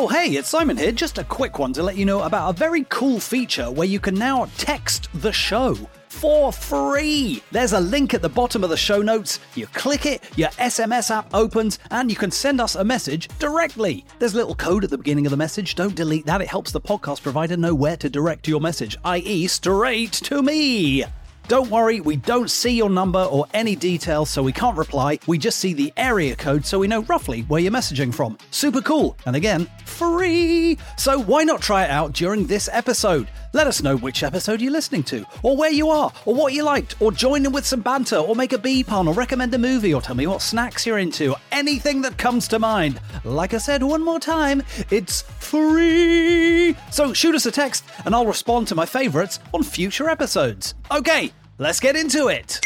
Oh, 0.00 0.06
hey, 0.06 0.36
it's 0.36 0.48
Simon 0.48 0.76
here. 0.76 0.92
Just 0.92 1.18
a 1.18 1.24
quick 1.24 1.58
one 1.58 1.72
to 1.72 1.82
let 1.82 1.96
you 1.96 2.04
know 2.04 2.22
about 2.22 2.50
a 2.50 2.56
very 2.56 2.84
cool 2.88 3.18
feature 3.18 3.68
where 3.68 3.88
you 3.88 3.98
can 3.98 4.14
now 4.14 4.48
text 4.56 5.08
the 5.12 5.32
show 5.32 5.74
for 6.06 6.52
free. 6.52 7.42
There's 7.50 7.72
a 7.72 7.80
link 7.80 8.14
at 8.14 8.22
the 8.22 8.28
bottom 8.28 8.62
of 8.62 8.70
the 8.70 8.76
show 8.76 9.02
notes. 9.02 9.40
You 9.56 9.66
click 9.66 10.06
it, 10.06 10.22
your 10.38 10.50
SMS 10.50 11.10
app 11.10 11.34
opens, 11.34 11.80
and 11.90 12.10
you 12.10 12.16
can 12.16 12.30
send 12.30 12.60
us 12.60 12.76
a 12.76 12.84
message 12.84 13.26
directly. 13.40 14.04
There's 14.20 14.34
a 14.34 14.36
little 14.36 14.54
code 14.54 14.84
at 14.84 14.90
the 14.90 14.98
beginning 14.98 15.26
of 15.26 15.32
the 15.32 15.36
message. 15.36 15.74
Don't 15.74 15.96
delete 15.96 16.26
that. 16.26 16.40
It 16.40 16.46
helps 16.46 16.70
the 16.70 16.80
podcast 16.80 17.20
provider 17.24 17.56
know 17.56 17.74
where 17.74 17.96
to 17.96 18.08
direct 18.08 18.46
your 18.46 18.60
message, 18.60 18.96
i.e., 19.04 19.48
straight 19.48 20.12
to 20.12 20.42
me. 20.44 21.06
Don't 21.48 21.70
worry, 21.70 22.00
we 22.02 22.16
don't 22.16 22.50
see 22.50 22.76
your 22.76 22.90
number 22.90 23.20
or 23.20 23.46
any 23.54 23.74
details, 23.74 24.28
so 24.28 24.42
we 24.42 24.52
can't 24.52 24.76
reply. 24.76 25.18
We 25.26 25.38
just 25.38 25.58
see 25.58 25.72
the 25.72 25.90
area 25.96 26.36
code 26.36 26.66
so 26.66 26.78
we 26.78 26.88
know 26.88 27.04
roughly 27.04 27.40
where 27.42 27.58
you're 27.58 27.72
messaging 27.72 28.14
from. 28.14 28.36
Super 28.50 28.82
cool. 28.82 29.16
And 29.24 29.34
again, 29.34 29.66
free. 29.86 30.76
So 30.98 31.18
why 31.18 31.44
not 31.44 31.62
try 31.62 31.84
it 31.84 31.90
out 31.90 32.12
during 32.12 32.46
this 32.46 32.68
episode? 32.70 33.28
Let 33.54 33.66
us 33.66 33.82
know 33.82 33.96
which 33.96 34.22
episode 34.22 34.60
you're 34.60 34.70
listening 34.70 35.04
to, 35.04 35.24
or 35.42 35.56
where 35.56 35.72
you 35.72 35.88
are, 35.88 36.12
or 36.26 36.34
what 36.34 36.52
you 36.52 36.64
liked, 36.64 37.00
or 37.00 37.10
join 37.10 37.46
in 37.46 37.52
with 37.52 37.64
some 37.64 37.80
banter, 37.80 38.18
or 38.18 38.36
make 38.36 38.52
a 38.52 38.58
bee 38.58 38.84
pun, 38.84 39.08
or 39.08 39.14
recommend 39.14 39.54
a 39.54 39.58
movie, 39.58 39.94
or 39.94 40.02
tell 40.02 40.14
me 40.14 40.26
what 40.26 40.42
snacks 40.42 40.84
you're 40.84 40.98
into. 40.98 41.34
Anything 41.50 42.02
that 42.02 42.18
comes 42.18 42.46
to 42.48 42.58
mind. 42.58 43.00
Like 43.24 43.54
I 43.54 43.58
said 43.58 43.82
one 43.82 44.04
more 44.04 44.20
time, 44.20 44.62
it's 44.90 45.22
free. 45.22 46.76
So 46.90 47.14
shoot 47.14 47.34
us 47.34 47.46
a 47.46 47.50
text, 47.50 47.84
and 48.04 48.14
I'll 48.14 48.26
respond 48.26 48.68
to 48.68 48.74
my 48.74 48.84
favourites 48.84 49.40
on 49.54 49.62
future 49.62 50.10
episodes. 50.10 50.74
Okay, 50.90 51.32
let's 51.58 51.80
get 51.80 51.96
into 51.96 52.28
it. 52.28 52.60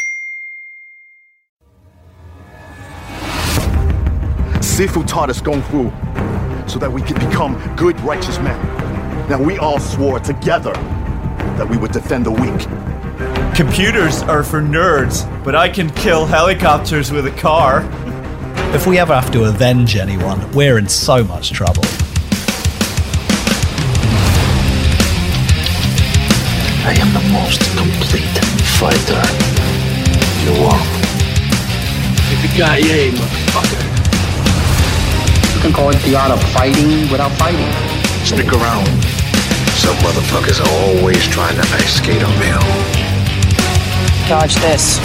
Sifu 4.59 5.05
taught 5.05 5.29
us 5.29 5.41
Kung 5.41 5.61
Fu 5.63 5.91
so 6.67 6.79
that 6.79 6.91
we 6.91 7.01
could 7.01 7.19
become 7.19 7.55
good, 7.75 7.99
righteous 8.01 8.39
men. 8.39 8.59
Now 9.29 9.41
we 9.41 9.57
all 9.57 9.79
swore 9.79 10.19
together 10.19 10.73
that 11.57 11.67
we 11.69 11.77
would 11.77 11.91
defend 11.91 12.25
the 12.25 12.31
weak. 12.31 12.67
Computers 13.55 14.23
are 14.23 14.43
for 14.43 14.61
nerds, 14.61 15.27
but 15.43 15.55
I 15.55 15.69
can 15.69 15.89
kill 15.91 16.25
helicopters 16.25 17.11
with 17.11 17.27
a 17.27 17.31
car. 17.31 17.83
If 18.73 18.87
we 18.87 18.97
ever 18.97 19.13
have 19.13 19.31
to 19.33 19.43
avenge 19.43 19.95
anyone, 19.97 20.51
we're 20.51 20.79
in 20.79 20.89
so 20.89 21.23
much 21.23 21.51
trouble. 21.51 21.83
I 26.85 26.95
am 26.99 27.13
the 27.13 27.29
most 27.31 27.59
complete 27.59 27.72
fighter 28.83 29.23
in 30.43 30.43
the 30.43 30.59
world. 30.59 30.87
Yippee-ki-yay, 32.27 33.11
motherfucker. 33.11 33.83
You 35.55 35.61
can 35.61 35.71
call 35.71 35.89
it 35.89 36.01
the 36.03 36.17
art 36.17 36.31
of 36.31 36.43
fighting 36.51 37.09
without 37.09 37.31
fighting. 37.39 37.71
Stick 38.25 38.51
around. 38.51 38.85
Some 39.79 39.95
motherfuckers 40.03 40.59
are 40.59 40.99
always 40.99 41.25
trying 41.27 41.55
to 41.55 41.61
ice 41.61 41.95
skate 41.95 42.21
uphill. 42.21 42.59
Dodge 44.27 44.55
this. 44.55 44.99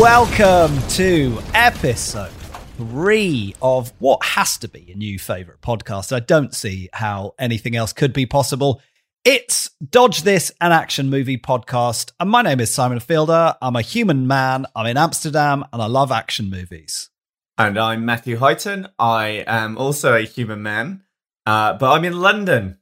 Welcome 0.00 0.80
to 0.96 1.42
episode 1.52 2.32
three 2.78 3.54
of 3.60 3.92
what 3.98 4.24
has 4.24 4.56
to 4.56 4.66
be 4.66 4.90
a 4.90 4.96
new 4.96 5.18
favorite 5.18 5.60
podcast. 5.60 6.10
I 6.10 6.20
don't 6.20 6.54
see 6.54 6.88
how 6.94 7.34
anything 7.38 7.76
else 7.76 7.92
could 7.92 8.14
be 8.14 8.24
possible. 8.24 8.80
It's 9.24 9.68
Dodge 9.86 10.22
This, 10.22 10.50
an 10.62 10.72
action 10.72 11.10
movie 11.10 11.36
podcast. 11.36 12.12
And 12.18 12.30
my 12.30 12.40
name 12.40 12.58
is 12.58 12.72
Simon 12.72 13.00
Feilder. 13.00 13.54
I'm 13.60 13.76
a 13.76 13.82
human 13.82 14.26
man. 14.26 14.64
I'm 14.74 14.86
in 14.86 14.96
Amsterdam 14.96 15.62
and 15.72 15.82
I 15.82 15.86
love 15.86 16.10
action 16.10 16.48
movies. 16.48 17.10
And 17.58 17.78
I'm 17.78 18.06
Matthew 18.06 18.38
Highton. 18.38 18.88
I 18.98 19.44
am 19.46 19.76
also 19.76 20.14
a 20.14 20.22
human 20.22 20.62
man, 20.62 21.02
uh, 21.44 21.74
but 21.74 21.92
I'm 21.92 22.04
in 22.06 22.18
London. 22.18 22.78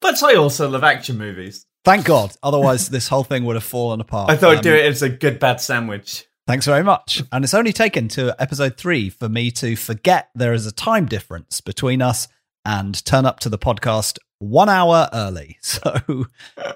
But 0.00 0.22
I 0.22 0.34
also 0.34 0.66
love 0.68 0.82
action 0.82 1.18
movies. 1.18 1.66
Thank 1.84 2.06
God. 2.06 2.32
Otherwise, 2.42 2.88
this 2.88 3.08
whole 3.08 3.24
thing 3.24 3.44
would 3.44 3.56
have 3.56 3.64
fallen 3.64 4.00
apart. 4.00 4.30
I 4.30 4.36
thought 4.36 4.56
I'd 4.56 4.62
do 4.62 4.72
Um, 4.72 4.78
it 4.78 4.86
as 4.86 5.02
a 5.02 5.10
good 5.10 5.38
bad 5.38 5.60
sandwich. 5.60 6.24
Thanks 6.46 6.64
very 6.64 6.82
much. 6.82 7.22
And 7.30 7.44
it's 7.44 7.54
only 7.54 7.72
taken 7.74 8.08
to 8.08 8.34
episode 8.40 8.78
three 8.78 9.10
for 9.10 9.28
me 9.28 9.50
to 9.52 9.76
forget 9.76 10.30
there 10.34 10.54
is 10.54 10.66
a 10.66 10.72
time 10.72 11.04
difference 11.04 11.60
between 11.60 12.00
us 12.00 12.28
and 12.64 13.04
turn 13.04 13.26
up 13.26 13.40
to 13.40 13.48
the 13.50 13.58
podcast 13.58 14.18
one 14.42 14.68
hour 14.68 15.08
early. 15.12 15.58
So 15.72 16.26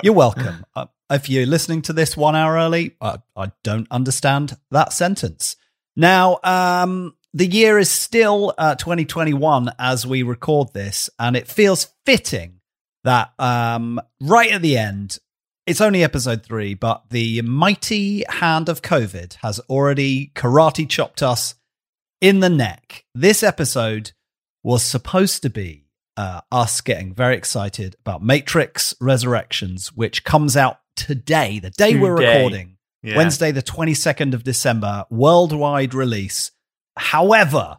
you're 0.02 0.14
welcome. 0.14 0.64
Uh, 0.74 0.86
if 1.10 1.28
you're 1.28 1.46
listening 1.46 1.82
to 1.82 1.92
this 1.92 2.16
one 2.16 2.34
hour 2.34 2.54
early, 2.54 2.96
I, 3.00 3.18
I 3.36 3.52
don't 3.62 3.86
understand 3.90 4.56
that 4.70 4.92
sentence. 4.92 5.56
Now, 5.94 6.38
um, 6.44 7.14
the 7.34 7.46
year 7.46 7.78
is 7.78 7.90
still 7.90 8.54
uh, 8.56 8.76
2021 8.76 9.72
as 9.78 10.06
we 10.06 10.22
record 10.22 10.72
this, 10.72 11.10
and 11.18 11.36
it 11.36 11.48
feels 11.48 11.88
fitting 12.04 12.60
that 13.04 13.32
um, 13.38 14.00
right 14.20 14.52
at 14.52 14.62
the 14.62 14.78
end, 14.78 15.18
it's 15.66 15.80
only 15.80 16.02
episode 16.02 16.44
three, 16.44 16.74
but 16.74 17.04
the 17.10 17.42
mighty 17.42 18.24
hand 18.28 18.68
of 18.68 18.82
COVID 18.82 19.34
has 19.42 19.60
already 19.68 20.32
karate 20.34 20.88
chopped 20.88 21.22
us 21.22 21.54
in 22.20 22.40
the 22.40 22.50
neck. 22.50 23.04
This 23.14 23.42
episode 23.42 24.12
was 24.62 24.82
supposed 24.82 25.42
to 25.42 25.50
be 25.50 25.85
uh, 26.16 26.40
us 26.50 26.80
getting 26.80 27.14
very 27.14 27.36
excited 27.36 27.96
about 28.00 28.22
Matrix 28.22 28.94
Resurrections, 29.00 29.88
which 29.94 30.24
comes 30.24 30.56
out 30.56 30.80
today, 30.96 31.58
the 31.58 31.70
day 31.70 31.96
we're 31.98 32.16
recording, 32.16 32.78
Yeah. 33.02 33.16
Wednesday, 33.16 33.52
the 33.52 33.62
22nd 33.62 34.32
of 34.34 34.42
December, 34.44 35.04
worldwide 35.10 35.94
release. 35.94 36.50
However, 36.96 37.78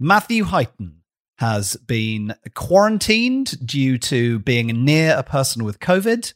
Matthew 0.00 0.44
Highton 0.44 1.02
has 1.38 1.76
been 1.76 2.34
quarantined 2.54 3.66
due 3.66 3.98
to 3.98 4.38
being 4.38 4.68
near 4.84 5.14
a 5.16 5.22
person 5.22 5.64
with 5.64 5.78
COVID. 5.80 6.32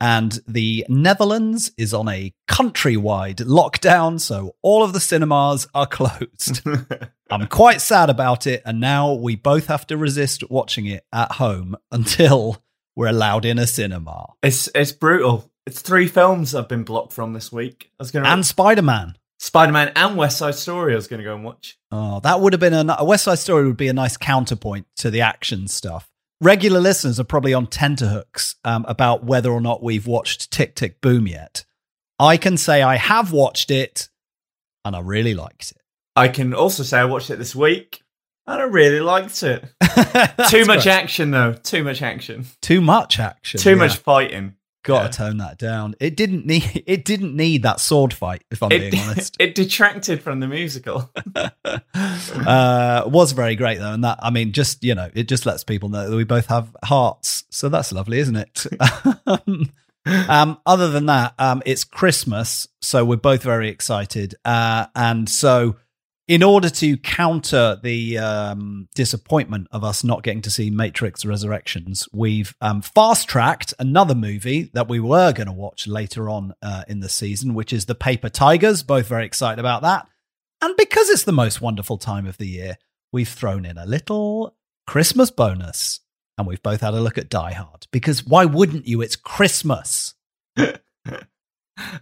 And 0.00 0.38
the 0.46 0.84
Netherlands 0.88 1.70
is 1.78 1.94
on 1.94 2.08
a 2.08 2.32
countrywide 2.48 3.36
lockdown, 3.36 4.20
so 4.20 4.54
all 4.60 4.82
of 4.82 4.92
the 4.92 5.00
cinemas 5.00 5.66
are 5.74 5.86
closed. 5.98 6.62
I'm 7.30 7.46
quite 7.46 7.80
sad 7.80 8.10
about 8.10 8.46
it, 8.46 8.62
and 8.64 8.80
now 8.80 9.14
we 9.14 9.34
both 9.36 9.66
have 9.66 9.86
to 9.88 9.96
resist 9.96 10.48
watching 10.50 10.86
it 10.86 11.04
at 11.12 11.32
home 11.32 11.76
until 11.92 12.62
we're 12.96 13.08
allowed 13.08 13.44
in 13.44 13.58
a 13.58 13.66
cinema. 13.66 14.26
It's 14.42 14.68
it's 14.74 14.92
brutal. 14.92 15.50
It's 15.66 15.80
three 15.80 16.06
films 16.06 16.54
I've 16.54 16.68
been 16.68 16.84
blocked 16.84 17.12
from 17.12 17.32
this 17.32 17.50
week. 17.50 17.90
I 17.98 18.02
was 18.02 18.10
going 18.10 18.26
And 18.26 18.44
Spider 18.44 18.82
Man. 18.82 19.16
Spider 19.38 19.72
Man 19.72 19.92
and 19.96 20.16
West 20.16 20.38
Side 20.38 20.54
Story. 20.54 20.92
I 20.92 20.96
was 20.96 21.06
going 21.06 21.18
to 21.18 21.24
go 21.24 21.34
and 21.34 21.44
watch. 21.44 21.78
Oh, 21.90 22.20
that 22.20 22.40
would 22.40 22.52
have 22.52 22.60
been 22.60 22.74
a, 22.74 22.96
a 22.98 23.04
West 23.04 23.24
Side 23.24 23.38
Story 23.38 23.66
would 23.66 23.76
be 23.76 23.88
a 23.88 23.94
nice 23.94 24.16
counterpoint 24.16 24.86
to 24.96 25.10
the 25.10 25.22
action 25.22 25.68
stuff. 25.68 26.10
Regular 26.40 26.80
listeners 26.80 27.18
are 27.18 27.24
probably 27.24 27.54
on 27.54 27.66
tenterhooks 27.66 28.56
um, 28.64 28.84
about 28.86 29.24
whether 29.24 29.50
or 29.50 29.60
not 29.60 29.82
we've 29.82 30.06
watched 30.06 30.50
Tick 30.50 30.74
Tick 30.74 31.00
Boom 31.00 31.26
yet. 31.26 31.64
I 32.18 32.36
can 32.36 32.56
say 32.56 32.82
I 32.82 32.96
have 32.96 33.32
watched 33.32 33.70
it, 33.70 34.08
and 34.84 34.94
I 34.94 35.00
really 35.00 35.34
liked 35.34 35.72
it. 35.72 35.82
I 36.16 36.28
can 36.28 36.54
also 36.54 36.82
say 36.82 36.98
I 36.98 37.04
watched 37.04 37.30
it 37.30 37.36
this 37.38 37.54
week 37.54 38.02
and 38.46 38.60
I 38.60 38.64
really 38.64 39.00
liked 39.00 39.42
it. 39.42 39.64
Too 40.48 40.64
much 40.64 40.84
great. 40.84 40.86
action 40.86 41.30
though. 41.30 41.54
Too 41.54 41.82
much 41.82 42.02
action. 42.02 42.46
Too 42.60 42.80
much 42.80 43.18
action. 43.18 43.60
Too 43.60 43.70
yeah. 43.70 43.76
much 43.76 43.96
fighting. 43.96 44.54
Got 44.84 45.02
yeah. 45.02 45.08
to 45.08 45.16
tone 45.16 45.36
that 45.38 45.56
down. 45.56 45.94
It 45.98 46.14
didn't 46.14 46.44
need. 46.46 46.84
It 46.86 47.04
didn't 47.04 47.34
need 47.34 47.62
that 47.62 47.80
sword 47.80 48.12
fight. 48.12 48.44
If 48.50 48.62
I'm 48.62 48.70
It, 48.70 48.90
being 48.90 49.02
honest, 49.02 49.36
it 49.40 49.54
detracted 49.54 50.22
from 50.22 50.40
the 50.40 50.46
musical. 50.46 51.10
uh, 51.94 53.04
was 53.06 53.32
very 53.32 53.56
great 53.56 53.78
though, 53.78 53.94
and 53.94 54.04
that 54.04 54.18
I 54.22 54.30
mean, 54.30 54.52
just 54.52 54.84
you 54.84 54.94
know, 54.94 55.10
it 55.14 55.26
just 55.26 55.46
lets 55.46 55.64
people 55.64 55.88
know 55.88 56.10
that 56.10 56.16
we 56.16 56.24
both 56.24 56.46
have 56.46 56.76
hearts. 56.84 57.44
So 57.50 57.70
that's 57.70 57.92
lovely, 57.92 58.18
isn't 58.18 58.36
it? 58.36 58.66
um, 60.28 60.58
other 60.66 60.90
than 60.90 61.06
that, 61.06 61.32
um, 61.38 61.62
it's 61.64 61.84
Christmas, 61.84 62.68
so 62.82 63.06
we're 63.06 63.16
both 63.16 63.42
very 63.42 63.70
excited, 63.70 64.34
uh, 64.44 64.86
and 64.94 65.28
so. 65.28 65.76
In 66.26 66.42
order 66.42 66.70
to 66.70 66.96
counter 66.96 67.78
the 67.82 68.16
um, 68.16 68.88
disappointment 68.94 69.68
of 69.70 69.84
us 69.84 70.02
not 70.02 70.22
getting 70.22 70.40
to 70.42 70.50
see 70.50 70.70
Matrix 70.70 71.22
Resurrections, 71.26 72.08
we've 72.14 72.54
um, 72.62 72.80
fast 72.80 73.28
tracked 73.28 73.74
another 73.78 74.14
movie 74.14 74.70
that 74.72 74.88
we 74.88 75.00
were 75.00 75.34
going 75.34 75.48
to 75.48 75.52
watch 75.52 75.86
later 75.86 76.30
on 76.30 76.54
uh, 76.62 76.84
in 76.88 77.00
the 77.00 77.10
season, 77.10 77.52
which 77.52 77.74
is 77.74 77.84
The 77.84 77.94
Paper 77.94 78.30
Tigers. 78.30 78.82
Both 78.82 79.06
very 79.06 79.26
excited 79.26 79.58
about 79.58 79.82
that. 79.82 80.08
And 80.62 80.74
because 80.78 81.10
it's 81.10 81.24
the 81.24 81.32
most 81.32 81.60
wonderful 81.60 81.98
time 81.98 82.26
of 82.26 82.38
the 82.38 82.48
year, 82.48 82.78
we've 83.12 83.28
thrown 83.28 83.66
in 83.66 83.76
a 83.76 83.84
little 83.84 84.56
Christmas 84.86 85.30
bonus. 85.30 86.00
And 86.38 86.46
we've 86.46 86.62
both 86.62 86.80
had 86.80 86.94
a 86.94 87.00
look 87.02 87.18
at 87.18 87.28
Die 87.28 87.52
Hard. 87.52 87.86
Because 87.92 88.24
why 88.24 88.46
wouldn't 88.46 88.86
you? 88.88 89.02
It's 89.02 89.14
Christmas. 89.14 90.14
and 90.56 90.78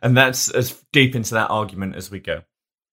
that's 0.02 0.48
as 0.48 0.80
deep 0.92 1.16
into 1.16 1.34
that 1.34 1.50
argument 1.50 1.96
as 1.96 2.08
we 2.08 2.20
go. 2.20 2.42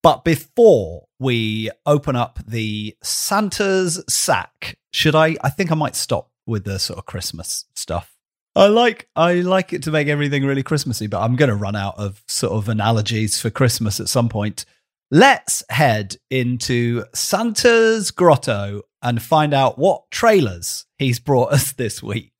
But 0.01 0.23
before 0.23 1.07
we 1.19 1.69
open 1.85 2.15
up 2.15 2.39
the 2.47 2.95
Santa's 3.03 4.03
sack, 4.07 4.77
should 4.91 5.15
I? 5.15 5.35
I 5.41 5.49
think 5.49 5.71
I 5.71 5.75
might 5.75 5.95
stop 5.95 6.31
with 6.45 6.63
the 6.63 6.79
sort 6.79 6.99
of 6.99 7.05
Christmas 7.05 7.65
stuff. 7.75 8.15
I 8.55 8.67
like 8.67 9.07
I 9.15 9.35
like 9.35 9.73
it 9.73 9.83
to 9.83 9.91
make 9.91 10.07
everything 10.07 10.45
really 10.45 10.63
Christmassy, 10.63 11.07
but 11.07 11.21
I'm 11.21 11.35
going 11.35 11.49
to 11.49 11.55
run 11.55 11.75
out 11.75 11.97
of 11.97 12.23
sort 12.27 12.53
of 12.53 12.69
analogies 12.69 13.39
for 13.39 13.49
Christmas 13.49 13.99
at 13.99 14.09
some 14.09 14.29
point. 14.29 14.65
Let's 15.11 15.63
head 15.69 16.17
into 16.29 17.03
Santa's 17.13 18.11
grotto 18.11 18.83
and 19.01 19.21
find 19.21 19.53
out 19.53 19.77
what 19.77 20.09
trailers 20.11 20.85
he's 20.97 21.19
brought 21.19 21.51
us 21.53 21.73
this 21.73 22.01
week. 22.03 22.33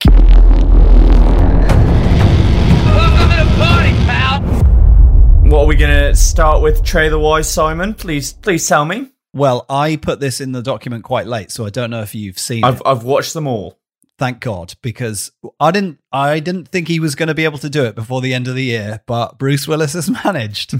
What 5.50 5.62
are 5.62 5.66
we 5.66 5.74
going 5.74 5.90
to 5.90 6.14
start 6.14 6.62
with 6.62 6.84
trailer 6.84 7.18
wise, 7.18 7.50
Simon? 7.50 7.92
Please, 7.92 8.34
please 8.34 8.68
tell 8.68 8.84
me. 8.84 9.08
Well, 9.32 9.66
I 9.68 9.96
put 9.96 10.20
this 10.20 10.40
in 10.40 10.52
the 10.52 10.62
document 10.62 11.02
quite 11.02 11.26
late, 11.26 11.50
so 11.50 11.66
I 11.66 11.70
don't 11.70 11.90
know 11.90 12.02
if 12.02 12.14
you've 12.14 12.38
seen 12.38 12.62
I've 12.62 12.76
it. 12.76 12.82
I've 12.86 13.02
watched 13.02 13.34
them 13.34 13.48
all. 13.48 13.76
Thank 14.16 14.38
God, 14.38 14.74
because 14.80 15.32
I 15.58 15.72
didn't 15.72 15.98
I 16.12 16.38
didn't 16.38 16.68
think 16.68 16.86
he 16.86 17.00
was 17.00 17.16
going 17.16 17.26
to 17.26 17.34
be 17.34 17.42
able 17.42 17.58
to 17.58 17.68
do 17.68 17.82
it 17.82 17.96
before 17.96 18.20
the 18.20 18.32
end 18.32 18.46
of 18.46 18.54
the 18.54 18.62
year, 18.62 19.02
but 19.08 19.38
Bruce 19.38 19.66
Willis 19.66 19.94
has 19.94 20.08
managed. 20.24 20.76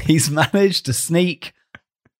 He's 0.00 0.30
managed 0.30 0.86
to 0.86 0.94
sneak. 0.94 1.52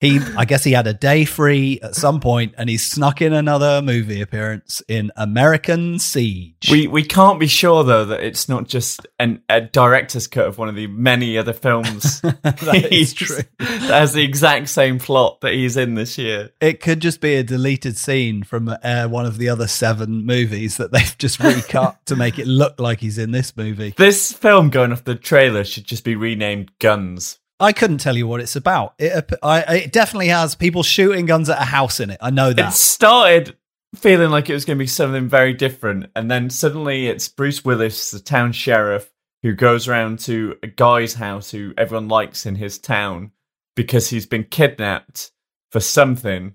He 0.05 0.21
I 0.37 0.45
guess 0.45 0.65
he 0.65 0.73
had 0.73 0.87
a 0.87 0.95
day 0.95 1.25
free 1.25 1.81
at 1.83 1.95
some 1.95 2.21
point 2.21 2.55
and 2.59 2.69
he 2.69 2.77
snuck 2.77 3.21
in 3.23 3.33
another 3.33 3.83
movie 3.83 4.21
appearance 4.21 4.83
in 4.89 5.11
American 5.17 5.99
Siege. 5.99 6.69
We 6.71 6.87
we 6.87 7.03
can't 7.05 7.41
be 7.41 7.47
sure 7.47 7.85
though 7.85 8.05
that 8.07 8.21
it's 8.23 8.49
not 8.49 8.69
just 8.69 9.07
an, 9.19 9.43
a 9.49 9.61
director's 9.63 10.27
cut 10.27 10.47
of 10.47 10.59
one 10.59 10.69
of 10.69 10.75
the 10.75 10.87
many 10.87 11.37
other 11.39 11.53
films 11.53 12.21
That 12.43 12.89
is 12.91 13.13
he's- 13.13 13.13
true. 13.13 13.39
that 13.59 13.81
has 13.91 14.13
the 14.13 14.23
exact 14.23 14.69
same 14.69 14.99
plot 14.99 15.41
that 15.41 15.55
he's 15.55 15.77
in 15.77 15.95
this 15.95 16.19
year. 16.19 16.51
It 16.61 16.81
could 16.81 17.01
just 17.01 17.21
be 17.21 17.35
a 17.35 17.43
deleted 17.43 17.97
scene 17.97 18.43
from 18.43 18.69
uh, 18.83 19.07
one 19.09 19.27
of 19.27 19.39
the 19.39 19.49
other 19.49 19.67
seven 19.67 20.27
movies 20.27 20.77
that 20.77 20.93
they've 20.93 21.17
just 21.19 21.41
recut 21.41 21.97
to 22.07 22.17
make 22.17 22.39
it 22.39 22.47
look 22.47 22.79
like 22.81 23.01
he's 23.01 23.19
in 23.19 23.31
this 23.31 23.57
movie. 23.57 23.95
This 23.97 24.33
film, 24.33 24.71
going 24.71 24.93
off 24.93 25.05
the 25.05 25.15
trailer, 25.15 25.65
should 25.65 25.85
just 25.85 26.05
be 26.05 26.15
renamed 26.17 26.71
Guns. 26.79 27.39
I 27.65 27.73
couldn't 27.73 27.99
tell 27.99 28.17
you 28.17 28.27
what 28.27 28.41
it's 28.41 28.57
about. 28.57 28.95
It, 28.99 29.31
I, 29.43 29.61
it 29.77 29.93
definitely 29.93 30.29
has 30.29 30.55
people 30.55 30.83
shooting 30.83 31.27
guns 31.27 31.49
at 31.49 31.61
a 31.61 31.65
house 31.65 32.01
in 32.01 32.11
it. 32.11 32.19
I 32.21 32.31
know 32.31 32.53
that. 32.53 32.69
It 32.69 32.77
started 32.77 33.57
feeling 33.95 34.31
like 34.31 34.51
it 34.51 34.55
was 34.55 34.65
going 34.65 34.77
to 34.77 34.83
be 34.83 34.87
something 34.87 35.29
very 35.29 35.53
different, 35.53 36.07
and 36.15 36.31
then 36.31 36.51
suddenly 36.51 37.09
it's 37.09 37.29
Bruce 37.29 37.65
Willis, 37.65 38.11
the 38.11 38.21
town 38.21 38.53
sheriff, 38.53 39.11
who 39.43 39.55
goes 39.55 39.89
around 39.89 40.19
to 40.21 40.57
a 40.63 40.67
guy's 40.67 41.15
house 41.15 41.51
who 41.51 41.75
everyone 41.77 42.09
likes 42.09 42.47
in 42.47 42.55
his 42.55 42.79
town 42.79 43.31
because 43.77 44.09
he's 44.09 44.27
been 44.27 44.45
kidnapped 44.45 45.33
for 45.71 45.81
something. 45.81 46.55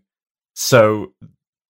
So 0.55 1.13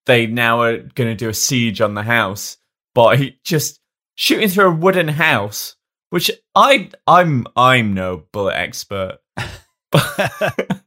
they 0.06 0.28
now 0.28 0.62
are 0.62 0.78
going 0.78 1.10
to 1.10 1.16
do 1.16 1.30
a 1.30 1.34
siege 1.34 1.82
on 1.82 1.94
the 1.94 2.04
house 2.04 2.58
by 2.96 3.36
just 3.44 3.80
shooting 4.16 4.50
through 4.50 4.70
a 4.70 4.76
wooden 4.76 5.08
house. 5.08 5.76
Which 6.10 6.32
I 6.56 6.90
I'm 7.06 7.46
I'm 7.56 7.94
no 7.94 8.24
bullet 8.32 8.56
expert. 8.56 9.20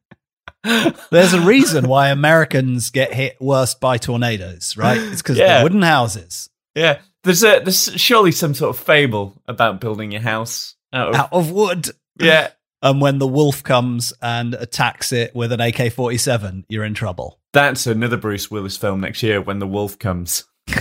There's 1.10 1.32
a 1.34 1.40
reason 1.40 1.88
why 1.88 2.10
Americans 2.10 2.90
get 2.90 3.12
hit 3.12 3.36
worst 3.40 3.80
by 3.80 3.98
tornadoes, 3.98 4.76
right? 4.76 4.98
It's 5.00 5.20
because 5.20 5.36
Yeah. 5.38 5.58
the 5.58 5.64
wooden 5.64 5.82
houses 5.82 6.48
Yeah, 6.74 7.00
there's 7.24 7.42
a 7.42 7.60
there's 7.60 7.90
surely 8.00 8.30
some 8.32 8.54
sort 8.54 8.70
of 8.76 8.82
fable 8.82 9.42
about 9.48 9.80
building 9.80 10.12
your 10.12 10.22
house 10.22 10.76
out 10.92 11.08
of 11.08 11.14
out 11.16 11.32
of 11.32 11.50
wood. 11.50 11.90
yeah. 12.18 12.50
And 12.84 13.00
when 13.00 13.18
the 13.20 13.28
wolf 13.28 13.62
comes 13.62 14.12
and 14.20 14.54
attacks 14.54 15.12
it 15.12 15.36
with 15.36 15.52
an 15.52 15.60
AK 15.60 15.92
47, 15.92 16.64
you're 16.68 16.82
in 16.82 16.94
trouble. 16.94 17.38
That's 17.52 17.86
another 17.86 18.16
Bruce 18.16 18.50
Willis 18.50 18.76
film 18.76 19.00
next 19.02 19.22
year 19.22 19.40
when 19.40 19.60
the 19.60 19.68
wolf 19.68 20.00
comes. 20.00 20.42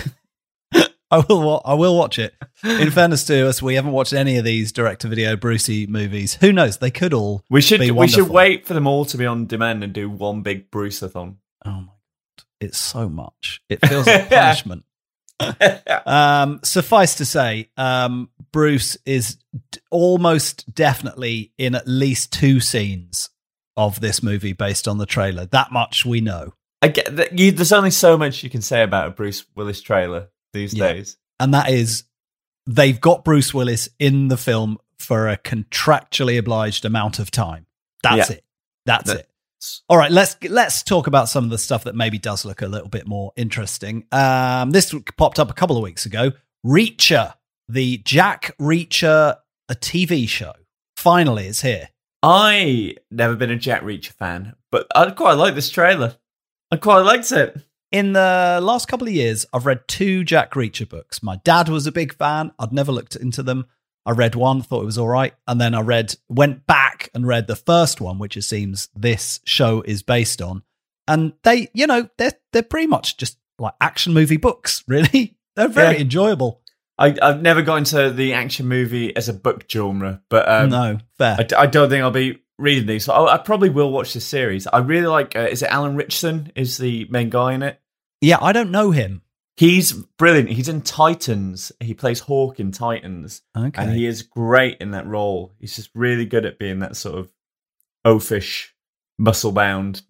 I 1.11 1.19
will. 1.27 1.61
I 1.65 1.73
will 1.73 1.97
watch 1.97 2.17
it. 2.17 2.33
In 2.63 2.89
fairness 2.89 3.25
to 3.25 3.47
us, 3.47 3.61
we 3.61 3.75
haven't 3.75 3.91
watched 3.91 4.13
any 4.13 4.37
of 4.37 4.45
these 4.45 4.71
direct-to-video 4.71 5.35
Brucey 5.35 5.85
movies. 5.85 6.35
Who 6.35 6.53
knows? 6.53 6.77
They 6.77 6.89
could 6.89 7.13
all. 7.13 7.43
We 7.49 7.61
should 7.61 7.81
we 7.91 8.07
should 8.07 8.29
wait 8.29 8.65
for 8.65 8.73
them 8.73 8.87
all 8.87 9.03
to 9.05 9.17
be 9.17 9.25
on 9.25 9.45
demand 9.45 9.83
and 9.83 9.91
do 9.91 10.09
one 10.09 10.41
big 10.41 10.71
Bruceathon. 10.71 11.35
Oh 11.65 11.69
my 11.71 11.81
god, 11.81 12.45
it's 12.61 12.77
so 12.77 13.09
much. 13.09 13.61
It 13.69 13.85
feels 13.85 14.07
like 14.07 14.29
punishment. 14.29 14.85
Um, 16.05 16.59
suffice 16.63 17.15
to 17.15 17.25
say, 17.25 17.69
um, 17.75 18.29
Bruce 18.51 18.95
is 19.07 19.37
d- 19.71 19.79
almost 19.89 20.71
definitely 20.73 21.51
in 21.57 21.73
at 21.73 21.87
least 21.87 22.31
two 22.31 22.59
scenes 22.59 23.29
of 23.75 23.99
this 24.01 24.21
movie 24.21 24.53
based 24.53 24.87
on 24.87 24.99
the 24.99 25.07
trailer. 25.07 25.47
That 25.47 25.71
much 25.71 26.05
we 26.05 26.21
know. 26.21 26.53
I 26.81 26.89
get 26.89 27.15
that 27.15 27.37
you, 27.39 27.51
there's 27.51 27.71
only 27.71 27.89
so 27.91 28.17
much 28.17 28.43
you 28.43 28.49
can 28.51 28.61
say 28.61 28.83
about 28.83 29.07
a 29.07 29.11
Bruce 29.11 29.45
Willis 29.55 29.81
trailer 29.81 30.29
these 30.53 30.73
Yeah. 30.73 30.93
days. 30.93 31.17
and 31.39 31.53
that 31.53 31.69
is 31.69 32.03
they've 32.67 33.01
got 33.01 33.23
Bruce 33.25 33.53
Willis 33.53 33.89
in 33.97 34.27
the 34.27 34.37
film 34.37 34.77
for 34.99 35.27
a 35.27 35.35
contractually 35.37 36.37
obliged 36.37 36.85
amount 36.85 37.17
of 37.17 37.31
time. 37.31 37.65
That's 38.03 38.29
Yeah. 38.29 38.35
it. 38.37 38.43
That's 38.85 39.07
That- 39.11 39.19
it. 39.21 39.27
All 39.89 39.97
right, 39.97 40.11
let's 40.11 40.35
let's 40.43 40.81
talk 40.83 41.05
about 41.07 41.29
some 41.29 41.43
of 41.43 41.49
the 41.51 41.57
stuff 41.59 41.83
that 41.83 41.93
maybe 41.95 42.17
does 42.17 42.45
look 42.45 42.61
a 42.63 42.67
little 42.67 42.89
bit 42.89 43.07
more 43.07 43.31
interesting. 43.35 44.05
Um, 44.11 44.71
this 44.71 44.93
popped 45.17 45.37
up 45.39 45.49
a 45.51 45.53
couple 45.53 45.77
of 45.77 45.83
weeks 45.83 46.05
ago. 46.05 46.31
Reacher, 46.65 47.35
the 47.67 47.97
Jack 47.99 48.55
Reacher, 48.59 49.37
a 49.69 49.75
TV 49.75 50.27
show, 50.27 50.53
finally 50.97 51.45
is 51.47 51.61
here. 51.61 51.89
I 52.23 52.95
never 53.11 53.35
been 53.35 53.51
a 53.51 53.55
Jack 53.55 53.81
Reacher 53.83 54.13
fan, 54.13 54.55
but 54.71 54.87
I 54.95 55.09
quite 55.11 55.33
like 55.33 55.53
this 55.55 55.69
trailer. 55.69 56.17
I 56.71 56.77
quite 56.77 57.01
liked 57.01 57.31
it. 57.31 57.59
In 57.91 58.13
the 58.13 58.59
last 58.61 58.87
couple 58.87 59.07
of 59.07 59.13
years, 59.13 59.45
I've 59.51 59.65
read 59.65 59.87
two 59.87 60.23
Jack 60.23 60.53
Reacher 60.53 60.87
books. 60.87 61.21
My 61.21 61.37
dad 61.43 61.67
was 61.67 61.87
a 61.87 61.91
big 61.91 62.13
fan. 62.13 62.51
I'd 62.57 62.71
never 62.71 62.91
looked 62.91 63.15
into 63.17 63.43
them. 63.43 63.65
I 64.05 64.11
read 64.11 64.33
one, 64.33 64.61
thought 64.61 64.81
it 64.81 64.85
was 64.85 64.97
all 64.97 65.09
right, 65.09 65.33
and 65.47 65.61
then 65.61 65.75
I 65.75 65.81
read, 65.81 66.15
went 66.27 66.65
back 66.65 67.09
and 67.13 67.27
read 67.27 67.45
the 67.47 67.55
first 67.55 68.01
one, 68.01 68.17
which 68.17 68.35
it 68.37 68.41
seems 68.43 68.89
this 68.95 69.41
show 69.45 69.81
is 69.81 70.01
based 70.03 70.41
on. 70.41 70.63
And 71.07 71.33
they, 71.43 71.67
you 71.73 71.85
know, 71.85 72.07
they're 72.17 72.31
they're 72.53 72.63
pretty 72.63 72.87
much 72.87 73.17
just 73.17 73.37
like 73.59 73.73
action 73.81 74.13
movie 74.13 74.37
books. 74.37 74.83
Really, 74.87 75.37
they're 75.55 75.67
very 75.67 75.95
Yeah. 75.97 76.01
enjoyable. 76.01 76.61
I, 76.97 77.15
I've 77.21 77.41
never 77.41 77.61
got 77.61 77.75
into 77.77 78.09
the 78.11 78.33
action 78.33 78.67
movie 78.67 79.15
as 79.15 79.27
a 79.27 79.33
book 79.33 79.65
genre, 79.69 80.21
but 80.29 80.47
um, 80.49 80.69
no, 80.69 80.97
fair. 81.17 81.37
I 81.57 81.65
don't 81.67 81.89
think 81.89 82.03
I'll 82.03 82.11
be 82.11 82.39
reading 82.57 82.85
these. 82.87 83.05
So 83.05 83.13
I, 83.13 83.35
I 83.35 83.37
probably 83.37 83.69
will 83.69 83.91
watch 83.91 84.13
this 84.13 84.25
series. 84.25 84.65
I 84.67 84.79
really 84.79 85.07
like. 85.07 85.35
Uh, 85.35 85.41
is 85.41 85.61
it 85.61 85.69
Alan 85.69 85.95
Richardson? 85.95 86.51
Is 86.55 86.77
the 86.77 87.05
main 87.09 87.29
guy 87.29 87.53
in 87.53 87.63
it? 87.63 87.79
Yeah, 88.21 88.37
I 88.41 88.51
don't 88.51 88.71
know 88.71 88.91
him. 88.91 89.21
He's 89.57 89.91
brilliant. 89.91 90.49
He's 90.49 90.69
in 90.69 90.81
Titans. 90.81 91.71
He 91.79 91.93
plays 91.93 92.21
Hawk 92.21 92.59
in 92.59 92.71
Titans, 92.71 93.41
Okay, 93.55 93.81
and 93.81 93.91
he 93.91 94.05
is 94.05 94.23
great 94.23 94.77
in 94.79 94.91
that 94.91 95.05
role. 95.05 95.53
He's 95.59 95.75
just 95.75 95.89
really 95.93 96.25
good 96.25 96.45
at 96.45 96.57
being 96.57 96.79
that 96.79 96.95
sort 96.95 97.19
of 97.19 97.31
oafish, 98.05 98.69
muscle 99.17 99.51
bound, 99.51 100.01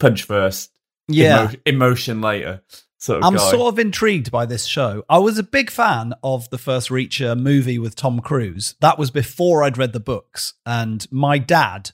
punch 0.00 0.24
first, 0.24 0.70
yeah. 1.08 1.50
emo- 1.50 1.60
emotion 1.66 2.20
later 2.20 2.62
sort 3.04 3.18
of 3.18 3.24
I'm 3.24 3.34
guy. 3.34 3.50
sort 3.50 3.72
of 3.72 3.78
intrigued 3.78 4.30
by 4.30 4.46
this 4.46 4.64
show. 4.64 5.04
I 5.08 5.18
was 5.18 5.38
a 5.38 5.42
big 5.42 5.70
fan 5.70 6.14
of 6.22 6.48
the 6.50 6.58
first 6.58 6.88
Reacher 6.88 7.38
movie 7.38 7.78
with 7.78 7.94
Tom 7.94 8.20
Cruise. 8.20 8.74
That 8.80 8.98
was 8.98 9.10
before 9.10 9.62
I'd 9.62 9.78
read 9.78 9.92
the 9.92 10.00
books, 10.00 10.54
and 10.64 11.06
my 11.12 11.38
dad 11.38 11.90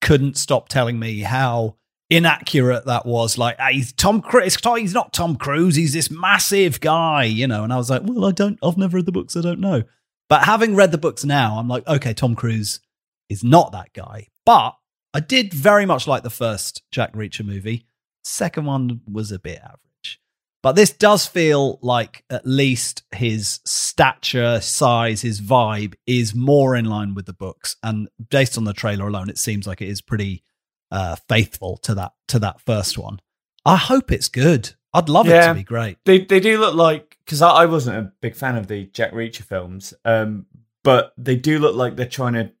couldn't 0.00 0.36
stop 0.36 0.68
telling 0.68 0.98
me 0.98 1.20
how 1.20 1.76
inaccurate 2.12 2.84
that 2.86 3.06
was. 3.06 3.38
Like, 3.38 3.56
"Ah, 3.58 3.70
he's 3.70 3.92
Tom 3.92 4.20
Cruise. 4.20 4.56
He's 4.76 4.94
not 4.94 5.12
Tom 5.12 5.36
Cruise. 5.36 5.76
He's 5.76 5.92
this 5.92 6.10
massive 6.10 6.80
guy, 6.80 7.24
you 7.24 7.46
know. 7.46 7.64
And 7.64 7.72
I 7.72 7.76
was 7.76 7.90
like, 7.90 8.02
well, 8.04 8.26
I 8.26 8.32
don't. 8.32 8.58
I've 8.62 8.76
never 8.76 8.96
read 8.96 9.06
the 9.06 9.12
books. 9.12 9.36
I 9.36 9.40
don't 9.40 9.60
know. 9.60 9.84
But 10.28 10.44
having 10.44 10.74
read 10.76 10.92
the 10.92 10.98
books 10.98 11.24
now, 11.24 11.58
I'm 11.58 11.68
like, 11.68 11.86
okay, 11.86 12.14
Tom 12.14 12.34
Cruise 12.34 12.80
is 13.28 13.42
not 13.42 13.72
that 13.72 13.92
guy. 13.92 14.28
But 14.44 14.76
I 15.14 15.20
did 15.20 15.52
very 15.52 15.86
much 15.86 16.06
like 16.06 16.22
the 16.22 16.30
first 16.30 16.82
Jack 16.90 17.12
Reacher 17.12 17.44
movie. 17.44 17.86
Second 18.24 18.66
one 18.66 19.00
was 19.10 19.32
a 19.32 19.38
bit 19.38 19.58
average. 19.58 20.20
But 20.62 20.76
this 20.76 20.90
does 20.90 21.26
feel 21.26 21.80
like 21.82 22.24
at 22.30 22.46
least 22.46 23.02
his 23.12 23.58
stature, 23.66 24.60
size, 24.60 25.20
his 25.22 25.40
vibe 25.40 25.94
is 26.06 26.36
more 26.36 26.76
in 26.76 26.84
line 26.84 27.14
with 27.14 27.26
the 27.26 27.32
books. 27.32 27.76
And 27.82 28.08
based 28.30 28.56
on 28.56 28.64
the 28.64 28.72
trailer 28.72 29.08
alone, 29.08 29.28
it 29.28 29.38
seems 29.38 29.66
like 29.66 29.82
it 29.82 29.88
is 29.88 30.00
pretty 30.00 30.44
uh, 30.92 31.16
faithful 31.28 31.78
to 31.78 31.94
that 31.96 32.12
to 32.28 32.38
that 32.38 32.60
first 32.60 32.96
one. 32.98 33.18
I 33.64 33.76
hope 33.76 34.12
it's 34.12 34.28
good. 34.28 34.70
I'd 34.94 35.08
love 35.08 35.26
it 35.26 35.42
to 35.46 35.54
be 35.54 35.64
great. 35.64 35.96
They 36.04 36.20
they 36.24 36.38
do 36.38 36.60
look 36.60 36.74
like 36.74 37.16
because 37.24 37.40
I, 37.40 37.50
I 37.50 37.66
wasn't 37.66 37.96
a 37.96 38.12
big 38.20 38.36
fan 38.36 38.56
of 38.56 38.68
the 38.68 38.84
Jack 38.84 39.12
Reacher 39.12 39.42
films, 39.42 39.94
um, 40.04 40.46
but 40.84 41.14
they 41.16 41.34
do 41.34 41.58
look 41.58 41.74
like 41.74 41.96
they're 41.96 42.06
trying 42.06 42.34
to 42.34 42.52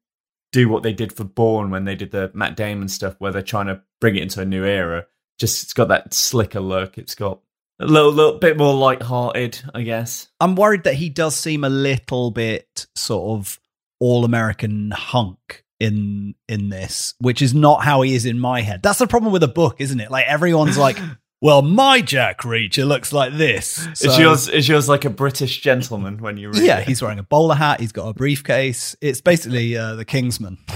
do 0.50 0.68
what 0.68 0.82
they 0.82 0.92
did 0.92 1.12
for 1.12 1.24
Bourne 1.24 1.70
when 1.70 1.84
they 1.84 1.94
did 1.94 2.10
the 2.10 2.30
Matt 2.34 2.56
Damon 2.56 2.88
stuff, 2.88 3.16
where 3.18 3.32
they're 3.32 3.42
trying 3.42 3.66
to 3.66 3.82
bring 4.00 4.16
it 4.16 4.22
into 4.22 4.40
a 4.40 4.46
new 4.46 4.64
era. 4.64 5.06
Just 5.38 5.62
it's 5.62 5.74
got 5.74 5.88
that 5.88 6.14
slicker 6.14 6.60
look. 6.60 6.96
It's 6.96 7.14
got 7.14 7.40
a 7.80 7.86
little 7.86 8.12
little 8.12 8.38
bit 8.38 8.56
more 8.56 8.74
light-hearted, 8.74 9.60
I 9.74 9.82
guess. 9.82 10.28
I'm 10.40 10.54
worried 10.54 10.84
that 10.84 10.94
he 10.94 11.10
does 11.10 11.36
seem 11.36 11.64
a 11.64 11.68
little 11.68 12.30
bit 12.30 12.86
sort 12.94 13.38
of 13.38 13.60
all 14.00 14.24
American 14.24 14.90
hunk 14.90 15.61
in 15.82 16.34
in 16.48 16.68
this, 16.68 17.14
which 17.18 17.42
is 17.42 17.52
not 17.54 17.82
how 17.84 18.02
he 18.02 18.14
is 18.14 18.24
in 18.26 18.38
my 18.38 18.60
head. 18.62 18.82
That's 18.82 18.98
the 19.00 19.06
problem 19.06 19.32
with 19.32 19.42
a 19.42 19.48
book, 19.48 19.76
isn't 19.80 19.98
it? 20.00 20.10
Like 20.10 20.26
everyone's 20.26 20.78
like, 20.78 20.98
"Well, 21.42 21.60
my 21.62 22.00
Jack 22.00 22.40
Reacher 22.42 22.86
looks 22.86 23.12
like 23.12 23.32
this." 23.34 23.86
Is 23.88 23.98
So- 24.14 24.18
yours 24.18 24.48
is 24.48 24.68
yours 24.68 24.88
like 24.88 25.04
a 25.04 25.10
British 25.10 25.60
gentleman 25.60 26.18
when 26.18 26.36
you 26.36 26.50
read 26.50 26.62
yeah, 26.62 26.78
it? 26.78 26.88
he's 26.88 27.02
wearing 27.02 27.18
a 27.18 27.22
bowler 27.24 27.56
hat. 27.56 27.80
He's 27.80 27.92
got 27.92 28.08
a 28.08 28.14
briefcase. 28.14 28.94
It's 29.00 29.20
basically 29.20 29.76
uh, 29.76 29.96
the 29.96 30.04
Kingsman. 30.04 30.58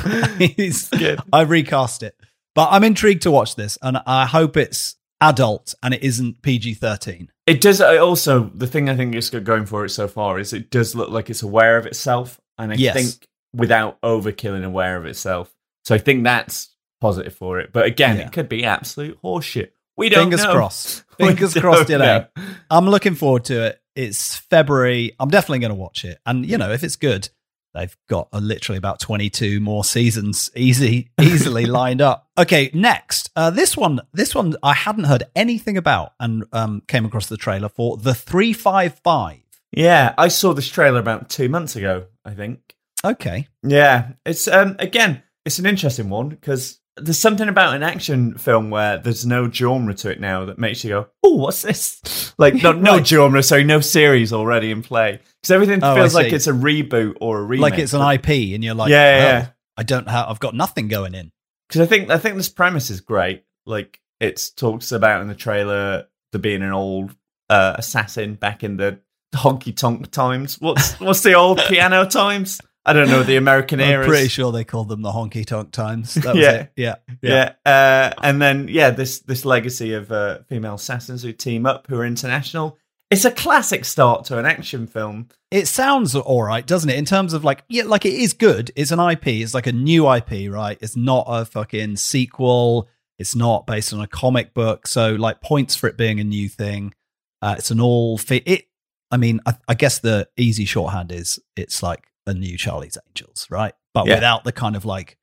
I 1.32 1.44
recast 1.46 2.02
it, 2.02 2.16
but 2.54 2.68
I'm 2.70 2.84
intrigued 2.84 3.22
to 3.22 3.30
watch 3.30 3.54
this, 3.56 3.78
and 3.82 3.98
I 4.06 4.26
hope 4.26 4.56
it's 4.56 4.96
adult 5.22 5.74
and 5.82 5.94
it 5.94 6.02
isn't 6.02 6.42
PG 6.42 6.74
thirteen. 6.74 7.30
It 7.46 7.60
does 7.60 7.80
I 7.80 7.96
also 7.98 8.50
the 8.54 8.66
thing 8.66 8.88
I 8.88 8.96
think 8.96 9.14
it's 9.14 9.30
got 9.30 9.44
going 9.44 9.66
for 9.66 9.84
it 9.84 9.90
so 9.90 10.08
far 10.08 10.38
is 10.38 10.52
it 10.52 10.70
does 10.70 10.94
look 10.94 11.10
like 11.10 11.30
it's 11.30 11.42
aware 11.42 11.76
of 11.78 11.86
itself, 11.86 12.40
and 12.58 12.72
I 12.72 12.74
Yes. 12.76 12.94
think 12.94 13.28
without 13.56 14.00
overkill 14.02 14.54
and 14.54 14.64
aware 14.64 14.96
of 14.96 15.06
itself. 15.06 15.52
So 15.84 15.94
I 15.94 15.98
think 15.98 16.24
that's 16.24 16.70
positive 17.00 17.34
for 17.34 17.58
it. 17.60 17.72
But 17.72 17.86
again, 17.86 18.16
Yeah. 18.18 18.26
it 18.26 18.32
could 18.32 18.48
be 18.48 18.64
absolute 18.64 19.18
horseshit. 19.22 19.70
We 19.96 20.08
don't 20.08 20.24
Fingers 20.24 20.44
know. 20.44 20.52
crossed. 20.52 21.04
Fingers 21.18 21.54
crossed, 21.54 21.88
you 21.88 21.98
know. 21.98 22.26
know. 22.36 22.44
I'm 22.70 22.86
looking 22.88 23.14
forward 23.14 23.44
to 23.46 23.66
it. 23.66 23.80
It's 23.94 24.36
February. 24.36 25.12
I'm 25.18 25.30
definitely 25.30 25.60
going 25.60 25.70
to 25.70 25.74
watch 25.76 26.04
it. 26.04 26.18
And, 26.26 26.44
you 26.44 26.58
know, 26.58 26.70
if 26.72 26.84
it's 26.84 26.96
good, 26.96 27.30
they've 27.72 27.96
got 28.08 28.28
uh, 28.32 28.38
literally 28.38 28.76
about 28.76 29.00
22 29.00 29.58
more 29.60 29.84
seasons 29.84 30.50
easy, 30.54 31.10
easily 31.20 31.64
lined 31.80 32.02
up. 32.02 32.28
Okay, 32.36 32.70
next. 32.74 33.30
Uh, 33.36 33.48
this 33.50 33.74
one, 33.76 34.00
this 34.12 34.34
one 34.34 34.54
I 34.62 34.74
hadn't 34.74 35.04
heard 35.04 35.22
anything 35.34 35.78
about 35.78 36.12
and 36.20 36.44
um, 36.52 36.82
came 36.88 37.06
across 37.06 37.28
the 37.28 37.38
trailer 37.38 37.70
for 37.70 37.96
The 37.96 38.14
355. 38.14 39.38
Yeah, 39.72 40.14
I 40.18 40.28
saw 40.28 40.52
this 40.52 40.68
trailer 40.68 41.00
about 41.00 41.28
two 41.30 41.48
months 41.48 41.76
ago. 41.76 42.06
I 42.24 42.34
think. 42.34 42.74
Okay. 43.06 43.48
Yeah, 43.62 44.12
it's 44.24 44.48
um 44.48 44.76
again, 44.78 45.22
it's 45.44 45.58
an 45.58 45.66
interesting 45.66 46.08
one 46.08 46.28
because 46.28 46.80
there's 46.98 47.18
something 47.18 47.48
about 47.48 47.76
an 47.76 47.82
action 47.82 48.38
film 48.38 48.70
where 48.70 48.96
there's 48.98 49.26
no 49.26 49.50
genre 49.50 49.92
to 49.94 50.10
it 50.10 50.18
now 50.20 50.46
that 50.46 50.58
makes 50.58 50.82
you 50.82 50.90
go, 50.90 51.06
"Oh, 51.22 51.36
what's 51.36 51.62
this?" 51.62 52.32
Like 52.38 52.54
no, 52.54 52.72
no 52.72 52.92
Right. 52.96 53.06
genre, 53.06 53.42
sorry, 53.42 53.64
no 53.64 53.80
series 53.80 54.30
already 54.32 54.70
in 54.70 54.82
play 54.82 55.20
because 55.40 55.50
everything 55.50 55.82
Oh, 55.82 55.94
feels 55.94 56.14
like 56.14 56.32
it's 56.34 56.46
a 56.46 56.52
reboot 56.52 57.14
or 57.20 57.38
a 57.38 57.42
remake. 57.42 57.62
like 57.70 57.78
it's 57.78 57.94
an 57.94 58.02
IP 58.02 58.28
and 58.54 58.62
you're 58.62 58.74
like, 58.74 58.90
Yeah, 58.90 59.16
yeah, 59.16 59.22
yeah. 59.38 59.46
I 59.78 59.82
don't 59.84 60.06
have, 60.08 60.28
I've 60.28 60.40
got 60.40 60.54
nothing 60.54 60.88
going 60.88 61.14
in. 61.14 61.32
Because 61.68 61.80
I 61.80 61.86
think 61.86 62.10
I 62.10 62.18
think 62.18 62.36
this 62.36 62.50
premise 62.50 62.90
is 62.90 63.00
great. 63.00 63.44
Like 63.64 64.00
it 64.20 64.50
talks 64.56 64.92
about 64.92 65.22
in 65.22 65.28
the 65.28 65.34
trailer 65.34 66.06
there 66.32 66.40
being 66.40 66.62
an 66.62 66.72
old 66.72 67.14
uh, 67.48 67.74
assassin 67.78 68.34
back 68.34 68.62
in 68.62 68.76
the 68.76 69.00
honky 69.34 69.74
tonk 69.74 70.10
times. 70.10 70.60
What's 70.60 71.00
what's 71.00 71.22
the 71.22 71.34
old 71.34 71.58
piano 71.68 72.04
times? 72.06 72.60
I 72.86 72.92
don't 72.92 73.08
know 73.08 73.22
the 73.24 73.36
American 73.36 73.80
I'm 73.80 73.90
era. 73.90 74.06
pretty 74.06 74.28
sure 74.28 74.52
they 74.52 74.64
called 74.64 74.88
them 74.88 75.02
the 75.02 75.10
honky 75.10 75.44
tonk 75.44 75.72
times. 75.72 76.14
That 76.14 76.34
was 76.34 76.42
Yeah. 76.42 76.52
it. 76.52 76.72
Yeah. 76.76 76.94
Yeah, 77.20 77.52
uh, 77.66 78.12
and 78.22 78.40
then 78.40 78.68
yeah, 78.68 78.90
this 78.90 79.18
this 79.20 79.44
legacy 79.44 79.92
of 79.94 80.12
uh, 80.12 80.38
female 80.48 80.74
assassins 80.76 81.22
who 81.22 81.32
team 81.32 81.66
up, 81.66 81.86
who 81.88 81.98
are 81.98 82.06
international. 82.06 82.78
It's 83.10 83.24
a 83.24 83.30
classic 83.30 83.84
start 83.84 84.24
to 84.26 84.38
an 84.38 84.46
action 84.46 84.86
film. 84.86 85.28
It 85.52 85.66
sounds 85.68 86.14
all 86.16 86.42
right, 86.42 86.66
doesn't 86.66 86.90
it? 86.90 86.98
In 86.98 87.04
terms 87.04 87.32
of 87.34 87.44
like, 87.44 87.62
yeah, 87.68 87.84
like 87.84 88.04
it 88.04 88.14
is 88.14 88.32
good. 88.32 88.72
It's 88.74 88.90
an 88.90 88.98
IP. 88.98 89.26
It's 89.28 89.54
like 89.54 89.66
a 89.68 89.72
new 89.72 90.12
IP, 90.12 90.50
right? 90.50 90.76
It's 90.80 90.96
not 90.96 91.24
a 91.28 91.44
fucking 91.44 91.96
sequel. 91.96 92.88
It's 93.18 93.34
not 93.36 93.66
based 93.66 93.92
on 93.92 94.00
a 94.00 94.06
comic 94.08 94.54
book. 94.54 94.86
So, 94.86 95.14
like, 95.14 95.40
points 95.40 95.74
for 95.76 95.86
it 95.88 95.96
being 95.96 96.18
a 96.20 96.24
new 96.24 96.48
thing. 96.48 96.94
Uh, 97.40 97.54
it's 97.58 97.70
an 97.70 97.80
all 97.80 98.18
fit. 98.18 98.42
It. 98.46 98.66
I 99.10 99.16
mean, 99.18 99.40
I, 99.46 99.54
I 99.68 99.74
guess 99.74 100.00
the 100.00 100.28
easy 100.36 100.64
shorthand 100.64 101.12
is 101.12 101.38
it's 101.56 101.82
like 101.84 102.08
a 102.26 102.34
new 102.34 102.56
Charlie's 102.58 102.98
Angels, 103.08 103.46
right? 103.50 103.74
But 103.94 104.06
Yeah. 104.06 104.14
without 104.14 104.44
the 104.44 104.52
kind 104.52 104.76
of 104.76 104.84
like 104.84 105.16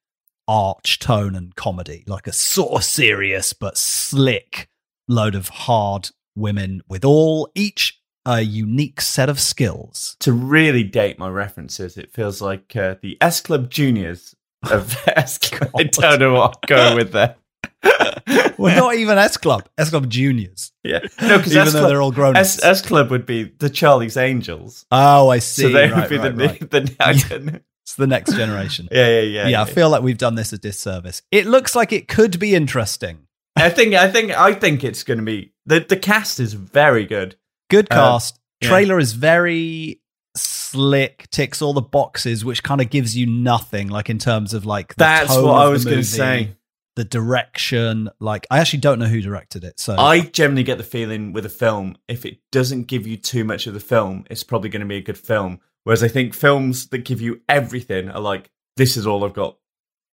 arch 0.48 1.00
tone 1.00 1.36
and 1.36 1.56
comedy, 1.56 2.04
like 2.08 2.28
a 2.28 2.34
sort 2.34 2.74
of 2.74 2.84
serious 2.84 3.54
but 3.54 3.78
slick 3.78 4.70
load 5.08 5.36
of 5.36 5.50
hard 5.50 6.10
women 6.36 6.82
with 6.88 7.06
all 7.06 7.50
each 7.56 8.00
a 8.26 8.42
unique 8.42 9.02
set 9.02 9.28
of 9.30 9.38
skills. 9.40 10.16
To 10.22 10.32
really 10.32 10.84
date 10.84 11.20
my 11.20 11.28
references, 11.28 11.98
it 11.98 12.14
feels 12.14 12.42
like 12.42 12.74
uh, 12.76 12.96
the 13.02 13.18
S 13.20 13.42
Club 13.42 13.70
Juniors 13.70 14.34
of 14.72 14.96
S 15.08 15.38
Club. 15.38 15.72
I 15.78 15.84
don't 15.84 16.20
know 16.20 16.34
what 16.36 16.58
I'm 16.64 16.68
going 16.68 16.96
with 16.96 17.12
there. 17.12 17.36
Well, 18.58 18.76
not 18.86 18.96
even 18.96 19.18
S 19.18 19.36
Club, 19.38 19.68
S 19.78 19.90
Club 19.90 20.10
Juniors. 20.10 20.72
yeah, 20.84 21.00
no, 21.22 21.38
because 21.38 21.54
Even 21.54 21.68
S 21.68 21.74
though 21.74 21.88
they're 21.88 22.02
all 22.02 22.12
grown 22.12 22.36
S, 22.38 22.64
S 22.64 22.82
Club 22.82 23.10
would 23.12 23.26
be 23.26 23.44
the 23.58 23.70
Charlie's 23.70 24.16
Angels, 24.16 24.86
Oh, 24.92 25.28
I 25.30 25.40
see. 25.40 25.64
so 25.64 25.70
they 25.70 25.90
right, 25.90 26.02
would 26.02 26.10
be 26.10 26.18
right, 26.18 26.36
the, 26.38 26.46
right. 26.48 26.70
the 26.72 26.96
I 27.00 27.14
don't. 27.14 27.62
It's 27.84 27.96
the 27.96 28.08
next 28.08 28.34
generation. 28.36 28.88
Yeah, 28.92 29.08
yeah, 29.08 29.22
yeah, 29.22 29.48
yeah, 29.50 29.62
I 29.62 29.66
feel 29.66 29.90
like 29.90 30.04
we've 30.04 30.18
done 30.18 30.36
this 30.36 30.54
a 30.54 30.58
disservice. 30.58 31.22
It 31.32 31.46
looks 31.48 31.76
like 31.76 31.92
it 31.92 32.08
could 32.08 32.40
be 32.40 32.56
interesting. 32.56 33.28
I 33.58 33.70
think, 33.70 33.94
I 33.96 34.10
think, 34.10 34.32
I 34.32 34.54
think 34.54 34.84
it's 34.84 35.04
going 35.04 35.20
to 35.20 35.26
be 35.26 35.52
the 35.66 35.80
the 35.82 35.98
cast 35.98 36.40
is 36.40 36.54
very 36.54 37.06
good. 37.06 37.36
Good 37.70 37.88
Uh, 37.92 37.96
cast. 37.96 38.40
yeah. 38.62 38.70
Trailer 38.70 39.00
is 39.00 39.14
very 39.14 40.00
slick, 40.38 41.30
ticks 41.32 41.62
all 41.62 41.74
the 41.74 41.82
boxes, 41.82 42.46
which 42.46 42.64
kind 42.64 42.82
of 42.82 42.90
gives 42.90 43.18
you 43.18 43.26
nothing, 43.26 43.90
like 43.90 44.10
in 44.10 44.18
terms 44.20 44.54
of 44.54 44.66
like 44.66 44.90
the 44.96 45.00
That's 45.00 45.36
what 45.36 45.56
I 45.56 45.68
was 45.70 45.84
going 45.86 45.98
to 45.98 46.04
say. 46.04 46.56
The 46.96 47.04
direction, 47.04 48.10
like 48.20 48.46
I 48.52 48.60
actually 48.60 48.80
don't 48.80 49.00
know 49.00 49.08
who 49.08 49.22
directed 49.22 49.64
it, 49.64 49.80
so 49.80 49.96
I 49.98 50.22
generally 50.22 50.64
get 50.64 50.78
the 50.78 50.84
feeling 50.84 51.34
with 51.34 51.46
a 51.46 51.50
film, 51.50 51.98
if 52.08 52.26
it 52.26 52.38
doesn't 52.52 52.84
give 52.88 53.08
you 53.08 53.18
too 53.18 53.44
much 53.44 53.66
of 53.68 53.74
the 53.74 53.80
film, 53.80 54.26
it's 54.30 54.44
probably 54.44 54.70
going 54.70 54.82
to 54.82 54.86
be 54.88 54.98
a 54.98 55.02
good 55.02 55.18
film. 55.18 55.60
Whereas 55.86 56.04
I 56.04 56.08
think 56.08 56.34
films 56.34 56.88
that 56.90 57.00
give 57.00 57.20
you 57.20 57.42
everything 57.50 58.10
are 58.10 58.20
like, 58.22 58.50
this 58.78 58.96
is 58.96 59.08
all 59.08 59.26
I've 59.26 59.34
got. 59.34 59.58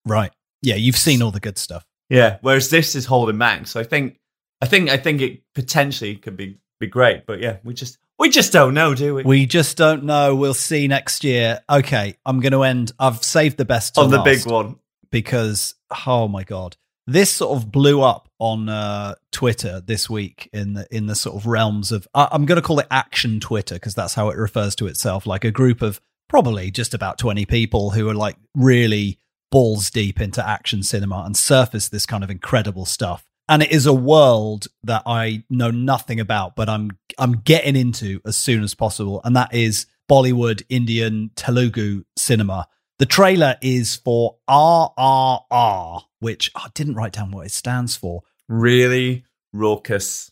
right, 0.06 0.32
yeah, 0.62 0.74
you've 0.76 0.96
seen 0.96 1.22
all 1.22 1.30
the 1.30 1.40
good 1.40 1.58
stuff. 1.58 1.84
Yeah. 2.08 2.38
Whereas 2.40 2.70
this 2.70 2.94
is 2.96 3.06
holding 3.06 3.38
back. 3.38 3.66
So 3.66 3.78
I 3.78 3.84
think, 3.84 4.18
I 4.60 4.66
think, 4.66 4.90
I 4.90 4.96
think 4.96 5.20
it 5.20 5.42
potentially 5.54 6.16
could 6.16 6.36
be 6.36 6.58
be 6.80 6.86
great. 6.86 7.24
But 7.26 7.40
yeah, 7.40 7.58
we 7.62 7.72
just 7.74 7.98
we 8.18 8.30
just 8.30 8.52
don't 8.52 8.74
know, 8.74 8.94
do 8.94 9.14
we? 9.14 9.22
We 9.22 9.46
just 9.46 9.76
don't 9.76 10.04
know. 10.04 10.34
We'll 10.34 10.54
see 10.54 10.88
next 10.88 11.24
year. 11.24 11.60
Okay, 11.70 12.16
I'm 12.26 12.40
going 12.40 12.52
to 12.52 12.62
end. 12.64 12.92
I've 12.98 13.22
saved 13.22 13.58
the 13.58 13.64
best 13.64 13.96
On 13.98 14.10
the 14.10 14.16
last. 14.18 14.44
big 14.44 14.52
one. 14.52 14.76
because 15.10 15.74
oh 16.06 16.28
my 16.28 16.44
god. 16.44 16.76
This 17.06 17.30
sort 17.30 17.56
of 17.56 17.72
blew 17.72 18.02
up 18.02 18.28
on 18.38 18.68
uh, 18.68 19.14
twitter 19.32 19.80
this 19.80 20.08
week 20.08 20.48
in 20.52 20.74
the 20.74 20.86
in 20.90 21.06
the 21.06 21.14
sort 21.14 21.36
of 21.36 21.46
realms 21.46 21.92
of 21.92 22.08
I 22.14 22.28
i'm 22.32 22.46
going 22.46 22.56
to 22.56 22.66
call 22.66 22.78
it 22.78 22.86
action 22.90 23.38
twitter 23.38 23.74
because 23.74 23.94
that's 23.94 24.14
how 24.14 24.30
it 24.30 24.36
refers 24.36 24.74
to 24.76 24.86
itself 24.86 25.26
like 25.26 25.44
a 25.44 25.50
group 25.50 25.82
of 25.82 26.00
probably 26.30 26.70
just 26.70 26.94
about 26.94 27.18
20 27.18 27.44
people 27.46 27.90
who 27.90 28.08
are 28.08 28.14
like 28.14 28.36
really 28.54 29.18
balls 29.50 29.90
deep 29.90 30.20
into 30.20 30.46
action 30.46 30.82
cinema 30.82 31.24
and 31.26 31.36
surface 31.36 31.88
this 31.88 32.06
kind 32.06 32.22
of 32.22 32.30
incredible 32.30 32.86
stuff. 32.86 33.24
And 33.48 33.64
it 33.64 33.72
is 33.72 33.84
a 33.84 33.92
world 33.92 34.68
that 34.84 35.02
i 35.06 35.42
know 35.50 35.72
nothing 35.72 36.20
about 36.20 36.54
but 36.54 36.68
i'm 36.68 36.92
i'm 37.18 37.32
getting 37.32 37.74
into 37.74 38.20
as 38.24 38.36
soon 38.36 38.62
as 38.62 38.76
possible 38.76 39.20
and 39.24 39.34
that 39.34 39.52
is 39.52 39.86
bollywood 40.08 40.62
indian 40.68 41.32
telugu 41.34 42.04
cinema 42.16 42.68
the 43.00 43.06
trailer 43.06 43.56
is 43.62 43.96
for 43.96 44.36
RRR, 44.46 46.02
which 46.18 46.52
I 46.54 46.68
didn't 46.74 46.96
write 46.96 47.14
down 47.14 47.30
what 47.30 47.46
it 47.46 47.50
stands 47.50 47.96
for. 47.96 48.24
Really 48.46 49.24
raucous. 49.54 50.30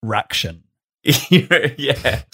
Raction. 0.00 0.62
yeah. 1.02 2.22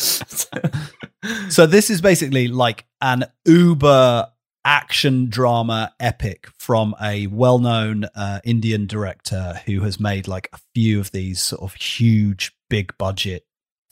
So 1.51 1.67
this 1.67 1.91
is 1.91 2.01
basically 2.01 2.49
like 2.49 2.87
an 3.03 3.25
uber 3.45 4.29
action 4.65 5.29
drama 5.29 5.93
epic 6.01 6.49
from 6.59 6.95
a 7.03 7.27
well-known 7.27 8.07
uh, 8.15 8.41
Indian 8.43 8.87
director 8.87 9.61
who 9.67 9.83
has 9.83 10.01
made 10.01 10.27
like 10.27 10.49
a 10.55 10.59
few 10.75 10.99
of 10.99 11.11
these 11.11 11.43
sort 11.43 11.61
of 11.61 11.75
huge 11.75 12.53
big 12.71 12.97
budget 12.97 13.45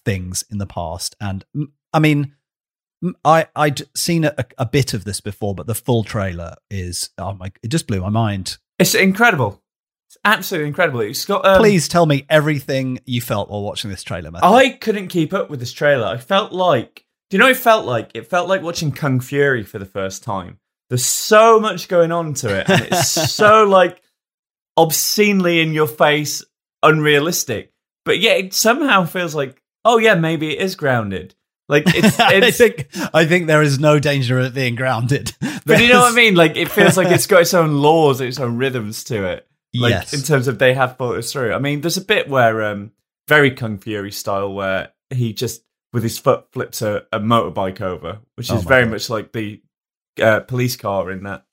things 0.07 0.43
in 0.50 0.57
the 0.57 0.67
past 0.67 1.17
and 1.21 1.45
I 1.93 1.99
mean 1.99 2.35
I 3.25 3.47
I'd 3.55 3.83
seen 3.97 4.25
a, 4.25 4.35
a 4.57 4.67
bit 4.67 4.95
of 4.95 5.05
this 5.05 5.21
before 5.21 5.55
but 5.55 5.67
the 5.67 5.75
full 5.75 6.05
trailer 6.05 6.55
is 6.71 7.11
oh 7.19 7.35
my 7.35 7.52
it 7.62 7.69
just 7.69 7.87
blew 7.87 8.00
my 8.00 8.09
mind. 8.09 8.59
it's 8.78 8.95
incredible. 8.95 9.62
It's 10.09 10.17
absolutely 10.25 10.69
incredible. 10.69 11.00
It's 11.00 11.26
got 11.26 11.45
um, 11.45 11.59
Please 11.59 11.87
tell 11.87 12.07
me 12.07 12.25
everything 12.31 12.99
you 13.05 13.21
felt 13.21 13.50
while 13.50 13.62
watching 13.62 13.90
this 13.90 14.02
trailer, 14.02 14.31
Matthew. 14.31 14.49
I 14.49 14.71
couldn't 14.71 15.09
keep 15.09 15.35
up 15.35 15.50
with 15.50 15.61
this 15.61 15.73
trailer. 15.73 16.07
I 16.07 16.17
felt 16.17 16.50
like, 16.50 17.05
do 17.28 17.37
you 17.37 17.38
know 17.38 17.45
what 17.45 17.57
it 17.57 17.59
felt 17.59 17.85
like? 17.85 18.12
It 18.14 18.26
felt 18.26 18.49
like 18.49 18.62
watching 18.62 18.90
Kung 18.90 19.21
Fury 19.21 19.64
for 19.64 19.78
the 19.78 19.85
first 19.85 20.23
time. 20.23 20.61
There's 20.88 21.05
so 21.05 21.61
much 21.61 21.88
going 21.88 22.11
on 22.11 22.33
to 22.35 22.59
it, 22.59 22.71
and 22.71 22.81
it's 22.90 23.11
so 23.35 23.64
like 23.64 24.00
obscenely 24.78 25.61
in 25.61 25.75
your 25.75 25.87
face, 25.87 26.43
unrealistic. 26.83 27.75
But 28.07 28.19
yet 28.21 28.38
it 28.38 28.55
somehow 28.55 29.05
feels 29.05 29.35
like, 29.35 29.61
oh 29.85 29.99
yeah, 29.99 30.14
maybe 30.14 30.57
it 30.57 30.62
is 30.62 30.75
grounded. 30.75 31.35
Like 31.69 31.85
it's, 31.89 32.19
I 32.19 32.51
think 32.51 32.89
I 33.15 33.27
think 33.27 33.47
there 33.47 33.63
is 33.63 33.79
no 33.79 33.99
danger 33.99 34.39
of 34.39 34.47
it 34.47 34.55
being 34.55 34.75
grounded. 34.75 35.33
but 35.67 35.81
you 35.81 35.89
know 35.89 36.01
what 36.01 36.13
I 36.13 36.17
mean? 36.17 36.35
Like 36.35 36.57
it 36.57 36.71
feels 36.71 36.97
like 36.97 37.09
it's 37.09 37.27
got 37.27 37.43
its 37.43 37.55
own 37.55 37.75
laws, 37.83 38.21
its 38.21 38.41
own 38.41 38.57
rhythms 38.57 39.05
to 39.05 39.25
it. 39.27 39.47
Like 39.75 39.91
Yes. 39.91 40.15
in 40.15 40.23
terms 40.23 40.49
of 40.49 40.59
they 40.59 40.73
have 40.75 40.97
thought 40.97 41.17
this 41.17 41.33
through. 41.33 41.53
I 41.53 41.59
mean, 41.59 41.83
there's 41.83 41.99
a 41.99 42.05
bit 42.05 42.29
where 42.29 42.63
um 42.65 42.93
very 43.29 43.51
Kung 43.51 43.79
Fury 43.79 44.11
style 44.13 44.53
where 44.53 44.93
he 45.11 45.33
just 45.35 45.63
with 45.93 46.03
his 46.03 46.19
foot 46.19 46.47
flips 46.53 46.81
a, 46.83 47.05
a 47.13 47.21
motorbike 47.21 47.81
over, 47.83 48.21
which 48.37 48.51
Oh 48.51 48.57
is 48.57 48.65
very 48.65 48.85
God. 48.85 48.93
much 48.93 49.11
like 49.11 49.33
the 49.33 49.61
uh, 50.23 50.41
police 50.41 50.77
car 50.77 51.11
in 51.11 51.23
that 51.25 51.45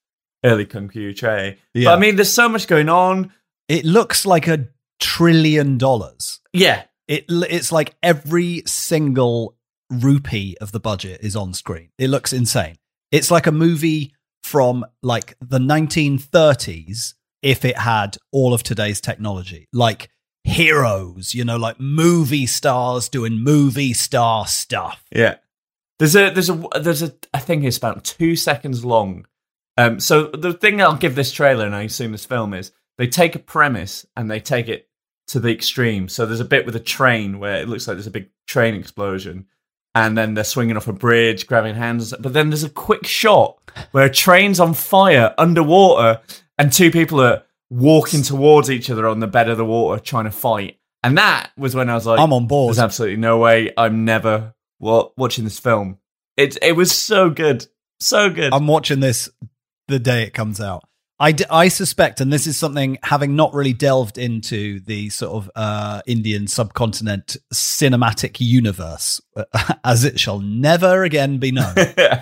early 0.45 0.65
Kung 0.65 0.89
Fury 0.89 1.13
tray. 1.13 1.57
Yeah. 1.73 1.89
But 1.89 1.97
I 1.97 1.99
mean, 1.99 2.15
there's 2.15 2.31
so 2.33 2.47
much 2.49 2.67
going 2.67 2.87
on. 2.89 3.31
It 3.67 3.83
looks 3.85 4.25
like 4.25 4.47
a 4.47 4.67
trillion 4.99 5.77
dollars. 5.77 6.39
Yeah, 6.53 6.83
It 7.07 7.25
it's 7.29 7.71
like 7.71 7.95
every 8.03 8.63
single 8.65 9.54
rupee 9.89 10.55
of 10.59 10.71
the 10.71 10.79
budget 10.79 11.21
is 11.21 11.35
on 11.35 11.53
screen. 11.53 11.89
It 11.97 12.09
looks 12.09 12.33
insane. 12.33 12.75
It's 13.11 13.31
like 13.31 13.47
a 13.47 13.51
movie 13.51 14.13
from 14.43 14.85
like 15.01 15.35
the 15.41 15.59
1930s 15.59 17.13
if 17.41 17.63
it 17.65 17.77
had 17.77 18.17
all 18.31 18.53
of 18.53 18.63
today's 18.63 19.01
technology. 19.01 19.67
Like 19.71 20.09
heroes, 20.43 21.33
you 21.33 21.43
know, 21.43 21.57
like 21.57 21.79
movie 21.79 22.45
stars 22.45 23.09
doing 23.09 23.39
movie 23.39 23.93
star 23.93 24.47
stuff. 24.47 25.03
Yeah. 25.11 25.35
There's 25.97 26.15
a 26.15 26.29
there's 26.29 26.49
a 26.49 26.67
there's 26.79 27.01
a 27.01 27.13
I 27.33 27.39
think 27.39 27.63
it's 27.63 27.77
about 27.77 28.03
two 28.03 28.35
seconds 28.35 28.83
long. 28.83 29.25
Um, 29.77 29.99
so 29.99 30.27
the 30.27 30.53
thing 30.53 30.81
I'll 30.81 30.95
give 30.95 31.15
this 31.15 31.31
trailer, 31.31 31.65
and 31.65 31.75
I 31.75 31.83
assume 31.83 32.11
this 32.11 32.25
film 32.25 32.53
is, 32.53 32.71
they 32.97 33.07
take 33.07 33.35
a 33.35 33.39
premise 33.39 34.05
and 34.15 34.29
they 34.29 34.39
take 34.39 34.67
it 34.67 34.89
to 35.27 35.39
the 35.39 35.51
extreme. 35.51 36.07
So 36.07 36.25
there's 36.25 36.39
a 36.39 36.45
bit 36.45 36.65
with 36.65 36.75
a 36.75 36.81
train 36.81 37.39
where 37.39 37.57
it 37.57 37.67
looks 37.67 37.87
like 37.87 37.95
there's 37.95 38.07
a 38.07 38.11
big 38.11 38.29
train 38.47 38.75
explosion, 38.75 39.47
and 39.95 40.17
then 40.17 40.33
they're 40.33 40.43
swinging 40.43 40.75
off 40.77 40.87
a 40.87 40.93
bridge, 40.93 41.47
grabbing 41.47 41.75
hands. 41.75 42.13
But 42.19 42.33
then 42.33 42.49
there's 42.49 42.65
a 42.65 42.69
quick 42.69 43.07
shot 43.07 43.57
where 43.91 44.05
a 44.05 44.11
train's 44.11 44.59
on 44.59 44.73
fire 44.73 45.33
underwater, 45.37 46.21
and 46.57 46.71
two 46.71 46.91
people 46.91 47.21
are 47.21 47.43
walking 47.69 48.21
towards 48.21 48.69
each 48.69 48.89
other 48.89 49.07
on 49.07 49.21
the 49.21 49.27
bed 49.27 49.49
of 49.49 49.57
the 49.57 49.65
water 49.65 50.01
trying 50.01 50.25
to 50.25 50.31
fight. 50.31 50.77
And 51.01 51.17
that 51.17 51.51
was 51.57 51.75
when 51.75 51.89
I 51.89 51.95
was 51.95 52.05
like, 52.05 52.19
I'm 52.19 52.33
on 52.33 52.47
board. 52.47 52.69
There's 52.69 52.83
absolutely 52.83 53.17
no 53.17 53.37
way 53.37 53.71
I'm 53.77 54.05
never 54.05 54.53
wa- 54.79 55.09
watching 55.17 55.43
this 55.43 55.59
film. 55.59 55.99
It 56.35 56.57
it 56.61 56.73
was 56.73 56.91
so 56.91 57.29
good, 57.29 57.65
so 57.99 58.29
good. 58.29 58.53
I'm 58.53 58.67
watching 58.67 58.99
this 58.99 59.29
the 59.87 59.99
day 59.99 60.23
it 60.23 60.33
comes 60.33 60.59
out. 60.59 60.83
I, 61.19 61.31
d- 61.31 61.45
I 61.49 61.69
suspect, 61.69 62.19
and 62.19 62.31
this 62.31 62.45
is 62.45 62.57
something 62.57 62.97
having 63.01 63.35
not 63.35 63.53
really 63.53 63.71
delved 63.71 64.17
into 64.17 64.81
the 64.81 65.09
sort 65.09 65.31
of 65.31 65.51
uh, 65.55 66.01
Indian 66.05 66.47
subcontinent 66.47 67.37
cinematic 67.53 68.37
universe, 68.39 69.21
as 69.83 70.03
it 70.03 70.19
shall 70.19 70.39
never 70.39 71.03
again 71.03 71.37
be 71.37 71.51
known. 71.51 71.75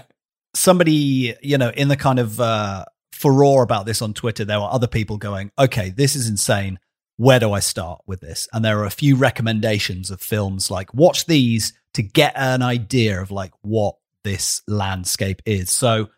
Somebody, 0.53 1.33
you 1.41 1.57
know, 1.57 1.69
in 1.69 1.87
the 1.87 1.97
kind 1.97 2.19
of 2.19 2.39
uh, 2.39 2.85
furore 3.11 3.63
about 3.63 3.87
this 3.87 4.01
on 4.03 4.13
Twitter, 4.13 4.45
there 4.45 4.59
were 4.59 4.69
other 4.69 4.87
people 4.87 5.17
going, 5.17 5.51
okay, 5.57 5.89
this 5.89 6.15
is 6.15 6.29
insane. 6.29 6.77
Where 7.17 7.39
do 7.39 7.51
I 7.51 7.61
start 7.61 8.01
with 8.05 8.21
this? 8.21 8.47
And 8.53 8.63
there 8.63 8.79
are 8.79 8.85
a 8.85 8.91
few 8.91 9.15
recommendations 9.15 10.11
of 10.11 10.21
films 10.21 10.69
like 10.69 10.93
watch 10.93 11.25
these 11.25 11.73
to 11.93 12.03
get 12.03 12.33
an 12.35 12.61
idea 12.61 13.19
of 13.21 13.31
like 13.31 13.53
what 13.61 13.95
this 14.23 14.61
landscape 14.67 15.41
is. 15.45 15.71
So 15.71 16.09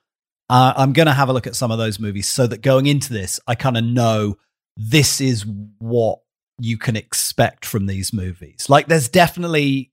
uh, 0.49 0.73
I'm 0.75 0.93
going 0.93 1.07
to 1.07 1.13
have 1.13 1.29
a 1.29 1.33
look 1.33 1.47
at 1.47 1.55
some 1.55 1.71
of 1.71 1.77
those 1.77 1.99
movies 1.99 2.27
so 2.27 2.47
that 2.47 2.61
going 2.61 2.85
into 2.85 3.13
this, 3.13 3.39
I 3.47 3.55
kind 3.55 3.77
of 3.77 3.83
know 3.83 4.37
this 4.77 5.21
is 5.21 5.45
what 5.79 6.19
you 6.59 6.77
can 6.77 6.95
expect 6.95 7.65
from 7.65 7.85
these 7.85 8.13
movies. 8.13 8.67
Like, 8.69 8.87
there's 8.87 9.09
definitely 9.09 9.91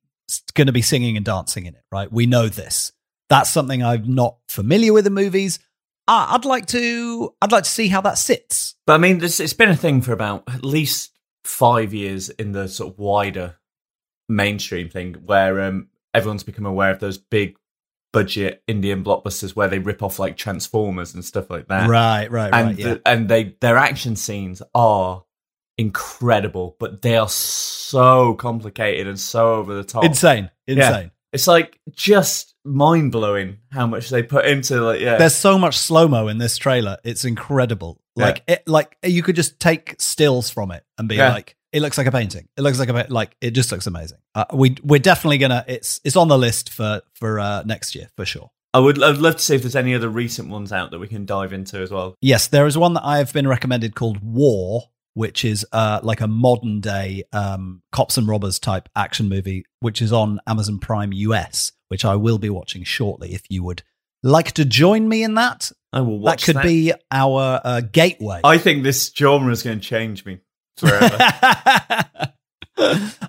going 0.55 0.67
to 0.67 0.73
be 0.73 0.83
singing 0.83 1.17
and 1.17 1.25
dancing 1.25 1.67
in 1.67 1.75
it, 1.75 1.83
right? 1.91 2.13
We 2.13 2.27
know 2.27 2.49
this. 2.49 2.93
That's 3.29 3.51
something 3.51 3.83
I'm 3.83 4.15
not 4.15 4.37
familiar 4.49 4.93
with 4.93 5.07
in 5.07 5.15
movies. 5.15 5.59
Uh, 6.07 6.27
I'd 6.31 6.45
like 6.45 6.67
to. 6.67 7.35
I'd 7.41 7.53
like 7.53 7.65
to 7.65 7.71
see 7.71 7.89
how 7.89 8.01
that 8.03 8.19
sits. 8.19 8.75
But 8.87 8.95
I 8.95 8.99
mean, 8.99 9.19
this, 9.19 9.41
it's 9.41 9.53
been 9.53 9.71
a 9.71 9.77
thing 9.77 10.03
for 10.03 10.13
about 10.13 10.45
at 10.49 10.65
least 10.65 11.13
five 11.45 11.95
years 11.95 12.29
in 12.29 12.53
the 12.53 12.69
sort 12.69 12.93
of 12.93 12.99
wider 12.99 13.57
mainstream 14.29 14.89
thing, 14.91 15.15
where 15.25 15.61
um, 15.63 15.89
everyone's 16.13 16.43
become 16.43 16.67
aware 16.67 16.91
of 16.91 16.99
those 16.99 17.19
big 17.19 17.57
budget 18.13 18.63
Indian 18.67 19.03
blockbusters 19.03 19.57
where 19.57 19.69
they 19.69 19.79
rip 19.79 20.03
off 20.03 20.19
like 20.19 20.37
Transformers 20.37 21.15
and 21.15 21.25
stuff 21.25 21.49
like 21.51 21.69
that. 21.69 21.89
Right, 21.89 22.31
right, 22.31 22.53
and 22.53 22.67
right. 22.69 22.79
Yeah. 22.79 22.95
the- 22.95 23.03
and 23.07 23.29
they 23.29 23.57
their 23.61 23.77
action 23.77 24.17
scenes 24.17 24.63
are 24.75 25.25
incredible, 25.79 26.77
but 26.79 27.03
they 27.03 27.17
are 27.17 27.29
so 27.29 28.35
complicated 28.35 29.07
and 29.07 29.19
so 29.19 29.55
over 29.55 29.75
the 29.75 29.85
top. 29.85 30.05
Insane, 30.05 30.51
Yeah. 30.67 30.89
insane. 30.89 31.11
It's 31.33 31.47
like 31.47 31.81
just 31.93 32.55
mind 32.65 33.11
blowing 33.11 33.59
how 33.71 33.87
much 33.87 34.11
they 34.11 34.23
put 34.23 34.45
into 34.45 34.81
like 34.83 35.01
yeah. 35.01 35.17
There's 35.17 35.35
so 35.35 35.59
much 35.59 35.79
slow 35.79 36.07
mo 36.07 36.29
in 36.29 36.39
this 36.39 36.59
trailer. 36.59 36.99
It's 37.05 37.25
incredible. 37.25 38.01
Yeah. 38.17 38.25
Like 38.27 38.43
it, 38.47 38.69
like 38.69 38.97
you 39.03 39.23
could 39.23 39.37
just 39.37 39.59
take 39.59 39.97
stills 39.99 40.51
from 40.51 40.71
it 40.73 40.85
and 40.99 41.09
be 41.09 41.17
Yeah. 41.17 41.33
like, 41.33 41.57
it 41.73 41.81
looks 41.81 41.99
like 41.99 42.07
a 42.07 42.13
painting. 42.13 42.49
It 42.57 42.63
looks 42.63 42.79
like 42.79 42.89
a 42.89 43.07
like 43.09 43.37
it 43.41 43.53
just 43.53 43.73
looks 43.73 43.87
amazing. 43.87 44.19
Uh, 44.35 44.45
we 44.53 44.77
we're 44.83 45.01
definitely 45.01 45.39
gonna. 45.39 45.65
It's 45.67 46.01
it's 46.05 46.17
on 46.17 46.29
the 46.29 46.39
list 46.39 46.71
for 46.71 47.03
for 47.15 47.41
uh, 47.41 47.63
next 47.65 47.95
year 47.95 48.09
for 48.17 48.25
sure. 48.25 48.51
I 48.75 48.79
would 48.79 49.03
I'd 49.03 49.19
love 49.19 49.37
to 49.37 49.43
see 49.43 49.55
if 49.55 49.63
there's 49.63 49.77
any 49.77 49.95
other 49.95 50.09
recent 50.09 50.49
ones 50.49 50.73
out 50.73 50.91
that 50.93 50.99
we 50.99 51.09
can 51.09 51.27
dive 51.27 51.53
into 51.53 51.79
as 51.79 51.91
well. 51.91 52.17
Yes, 52.21 52.47
there 52.47 52.67
is 52.67 52.79
one 52.79 52.95
that 52.95 53.05
I've 53.05 53.33
been 53.33 53.49
recommended 53.49 53.95
called 53.95 54.23
War, 54.23 54.85
which 55.15 55.45
is 55.45 55.67
uh, 55.73 56.01
like 56.03 56.21
a 56.21 56.27
modern 56.27 56.81
day 56.81 57.25
um, 57.33 57.83
cops 57.93 58.17
and 58.17 58.27
robbers 58.27 58.59
type 58.59 58.89
action 58.97 59.29
movie, 59.29 59.65
which 59.81 60.01
is 60.01 60.13
on 60.13 60.41
Amazon 60.47 60.79
Prime 60.79 61.13
US, 61.13 61.73
which 61.89 62.05
I 62.05 62.17
will 62.17 62.39
be 62.39 62.51
watching 62.51 62.85
shortly. 62.85 63.35
If 63.35 63.43
you 63.51 63.63
would 63.63 63.83
like 64.23 64.53
to 64.53 64.65
join 64.65 65.09
me 65.09 65.23
in 65.23 65.35
that, 65.35 65.71
I 65.93 66.01
will 66.01 66.19
watch 66.19 66.47
that 66.47 66.55
could 66.55 66.63
be 66.63 66.93
our 67.11 67.61
uh, 67.63 67.81
gateway. 67.81 68.41
I 68.43 68.57
think 68.57 68.85
this 68.85 69.13
genre 69.15 69.53
is 69.53 69.63
going 69.63 69.81
to 69.81 69.87
change 69.87 70.25
me. 70.25 70.41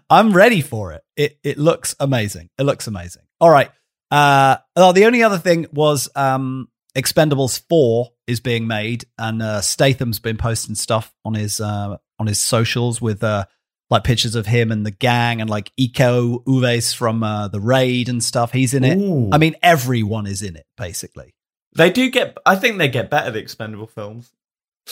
I'm 0.09 0.33
ready 0.33 0.61
for 0.61 0.93
it. 0.93 1.03
It 1.15 1.37
it 1.43 1.57
looks 1.57 1.95
amazing. 1.99 2.49
It 2.57 2.63
looks 2.63 2.87
amazing. 2.87 3.23
All 3.39 3.49
right. 3.49 3.69
Uh, 4.09 4.57
oh, 4.75 4.93
the 4.93 5.05
only 5.05 5.23
other 5.23 5.37
thing 5.37 5.65
was 5.73 6.09
um, 6.15 6.69
Expendables 6.95 7.61
Four 7.67 8.11
is 8.27 8.39
being 8.39 8.67
made, 8.67 9.05
and 9.17 9.41
uh, 9.41 9.61
Statham's 9.61 10.19
been 10.19 10.37
posting 10.37 10.75
stuff 10.75 11.13
on 11.25 11.33
his 11.33 11.59
uh, 11.59 11.97
on 12.19 12.27
his 12.27 12.39
socials 12.39 13.01
with 13.01 13.23
uh, 13.23 13.45
like 13.89 14.03
pictures 14.03 14.35
of 14.35 14.45
him 14.45 14.71
and 14.71 14.85
the 14.85 14.91
gang, 14.91 15.41
and 15.41 15.49
like 15.49 15.71
Iko 15.79 16.43
Uwais 16.45 16.95
from 16.95 17.23
uh, 17.23 17.47
the 17.47 17.59
Raid 17.59 18.09
and 18.09 18.23
stuff. 18.23 18.51
He's 18.51 18.73
in 18.73 18.83
it. 18.83 18.97
Ooh. 18.97 19.29
I 19.31 19.37
mean, 19.37 19.55
everyone 19.61 20.27
is 20.27 20.41
in 20.41 20.55
it 20.55 20.65
basically. 20.77 21.35
they 21.75 21.91
do 21.91 22.09
get. 22.09 22.37
I 22.45 22.55
think 22.55 22.77
they 22.77 22.87
get 22.87 23.09
better. 23.09 23.31
The 23.31 23.39
expendable 23.39 23.87
films. 23.87 24.31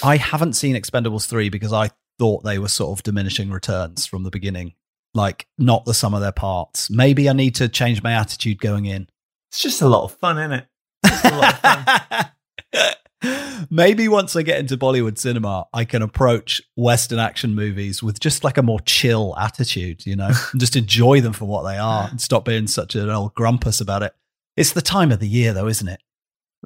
I 0.03 0.17
haven't 0.17 0.53
seen 0.53 0.75
Expendables 0.75 1.27
3 1.27 1.49
because 1.49 1.73
I 1.73 1.89
thought 2.21 2.43
they 2.43 2.59
were 2.59 2.67
sort 2.67 2.95
of 2.95 3.01
diminishing 3.01 3.49
returns 3.49 4.05
from 4.05 4.21
the 4.21 4.29
beginning. 4.29 4.73
Like, 5.15 5.47
not 5.57 5.85
the 5.85 5.93
sum 5.95 6.13
of 6.13 6.21
their 6.21 6.31
parts. 6.31 6.87
Maybe 6.87 7.27
I 7.27 7.33
need 7.33 7.55
to 7.55 7.67
change 7.67 8.03
my 8.03 8.13
attitude 8.13 8.59
going 8.59 8.85
in. 8.85 9.07
It's 9.49 9.59
just 9.59 9.81
a 9.81 9.87
lot 9.87 10.03
of 10.03 10.13
fun, 10.13 10.37
isn't 10.37 10.51
it? 10.51 10.67
It's 11.03 11.25
a 11.25 11.35
lot 11.35 11.53
of 11.53 12.93
fun. 13.23 13.67
Maybe 13.71 14.07
once 14.07 14.35
I 14.35 14.43
get 14.43 14.59
into 14.59 14.77
Bollywood 14.77 15.17
cinema, 15.17 15.65
I 15.73 15.83
can 15.83 16.03
approach 16.03 16.61
Western 16.75 17.17
action 17.17 17.55
movies 17.55 18.03
with 18.03 18.19
just 18.19 18.43
like 18.43 18.59
a 18.59 18.63
more 18.63 18.79
chill 18.81 19.35
attitude, 19.35 20.05
you 20.05 20.15
know, 20.15 20.29
and 20.51 20.61
just 20.61 20.75
enjoy 20.75 21.21
them 21.21 21.33
for 21.33 21.45
what 21.45 21.63
they 21.63 21.77
are 21.79 22.07
and 22.07 22.21
stop 22.21 22.45
being 22.45 22.67
such 22.67 22.93
an 22.93 23.09
old 23.09 23.33
grumpus 23.33 23.81
about 23.81 24.03
it. 24.03 24.13
It's 24.55 24.73
the 24.73 24.81
time 24.83 25.11
of 25.11 25.19
the 25.19 25.27
year, 25.27 25.53
though, 25.53 25.67
isn't 25.67 25.87
it? 25.87 26.01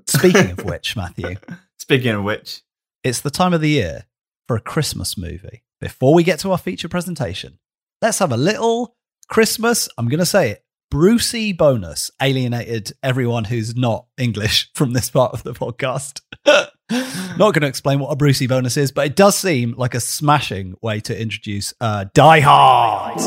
Speaking 0.05 0.51
of 0.51 0.65
which, 0.65 0.97
Matthew, 0.97 1.37
Speaking 1.79 2.11
of 2.11 2.23
which, 2.23 2.61
it's 3.05 3.21
the 3.21 3.31
time 3.31 3.53
of 3.53 3.61
the 3.61 3.69
year 3.69 4.05
for 4.47 4.55
a 4.55 4.61
Christmas 4.61 5.17
movie. 5.17 5.63
Before 5.79 6.13
we 6.13 6.23
get 6.23 6.39
to 6.39 6.51
our 6.51 6.57
feature 6.57 6.87
presentation, 6.87 7.59
let's 8.01 8.19
have 8.19 8.31
a 8.31 8.37
little 8.37 8.95
Christmas, 9.27 9.89
I'm 9.97 10.07
going 10.07 10.19
to 10.19 10.25
say 10.25 10.51
it, 10.51 10.65
Brucey 10.91 11.51
bonus, 11.51 12.11
alienated 12.21 12.93
everyone 13.01 13.45
who's 13.45 13.75
not 13.75 14.05
English 14.17 14.69
from 14.75 14.93
this 14.93 15.09
part 15.09 15.33
of 15.33 15.43
the 15.43 15.53
podcast. 15.53 16.21
not 16.45 17.53
going 17.53 17.61
to 17.61 17.67
explain 17.67 17.99
what 17.99 18.11
a 18.11 18.15
Brucey 18.15 18.47
bonus 18.47 18.77
is, 18.77 18.91
but 18.91 19.07
it 19.07 19.15
does 19.15 19.35
seem 19.35 19.73
like 19.77 19.95
a 19.95 19.99
smashing 19.99 20.75
way 20.81 20.99
to 21.01 21.19
introduce 21.19 21.73
uh, 21.81 22.05
Die 22.13 22.39
Hard. 22.39 23.17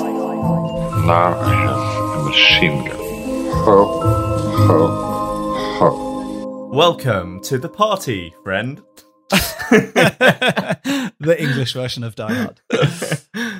Now 1.07 1.39
I 1.41 1.55
have 1.55 2.21
a 2.21 2.25
machine 2.25 2.85
gun. 2.85 2.97
Ho, 3.65 4.01
ho, 4.67 4.89
ho. 5.79 6.71
welcome 6.73 7.41
to 7.43 7.59
the 7.59 7.69
party, 7.69 8.33
friend. 8.45 8.81
the 11.21 11.37
English 11.39 11.73
version 11.75 12.05
of 12.05 12.15
Die 12.15 12.33
Hard. 12.35 12.61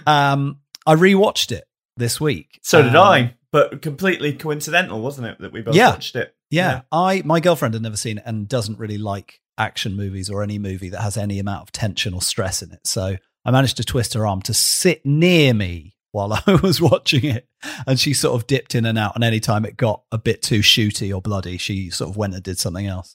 Um, 0.07 0.61
I 0.87 0.95
rewatched 0.95 1.53
it 1.53 1.65
this 1.97 2.21
week. 2.21 2.59
So 2.63 2.83
did 2.83 2.95
Um, 2.97 3.03
I, 3.05 3.35
but 3.53 3.83
completely 3.83 4.33
coincidental, 4.33 5.01
wasn't 5.01 5.27
it, 5.29 5.39
that 5.41 5.53
we 5.53 5.61
both 5.63 5.75
Yeah. 5.75 5.91
watched 5.91 6.17
it? 6.17 6.35
Yeah, 6.51 6.83
I 6.91 7.23
my 7.27 7.41
girlfriend 7.41 7.75
had 7.75 7.83
never 7.83 7.97
seen 7.97 8.19
it 8.19 8.25
and 8.27 8.49
doesn't 8.49 8.79
really 8.79 8.97
like 8.99 9.41
action 9.59 9.95
movies 9.97 10.31
or 10.31 10.43
any 10.43 10.59
movie 10.59 10.89
that 10.89 11.03
has 11.03 11.17
any 11.19 11.39
amount 11.39 11.63
of 11.63 11.73
tension 11.73 12.15
or 12.15 12.23
stress 12.23 12.63
in 12.63 12.73
it. 12.73 12.87
So 12.87 13.17
I 13.45 13.51
managed 13.51 13.77
to 13.79 13.85
twist 13.85 14.15
her 14.15 14.27
arm 14.27 14.41
to 14.43 14.55
sit 14.55 15.05
near 15.05 15.53
me 15.53 15.95
while 16.13 16.33
I 16.47 16.55
was 16.63 16.81
watching 16.81 17.25
it, 17.27 17.47
and 17.87 18.01
she 18.01 18.15
sort 18.15 18.41
of 18.41 18.47
dipped 18.47 18.75
in 18.75 18.87
and 18.87 18.97
out. 18.99 19.15
And 19.15 19.23
any 19.23 19.41
time 19.41 19.67
it 19.67 19.77
got 19.77 20.03
a 20.11 20.17
bit 20.17 20.41
too 20.41 20.61
shooty 20.61 21.15
or 21.15 21.21
bloody, 21.21 21.59
she 21.59 21.91
sort 21.91 22.09
of 22.09 22.17
went 22.17 22.33
and 22.35 22.43
did 22.43 22.59
something 22.59 22.87
else. 22.87 23.15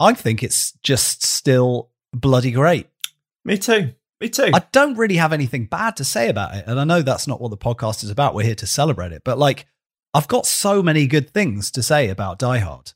I 0.00 0.14
think 0.14 0.42
it's 0.42 0.72
just 0.82 1.24
still 1.24 1.90
bloody 2.12 2.50
great. 2.52 2.88
Me 3.44 3.58
too. 3.58 3.94
Me 4.20 4.28
too. 4.28 4.50
I 4.52 4.64
don't 4.72 4.96
really 4.96 5.16
have 5.16 5.32
anything 5.32 5.66
bad 5.66 5.96
to 5.96 6.04
say 6.04 6.28
about 6.28 6.54
it. 6.54 6.64
And 6.66 6.80
I 6.80 6.84
know 6.84 7.02
that's 7.02 7.26
not 7.26 7.40
what 7.40 7.50
the 7.50 7.56
podcast 7.56 8.02
is 8.02 8.10
about. 8.10 8.34
We're 8.34 8.44
here 8.44 8.54
to 8.56 8.66
celebrate 8.66 9.12
it. 9.12 9.22
But 9.24 9.38
like, 9.38 9.66
I've 10.14 10.28
got 10.28 10.46
so 10.46 10.82
many 10.82 11.06
good 11.06 11.30
things 11.30 11.70
to 11.72 11.82
say 11.82 12.08
about 12.08 12.38
Die 12.38 12.58
Hard. 12.58 12.92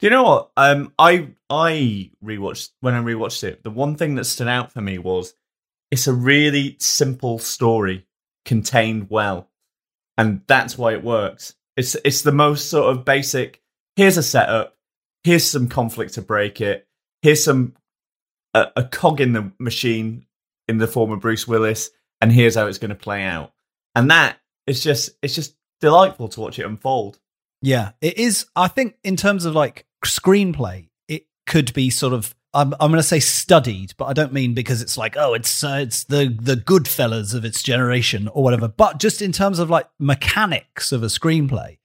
Do 0.00 0.06
you 0.06 0.10
know 0.10 0.22
what? 0.22 0.50
Um, 0.56 0.92
I 0.98 1.30
I 1.50 2.10
rewatched 2.24 2.70
when 2.80 2.94
I 2.94 3.00
rewatched 3.00 3.42
it. 3.44 3.64
The 3.64 3.70
one 3.70 3.96
thing 3.96 4.14
that 4.14 4.24
stood 4.24 4.48
out 4.48 4.72
for 4.72 4.80
me 4.80 4.98
was 4.98 5.34
it's 5.90 6.06
a 6.06 6.12
really 6.12 6.76
simple 6.78 7.38
story 7.38 8.06
contained 8.44 9.08
well, 9.10 9.50
and 10.16 10.42
that's 10.46 10.78
why 10.78 10.92
it 10.92 11.02
works. 11.02 11.54
It's 11.76 11.96
it's 12.04 12.22
the 12.22 12.32
most 12.32 12.70
sort 12.70 12.96
of 12.96 13.04
basic. 13.04 13.60
Here's 13.96 14.16
a 14.16 14.22
setup. 14.22 14.77
Here's 15.24 15.44
some 15.44 15.68
conflict 15.68 16.14
to 16.14 16.22
break 16.22 16.60
it. 16.60 16.86
Here's 17.22 17.44
some 17.44 17.74
a, 18.54 18.68
a 18.76 18.84
cog 18.84 19.20
in 19.20 19.32
the 19.32 19.52
machine 19.58 20.26
in 20.68 20.78
the 20.78 20.86
form 20.86 21.10
of 21.10 21.20
Bruce 21.20 21.48
Willis, 21.48 21.90
and 22.20 22.32
here's 22.32 22.54
how 22.54 22.66
it's 22.66 22.78
going 22.78 22.90
to 22.90 22.94
play 22.94 23.24
out. 23.24 23.52
And 23.94 24.10
that 24.10 24.38
is 24.66 24.82
just 24.82 25.10
it's 25.22 25.34
just 25.34 25.56
delightful 25.80 26.28
to 26.28 26.40
watch 26.40 26.58
it 26.58 26.66
unfold. 26.66 27.18
Yeah, 27.62 27.92
it 28.00 28.18
is. 28.18 28.46
I 28.54 28.68
think 28.68 28.96
in 29.02 29.16
terms 29.16 29.44
of 29.44 29.54
like 29.54 29.86
screenplay, 30.04 30.88
it 31.08 31.26
could 31.46 31.72
be 31.72 31.90
sort 31.90 32.12
of. 32.12 32.34
I'm, 32.54 32.72
I'm 32.80 32.90
going 32.90 32.98
to 32.98 33.02
say 33.02 33.20
studied, 33.20 33.92
but 33.98 34.06
I 34.06 34.14
don't 34.14 34.32
mean 34.32 34.54
because 34.54 34.80
it's 34.80 34.96
like 34.96 35.16
oh, 35.16 35.34
it's 35.34 35.62
uh, 35.62 35.80
it's 35.82 36.04
the 36.04 36.34
the 36.40 36.54
Goodfellas 36.54 37.34
of 37.34 37.44
its 37.44 37.62
generation 37.62 38.28
or 38.28 38.42
whatever. 38.42 38.68
But 38.68 38.98
just 38.98 39.20
in 39.20 39.32
terms 39.32 39.58
of 39.58 39.68
like 39.68 39.88
mechanics 39.98 40.92
of 40.92 41.02
a 41.02 41.06
screenplay, 41.06 41.78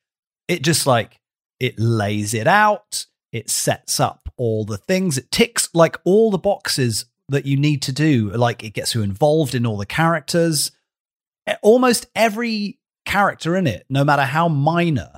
it 0.47 0.63
just 0.63 0.87
like 0.87 1.19
it 1.59 1.79
lays 1.79 2.33
it 2.33 2.47
out. 2.47 3.05
It 3.33 3.49
sets 3.49 3.99
up 3.99 4.29
all 4.37 4.63
the 4.63 4.77
things. 4.77 5.17
It 5.17 5.29
ticks 5.31 5.67
like 5.73 5.97
all 6.05 6.31
the 6.31 6.37
boxes 6.37 7.05
that 7.27 7.45
you 7.45 7.57
need 7.57 7.81
to 7.81 7.91
do. 7.91 8.29
Like 8.29 8.63
it 8.63 8.73
gets 8.73 8.95
you 8.95 9.01
involved 9.01 9.53
in 9.55 9.65
all 9.65 9.75
the 9.77 9.85
characters. 9.85 10.71
Almost 11.61 12.05
every 12.15 12.79
character 13.05 13.55
in 13.57 13.67
it, 13.67 13.85
no 13.89 14.03
matter 14.05 14.21
how 14.23 14.47
minor, 14.47 15.11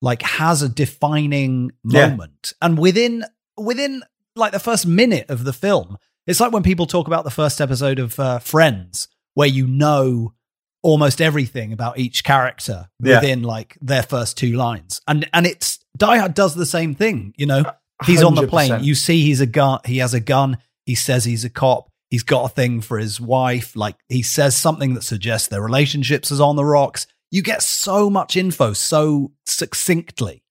like 0.00 0.22
has 0.22 0.62
a 0.62 0.68
defining 0.68 1.72
Yeah. 1.84 2.10
moment. 2.10 2.52
And 2.62 2.78
within 2.78 3.24
within 3.56 4.02
like 4.36 4.52
the 4.52 4.60
first 4.60 4.86
minute 4.86 5.26
of 5.30 5.44
the 5.44 5.52
film, 5.52 5.96
it's 6.26 6.40
like 6.40 6.52
when 6.52 6.62
people 6.62 6.86
talk 6.86 7.06
about 7.06 7.24
the 7.24 7.30
first 7.30 7.60
episode 7.60 7.98
of 7.98 8.18
uh, 8.20 8.38
Friends, 8.38 9.08
where 9.34 9.48
you 9.48 9.66
know 9.66 10.34
almost 10.82 11.20
everything 11.20 11.72
about 11.72 11.98
each 11.98 12.22
character 12.24 12.88
Yeah. 13.02 13.16
within 13.16 13.42
like 13.42 13.76
their 13.80 14.02
first 14.02 14.36
two 14.38 14.52
lines. 14.52 15.00
And 15.08 15.28
and 15.32 15.46
it's 15.46 15.78
Die 15.96 16.18
Hard 16.18 16.34
does 16.34 16.54
the 16.54 16.66
same 16.66 16.94
thing, 16.94 17.34
you 17.36 17.46
know. 17.46 17.64
He's 18.04 18.22
on 18.22 18.34
the 18.34 18.46
plane. 18.48 18.82
You 18.82 18.94
see 18.94 19.22
he's 19.22 19.40
a 19.40 19.46
gun 19.46 19.80
he 19.84 19.98
has 19.98 20.14
a 20.14 20.20
gun. 20.20 20.58
He 20.84 20.94
says 20.94 21.24
he's 21.24 21.44
a 21.44 21.50
cop. 21.50 21.88
He's 22.10 22.22
got 22.22 22.44
a 22.44 22.48
thing 22.54 22.80
for 22.80 22.98
his 22.98 23.20
wife. 23.20 23.74
Like 23.76 23.96
he 24.08 24.22
says 24.22 24.56
something 24.56 24.94
that 24.94 25.02
suggests 25.02 25.48
their 25.48 25.62
relationships 25.62 26.30
is 26.30 26.40
on 26.40 26.56
the 26.56 26.64
rocks. 26.64 27.06
You 27.30 27.42
get 27.42 27.62
so 27.62 28.10
much 28.10 28.36
info 28.36 28.72
so 28.72 29.32
succinctly. 29.46 30.42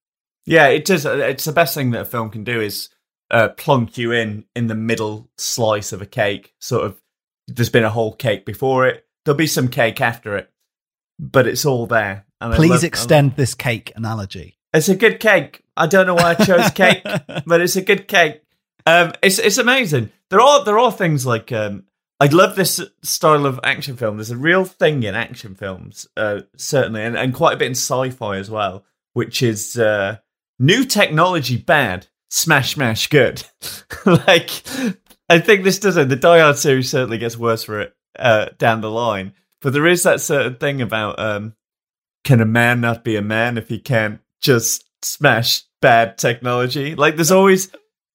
Yeah, 0.45 0.67
it 0.67 0.85
does. 0.85 1.05
It's 1.05 1.45
the 1.45 1.51
best 1.53 1.73
thing 1.75 1.91
that 1.91 2.01
a 2.01 2.05
film 2.05 2.29
can 2.29 2.43
do 2.43 2.59
is 2.59 2.89
uh, 3.31 3.49
plunk 3.49 3.97
you 3.97 4.11
in 4.11 4.45
in 4.55 4.67
the 4.67 4.75
middle 4.75 5.29
slice 5.37 5.93
of 5.93 6.01
a 6.01 6.05
cake. 6.05 6.53
Sort 6.59 6.85
of, 6.85 7.01
there's 7.47 7.69
been 7.69 7.85
a 7.85 7.89
whole 7.89 8.13
cake 8.13 8.45
before 8.45 8.85
it. 8.87 9.05
There'll 9.23 9.37
be 9.37 9.47
some 9.47 9.69
cake 9.69 10.01
after 10.01 10.35
it, 10.35 10.49
but 11.19 11.47
it's 11.47 11.65
all 11.65 11.87
there. 11.87 12.25
And 12.41 12.53
Please 12.53 12.71
love- 12.71 12.83
extend 12.83 13.35
this 13.37 13.55
cake 13.55 13.93
analogy. 13.95 14.57
It's 14.73 14.89
a 14.89 14.95
good 14.95 15.19
cake. 15.19 15.63
I 15.77 15.87
don't 15.87 16.07
know 16.07 16.15
why 16.15 16.35
I 16.37 16.45
chose 16.45 16.71
cake, 16.71 17.03
but 17.45 17.61
it's 17.61 17.75
a 17.75 17.81
good 17.81 18.07
cake. 18.07 18.41
Um, 18.85 19.13
it's 19.21 19.39
it's 19.39 19.57
amazing. 19.57 20.11
There 20.29 20.41
are 20.41 20.63
there 20.65 20.79
are 20.79 20.91
things 20.91 21.25
like 21.25 21.51
um, 21.51 21.85
I 22.19 22.27
love 22.27 22.55
this 22.55 22.81
style 23.01 23.45
of 23.45 23.59
action 23.63 23.97
film. 23.97 24.17
There's 24.17 24.31
a 24.31 24.37
real 24.37 24.65
thing 24.65 25.03
in 25.03 25.15
action 25.15 25.55
films, 25.55 26.07
uh, 26.17 26.41
certainly, 26.57 27.03
and, 27.03 27.17
and 27.17 27.33
quite 27.33 27.53
a 27.53 27.57
bit 27.57 27.67
in 27.67 27.73
sci-fi 27.73 28.37
as 28.37 28.49
well, 28.49 28.85
which 29.13 29.41
is 29.41 29.77
uh, 29.77 30.17
new 30.59 30.85
technology 30.85 31.57
bad, 31.57 32.07
smash 32.29 32.73
smash 32.73 33.07
good. 33.07 33.43
like 34.05 34.51
I 35.29 35.39
think 35.39 35.63
this 35.63 35.79
does 35.79 35.97
it. 35.97 36.09
The 36.09 36.15
Die 36.15 36.39
Hard 36.39 36.57
series 36.57 36.89
certainly 36.89 37.17
gets 37.17 37.37
worse 37.37 37.63
for 37.63 37.79
it 37.81 37.95
uh, 38.17 38.47
down 38.57 38.81
the 38.81 38.91
line, 38.91 39.33
but 39.61 39.73
there 39.73 39.87
is 39.87 40.03
that 40.03 40.21
certain 40.21 40.55
thing 40.55 40.81
about 40.81 41.19
um, 41.19 41.55
can 42.23 42.41
a 42.41 42.45
man 42.45 42.81
not 42.81 43.03
be 43.03 43.15
a 43.15 43.21
man 43.21 43.57
if 43.57 43.69
he 43.69 43.79
can't 43.79 44.19
just 44.43 44.83
smash 45.01 45.63
bad 45.81 46.17
technology? 46.19 46.93
Like 46.95 47.15
there's 47.15 47.31
always 47.31 47.69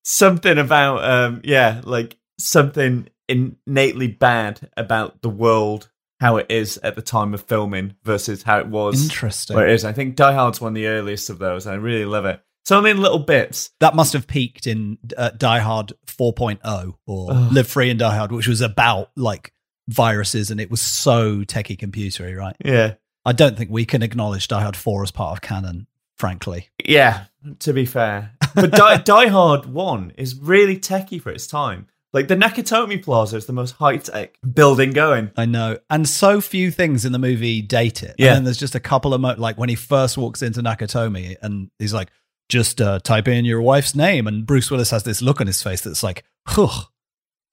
something 0.05 0.59
about 0.59 1.03
um 1.05 1.41
yeah, 1.45 1.81
like 1.85 2.17
something 2.38 3.09
innately 3.29 4.07
bad 4.07 4.71
about 4.77 5.21
the 5.23 5.29
world 5.29 5.91
how 6.21 6.37
it 6.37 6.47
is 6.49 6.79
at 6.79 6.97
the 6.97 7.03
time 7.03 7.33
of 7.35 7.43
filming 7.43 7.95
versus 8.03 8.43
how 8.43 8.59
it 8.59 8.67
was 8.67 9.03
Interesting. 9.05 9.55
where 9.57 9.69
it 9.69 9.75
is. 9.75 9.85
I 9.85 9.93
think 9.93 10.17
Die 10.17 10.33
Hard's 10.33 10.61
one 10.61 10.71
of 10.73 10.75
the 10.75 10.88
earliest 10.88 11.31
of 11.31 11.38
those. 11.38 11.64
and 11.67 11.75
I 11.75 11.79
really 11.79 12.05
love 12.05 12.25
it. 12.25 12.41
So 12.64 12.77
only 12.77 12.91
in 12.91 13.01
little 13.01 13.21
bits. 13.21 13.71
That 13.81 13.95
must 13.95 14.12
have 14.14 14.27
peaked 14.27 14.67
in 14.67 14.99
uh, 15.17 15.31
Die 15.31 15.59
Hard 15.61 15.93
4.0 16.07 16.95
or 17.07 17.33
Live 17.33 17.69
Free 17.69 17.91
and 17.91 17.99
Die 17.99 18.17
Hard, 18.17 18.33
which 18.33 18.49
was 18.49 18.61
about 18.61 19.11
like 19.17 19.53
viruses 19.88 20.51
and 20.51 20.61
it 20.61 20.71
was 20.71 20.81
so 20.81 21.43
techie 21.43 21.79
computery, 21.79 22.37
right? 22.37 22.57
Yeah. 22.64 22.95
I 23.25 23.33
don't 23.33 23.57
think 23.57 23.71
we 23.71 23.85
can 23.85 24.03
acknowledge 24.03 24.49
Die 24.49 24.61
Hard 24.61 24.77
4 24.77 25.03
as 25.05 25.11
part 25.11 25.33
of 25.37 25.41
canon, 25.41 25.87
frankly. 26.19 26.69
Yeah, 26.85 27.27
to 27.61 27.73
be 27.73 27.87
fair. 27.87 28.33
But 28.55 28.73
Die, 28.73 28.97
Die 29.05 29.27
Hard 29.29 29.67
1 29.67 30.13
is 30.17 30.35
really 30.35 30.77
techie 30.77 31.21
for 31.21 31.31
its 31.31 31.47
time. 31.47 31.87
Like 32.13 32.29
the 32.29 32.37
Nakatomi 32.37 33.03
Plaza 33.03 33.37
is 33.37 33.47
the 33.47 33.53
most 33.53 33.73
high 33.73 33.99
tech 33.99 34.39
building 34.55 34.93
going. 34.93 35.31
I 35.37 35.45
know. 35.45 35.79
And 35.91 36.09
so 36.09 36.41
few 36.41 36.71
things 36.71 37.05
in 37.05 37.13
the 37.13 37.19
movie 37.19 37.61
date 37.61 38.03
it. 38.03 38.15
Yeah. 38.19 38.35
And 38.35 38.47
there's 38.47 38.57
just 38.57 38.75
a 38.75 38.81
couple 38.81 39.13
of, 39.13 39.21
mo- 39.21 39.35
like 39.37 39.59
when 39.59 39.69
he 39.69 39.75
first 39.75 40.17
walks 40.17 40.41
into 40.41 40.63
Nakatomi 40.63 41.37
and 41.43 41.71
he's 41.79 41.93
like, 41.93 42.09
just 42.49 42.81
uh, 42.81 42.99
type 43.01 43.29
in 43.29 43.45
your 43.45 43.61
wife's 43.61 43.95
name. 43.95 44.27
And 44.27 44.47
Bruce 44.47 44.71
Willis 44.71 44.91
has 44.91 45.03
this 45.03 45.21
look 45.21 45.43
on 45.43 45.47
his 45.47 45.63
face 45.63 45.83
that's 45.83 46.03
like, 46.03 46.25
huh, 46.47 46.85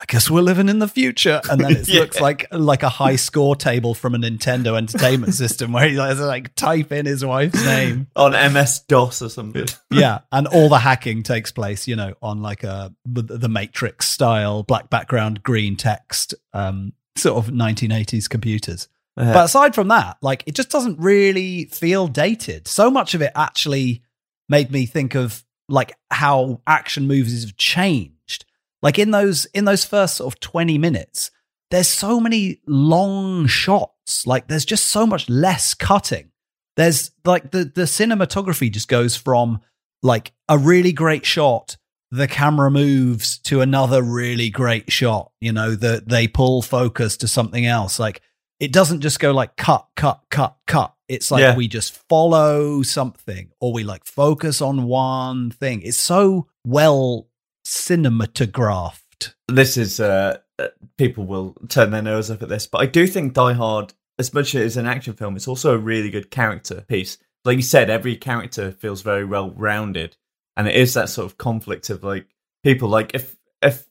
I 0.01 0.05
guess 0.07 0.29
we're 0.29 0.41
living 0.41 0.67
in 0.67 0.79
the 0.79 0.89
future. 0.89 1.39
And 1.49 1.61
then 1.61 1.71
it 1.71 1.87
Yeah. 1.87 2.01
looks 2.01 2.19
like 2.19 2.45
like 2.51 2.83
a 2.83 2.89
high 2.89 3.15
score 3.15 3.55
table 3.55 3.93
from 3.93 4.13
a 4.13 4.17
Nintendo 4.17 4.77
Entertainment 4.77 5.33
System 5.35 5.71
where 5.71 5.87
he 5.87 5.95
has 5.95 6.17
to 6.17 6.25
like 6.25 6.53
type 6.55 6.91
in 6.91 7.05
his 7.05 7.23
wife's 7.23 7.63
name. 7.65 8.07
on 8.15 8.31
MS 8.31 8.79
DOS 8.89 9.21
or 9.21 9.29
something. 9.29 9.65
yeah, 9.91 10.19
and 10.33 10.47
all 10.47 10.67
the 10.67 10.79
hacking 10.79 11.23
takes 11.23 11.51
place, 11.53 11.87
you 11.87 11.95
know, 11.95 12.13
on 12.21 12.41
like 12.41 12.63
a 12.65 12.93
the 13.05 13.47
Matrix 13.49 14.09
style 14.09 14.63
black 14.63 14.89
background, 14.89 15.43
green 15.43 15.77
text, 15.77 16.33
um, 16.53 16.91
sort 17.17 17.37
of 17.37 17.53
1980s 17.53 18.29
computers. 18.29 18.89
Yeah. 19.17 19.31
But 19.31 19.45
aside 19.45 19.73
from 19.75 19.87
that, 19.87 20.17
like 20.21 20.43
it 20.45 20.55
just 20.55 20.69
doesn't 20.71 20.99
really 20.99 21.65
feel 21.65 22.09
dated. 22.09 22.67
So 22.67 22.91
much 22.91 23.13
of 23.13 23.21
it 23.21 23.31
actually 23.33 24.03
made 24.49 24.71
me 24.71 24.85
think 24.85 25.15
of 25.15 25.41
like 25.69 25.93
how 26.11 26.61
action 26.67 27.07
movies 27.07 27.43
have 27.45 27.55
changed. 27.55 28.11
Like 28.81 28.99
in 28.99 29.11
those 29.11 29.45
in 29.47 29.65
those 29.65 29.85
first 29.85 30.17
sort 30.17 30.33
of 30.33 30.39
20 30.39 30.77
minutes, 30.77 31.31
there's 31.71 31.87
so 31.87 32.19
many 32.19 32.61
long 32.67 33.47
shots. 33.47 34.27
Like 34.27 34.47
there's 34.47 34.65
just 34.65 34.87
so 34.87 35.05
much 35.07 35.29
less 35.29 35.73
cutting. 35.73 36.31
There's 36.75 37.11
like 37.23 37.51
the 37.51 37.65
the 37.65 37.83
cinematography 37.83 38.71
just 38.71 38.87
goes 38.87 39.15
from 39.15 39.59
like 40.03 40.33
a 40.49 40.57
really 40.57 40.91
great 40.91 41.25
shot 41.25 41.77
the 42.11 42.27
camera 42.27 42.69
moves 42.69 43.39
to 43.39 43.61
another 43.61 44.03
really 44.03 44.49
great 44.51 44.91
shot 44.91 45.31
you 45.41 45.51
know 45.51 45.73
that 45.73 46.07
they 46.07 46.27
pull 46.27 46.61
focus 46.61 47.17
to 47.17 47.27
something 47.27 47.65
else 47.65 47.97
like 47.97 48.21
it 48.59 48.71
doesn't 48.71 49.01
just 49.01 49.19
go 49.19 49.31
like 49.31 49.55
cut 49.57 49.87
cut 49.95 50.21
cut 50.29 50.55
cut 50.67 50.93
it's 51.09 51.31
like 51.31 51.41
Yeah. 51.41 51.55
we 51.55 51.67
just 51.67 51.97
follow 52.07 52.83
something 52.83 53.49
or 53.59 53.73
we 53.73 53.83
like 53.83 54.05
focus 54.05 54.61
on 54.61 54.83
one 54.83 55.49
thing 55.49 55.81
it's 55.81 55.97
so 55.99 56.47
well 56.65 57.27
cinematographed 57.65 59.33
this 59.47 59.77
is 59.77 59.99
uh, 59.99 60.37
uh, 60.59 60.67
people 60.97 61.25
will 61.25 61.55
turn 61.69 61.91
their 61.91 62.01
nose 62.01 62.29
up 62.29 62.41
at 62.43 62.49
this, 62.49 62.67
but 62.67 62.81
I 62.81 62.85
do 62.85 63.07
think 63.07 63.33
Die 63.33 63.53
Hard, 63.53 63.93
as 64.19 64.33
much 64.33 64.53
as 64.55 64.61
it 64.61 64.65
is 64.65 64.77
an 64.77 64.85
action 64.87 65.13
film, 65.13 65.35
it's 65.35 65.47
also 65.47 65.73
a 65.73 65.77
really 65.77 66.09
good 66.09 66.29
character 66.31 66.81
piece. 66.87 67.17
Like 67.45 67.55
you 67.57 67.61
said, 67.63 67.89
every 67.89 68.17
character 68.17 68.71
feels 68.71 69.01
very 69.01 69.23
well 69.23 69.51
rounded, 69.51 70.17
and 70.57 70.67
it 70.67 70.75
is 70.75 70.93
that 70.95 71.09
sort 71.09 71.25
of 71.25 71.37
conflict 71.37 71.89
of 71.89 72.03
like 72.03 72.27
people. 72.63 72.89
Like 72.89 73.13
if 73.15 73.35
if 73.61 73.85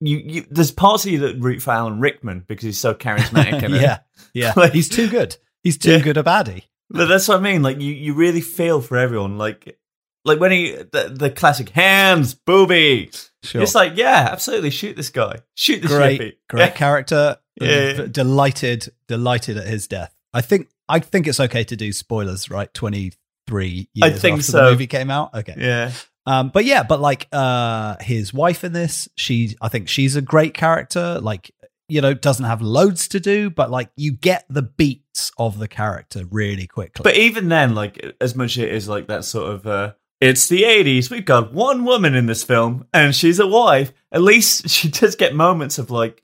you, 0.00 0.18
you 0.18 0.46
there's 0.50 0.72
parts 0.72 1.04
of 1.06 1.12
you 1.12 1.18
that 1.20 1.38
root 1.40 1.62
for 1.62 1.70
Alan 1.72 2.00
Rickman 2.00 2.44
because 2.46 2.64
he's 2.64 2.80
so 2.80 2.92
charismatic. 2.94 3.68
yeah 3.80 3.98
yeah 4.34 4.52
Like- 4.56 4.72
he's 4.74 4.88
too 4.88 5.08
good 5.08 5.36
he's 5.62 5.78
too 5.78 5.92
Yeah. 5.92 6.00
good 6.00 6.16
a 6.16 6.22
baddie 6.22 6.64
But 6.90 7.06
that's 7.06 7.28
what 7.28 7.38
I 7.38 7.40
mean. 7.40 7.62
Like 7.62 7.80
you, 7.80 7.92
you 7.92 8.14
really 8.14 8.40
feel 8.42 8.80
for 8.80 8.96
everyone. 8.98 9.38
Like, 9.38 9.78
like 10.24 10.38
when 10.40 10.50
he 10.52 10.72
the, 10.72 11.12
the 11.14 11.30
classic 11.30 11.70
hands, 11.70 12.34
booby. 12.34 13.10
sure 13.42 13.62
It's 13.62 13.74
like, 13.74 13.96
yeah, 13.96 14.28
absolutely, 14.30 14.70
shoot 14.70 14.96
this 14.96 15.08
guy, 15.10 15.40
shoot 15.54 15.82
this 15.82 15.90
great, 15.90 16.38
great 16.48 16.60
Yeah. 16.60 16.70
character. 16.70 17.36
Yeah. 17.60 18.06
Delighted, 18.10 18.90
delighted 19.06 19.58
at 19.58 19.66
his 19.66 19.86
death. 19.86 20.14
I 20.32 20.40
think, 20.40 20.68
I 20.88 20.98
think 20.98 21.26
it's 21.26 21.40
okay 21.40 21.62
to 21.64 21.76
do 21.76 21.92
spoilers, 21.92 22.48
right? 22.48 22.72
Twenty 22.72 23.12
three 23.46 23.88
years 23.92 24.14
I 24.14 24.18
think 24.18 24.38
after 24.38 24.52
so. 24.52 24.64
the 24.64 24.70
movie 24.70 24.86
came 24.86 25.10
out. 25.10 25.34
Okay, 25.34 25.56
Yeah, 25.58 25.92
um, 26.24 26.48
but 26.54 26.64
yeah, 26.64 26.84
but 26.84 27.00
like 27.00 27.28
uh, 27.32 27.96
his 28.00 28.32
wife 28.32 28.64
in 28.64 28.72
this, 28.72 29.10
she, 29.16 29.56
I 29.60 29.68
think 29.68 29.88
she's 29.88 30.16
a 30.16 30.22
great 30.22 30.54
character. 30.54 31.18
Like, 31.20 31.50
you 31.88 32.00
know, 32.00 32.14
doesn't 32.14 32.46
have 32.46 32.62
loads 32.62 33.08
to 33.08 33.20
do, 33.20 33.50
but 33.50 33.70
like 33.70 33.90
you 33.96 34.12
get 34.12 34.46
the 34.48 34.62
beats 34.62 35.32
of 35.36 35.58
the 35.58 35.68
character 35.68 36.22
really 36.30 36.66
quickly. 36.66 37.02
but 37.02 37.16
even 37.16 37.50
then, 37.50 37.74
like 37.74 38.14
as 38.22 38.34
much 38.34 38.56
as 38.56 38.64
it 38.64 38.72
is 38.72 38.88
like 38.88 39.08
that 39.08 39.24
sort 39.26 39.52
of. 39.52 39.66
uh 39.66 39.92
it's 40.20 40.48
the 40.48 40.62
80s. 40.64 41.10
We've 41.10 41.24
got 41.24 41.52
one 41.52 41.84
woman 41.84 42.14
in 42.14 42.26
this 42.26 42.42
film, 42.44 42.86
and 42.92 43.14
she's 43.14 43.38
a 43.38 43.46
wife. 43.46 43.92
At 44.12 44.22
least 44.22 44.68
she 44.68 44.88
does 44.88 45.16
get 45.16 45.34
moments 45.34 45.78
of 45.78 45.90
like 45.90 46.22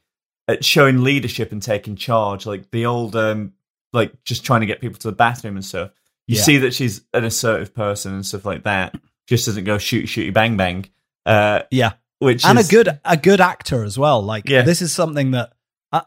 uh, 0.48 0.56
showing 0.60 1.02
leadership 1.02 1.52
and 1.52 1.62
taking 1.62 1.96
charge, 1.96 2.46
like 2.46 2.70
the 2.70 2.86
old, 2.86 3.16
um 3.16 3.52
like 3.92 4.12
just 4.24 4.44
trying 4.44 4.60
to 4.60 4.66
get 4.66 4.80
people 4.80 4.98
to 4.98 5.08
the 5.10 5.16
bathroom 5.16 5.56
and 5.56 5.64
stuff. 5.64 5.90
You 6.26 6.36
Yeah. 6.36 6.42
see 6.42 6.58
that 6.58 6.74
she's 6.74 7.02
an 7.14 7.24
assertive 7.24 7.72
person 7.74 8.12
and 8.14 8.26
stuff 8.26 8.44
like 8.44 8.64
that. 8.64 8.94
Just 9.26 9.46
doesn't 9.46 9.64
go 9.64 9.78
shoot, 9.78 10.06
shooty, 10.06 10.32
bang, 10.32 10.56
bang. 10.56 10.84
Uh, 11.24 11.62
yeah, 11.70 11.92
which 12.18 12.44
and 12.44 12.58
is, 12.58 12.68
a 12.68 12.70
good 12.70 13.00
a 13.04 13.16
good 13.16 13.40
actor 13.40 13.82
as 13.84 13.98
well. 13.98 14.22
Like 14.22 14.48
Yeah. 14.48 14.62
this 14.62 14.82
is 14.82 14.92
something 14.92 15.30
that 15.32 15.52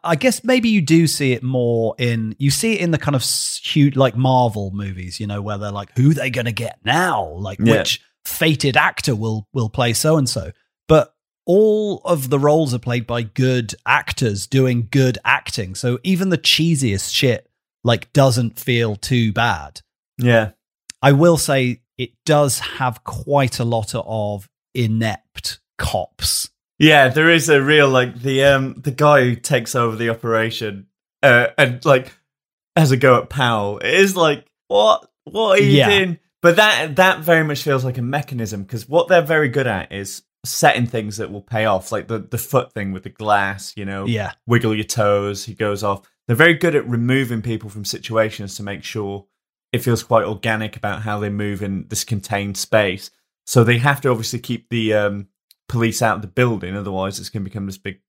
I, 0.03 0.15
guess 0.15 0.43
maybe 0.43 0.69
you 0.69 0.81
do 0.81 1.07
see 1.07 1.33
it 1.33 1.43
more 1.43 1.95
in 1.97 2.35
you 2.39 2.51
see 2.51 2.73
it 2.73 2.81
in 2.81 2.91
the 2.91 2.97
kind 2.97 3.15
of 3.15 3.23
huge 3.23 3.95
like 3.95 4.15
Marvel 4.15 4.71
movies, 4.71 5.19
you 5.19 5.27
know, 5.27 5.41
where 5.41 5.57
they're 5.57 5.71
like, 5.71 5.95
who 5.97 6.13
they 6.13 6.29
gonna 6.29 6.51
get 6.51 6.79
now? 6.83 7.25
Like 7.25 7.59
Yeah. 7.59 7.77
which 7.79 8.01
fated 8.25 8.77
actor 8.77 9.15
will 9.15 9.47
will 9.53 9.69
play 9.69 9.93
so 9.93 10.17
and 10.17 10.27
so. 10.29 10.51
But 10.87 11.13
all 11.45 12.01
of 12.05 12.29
the 12.29 12.39
roles 12.39 12.73
are 12.73 12.79
played 12.79 13.07
by 13.07 13.23
good 13.23 13.73
actors 13.85 14.45
doing 14.47 14.87
good 14.91 15.17
acting. 15.25 15.75
So 15.75 15.99
even 16.03 16.29
the 16.29 16.37
cheesiest 16.37 17.13
shit 17.13 17.49
like 17.83 18.11
doesn't 18.13 18.59
feel 18.59 18.95
too 18.95 19.33
bad. 19.33 19.81
Yeah. 20.17 20.51
I 21.01 21.13
will 21.13 21.37
say 21.37 21.81
it 21.97 22.11
does 22.25 22.59
have 22.59 23.03
quite 23.03 23.59
a 23.59 23.63
lot 23.63 23.93
of 23.95 24.49
inept 24.75 25.59
cops. 25.77 26.49
Yeah, 26.79 27.09
there 27.09 27.29
is 27.29 27.49
a 27.49 27.61
real 27.61 27.89
like 27.89 28.21
the 28.21 28.43
um 28.45 28.75
the 28.77 28.91
guy 28.91 29.23
who 29.23 29.35
takes 29.35 29.75
over 29.75 29.95
the 29.95 30.09
operation 30.09 30.87
uh, 31.21 31.47
and 31.57 31.83
like 31.85 32.13
has 32.75 32.91
a 32.91 32.97
go 32.97 33.17
at 33.21 33.29
Powell. 33.29 33.79
It 33.79 33.93
is 33.93 34.15
like 34.15 34.45
what 34.69 35.09
what 35.25 35.59
are 35.59 35.63
you 35.63 35.77
Yeah. 35.77 35.89
doing? 35.89 36.19
But 36.41 36.55
that 36.55 36.95
that 36.95 37.19
very 37.19 37.43
much 37.43 37.63
feels 37.63 37.83
like 37.83 37.97
a 37.97 38.01
mechanism 38.01 38.63
because 38.63 38.87
what 38.87 39.09
they're 39.09 39.21
very 39.21 39.49
good 39.49 39.67
at 39.67 39.91
is 39.91 40.23
setting 40.45 40.85
things 40.85 41.17
that 41.17 41.29
will 41.31 41.41
pay 41.41 41.65
off, 41.65 41.91
like 41.91 42.07
the 42.07 42.19
the 42.19 42.37
foot 42.37 42.71
thing 42.71 42.93
with 42.93 43.03
the 43.03 43.09
glass. 43.09 43.73
You 43.75 43.83
know, 43.83 44.05
Yeah. 44.05 44.31
wiggle 44.47 44.73
your 44.73 44.85
toes, 44.85 45.43
he 45.45 45.53
goes 45.53 45.83
off. 45.83 46.09
They're 46.27 46.35
very 46.37 46.53
good 46.53 46.75
at 46.75 46.87
removing 46.87 47.41
people 47.41 47.69
from 47.69 47.83
situations 47.83 48.55
to 48.55 48.63
make 48.63 48.83
sure 48.85 49.25
it 49.73 49.79
feels 49.83 50.01
quite 50.03 50.23
organic 50.23 50.77
about 50.77 51.01
how 51.01 51.19
they 51.19 51.29
move 51.29 51.61
in 51.61 51.87
this 51.89 52.03
contained 52.05 52.55
space. 52.55 53.11
So 53.45 53.63
they 53.65 53.79
have 53.79 53.99
to 54.01 54.09
obviously 54.09 54.39
keep 54.39 54.69
the 54.69 54.93
um, 54.93 55.27
police 55.69 56.01
out 56.01 56.17
of 56.17 56.21
the 56.21 56.27
building, 56.27 56.75
otherwise 56.75 57.19
it's 57.19 57.29
going 57.29 57.43
to 57.43 57.49
become 57.49 57.65
this 57.67 57.77
big 57.77 58.01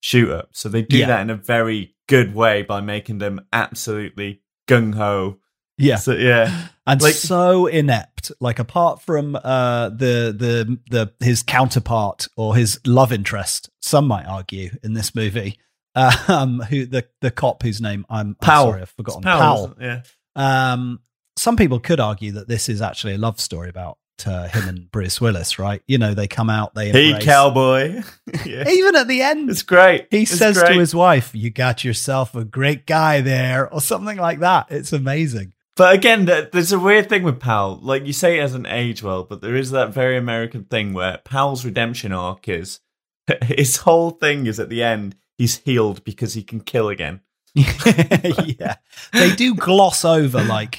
shoot 0.00 0.30
up. 0.30 0.48
So 0.52 0.68
they 0.70 0.82
do 0.82 0.96
Yeah. 0.98 1.08
that 1.08 1.20
in 1.20 1.28
a 1.30 1.34
very 1.36 1.94
good 2.08 2.34
way 2.34 2.62
by 2.62 2.80
making 2.80 3.18
them 3.18 3.40
absolutely 3.52 4.40
gung 4.66 4.94
ho. 4.94 5.38
Yeah. 5.76 5.96
So 5.96 6.12
yeah, 6.12 6.68
and 6.86 7.00
Like- 7.02 7.14
so 7.14 7.66
inept. 7.66 8.32
Like 8.40 8.58
apart 8.58 9.02
from 9.02 9.36
uh, 9.36 9.90
the 9.90 10.34
the 10.36 10.78
the 10.90 11.12
his 11.24 11.42
counterpart 11.42 12.26
or 12.36 12.56
his 12.56 12.80
love 12.86 13.12
interest, 13.12 13.70
some 13.82 14.06
might 14.08 14.26
argue 14.26 14.70
in 14.82 14.94
this 14.94 15.14
movie, 15.14 15.58
um, 15.94 16.60
who 16.60 16.84
the 16.86 17.06
the 17.20 17.30
cop 17.30 17.62
whose 17.62 17.80
name 17.80 18.04
I'm, 18.10 18.36
I'm 18.40 18.46
sorry 18.46 18.82
I've 18.82 18.90
forgotten. 18.90 19.20
It's 19.20 19.26
Powell, 19.26 19.68
Powell. 19.68 19.76
isn't? 19.80 20.06
Um, 20.34 21.00
some 21.36 21.56
people 21.56 21.78
could 21.78 22.00
argue 22.00 22.32
that 22.32 22.48
this 22.48 22.68
is 22.68 22.82
actually 22.82 23.14
a 23.14 23.18
love 23.18 23.38
story 23.40 23.68
about 23.68 23.98
uh, 24.26 24.48
him 24.48 24.68
and 24.68 24.90
Bruce 24.90 25.20
Willis, 25.20 25.58
right? 25.58 25.82
You 25.86 25.98
know, 25.98 26.14
they 26.14 26.26
come 26.26 26.50
out, 26.50 26.74
they 26.74 26.86
Yeah. 26.88 27.18
Hey, 27.18 27.24
cowboy. 27.24 28.02
yeah. 28.44 28.68
Even 28.68 28.96
at 28.96 29.06
the 29.08 29.22
end, 29.22 29.50
It's 29.50 29.62
great. 29.62 30.08
he 30.10 30.22
It's 30.22 30.32
says 30.36 30.58
great. 30.58 30.72
to 30.74 30.78
his 30.80 30.94
wife, 30.94 31.30
"You 31.34 31.50
got 31.50 31.84
yourself 31.84 32.34
a 32.34 32.44
great 32.44 32.86
guy 32.86 33.20
there," 33.20 33.72
or 33.72 33.80
something 33.80 34.16
like 34.16 34.40
that. 34.40 34.66
It's 34.70 34.92
amazing. 34.92 35.52
But 35.76 35.94
again, 35.94 36.24
there's 36.24 36.72
a 36.72 36.78
weird 36.80 37.08
thing 37.08 37.22
with 37.22 37.38
Powell. 37.38 37.78
Like 37.80 38.04
you 38.04 38.12
say, 38.12 38.38
it 38.38 38.42
hasn't 38.42 38.66
aged 38.66 39.02
well, 39.04 39.22
but 39.22 39.40
there 39.40 39.54
is 39.54 39.70
that 39.70 39.90
very 39.94 40.16
American 40.16 40.64
thing 40.64 40.92
where 40.92 41.18
Powell's 41.24 41.64
redemption 41.64 42.12
arc 42.12 42.48
is 42.48 42.80
his 43.42 43.76
whole 43.76 44.10
thing 44.10 44.46
is 44.46 44.58
at 44.58 44.70
the 44.70 44.82
end 44.82 45.14
he's 45.36 45.58
healed 45.58 46.02
because 46.02 46.34
he 46.34 46.42
can 46.42 46.60
kill 46.60 46.88
again. 46.88 47.20
yeah, 47.54 48.76
they 49.12 49.34
do 49.34 49.54
gloss 49.54 50.04
over 50.04 50.42
like 50.42 50.78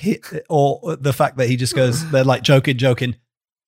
or 0.49 0.95
the 0.97 1.13
fact 1.13 1.38
that 1.38 1.47
he 1.47 1.56
just 1.56 1.75
goes. 1.75 2.10
They're 2.12 2.23
like 2.23 2.43
joking, 2.43 2.78
joking. 2.78 3.15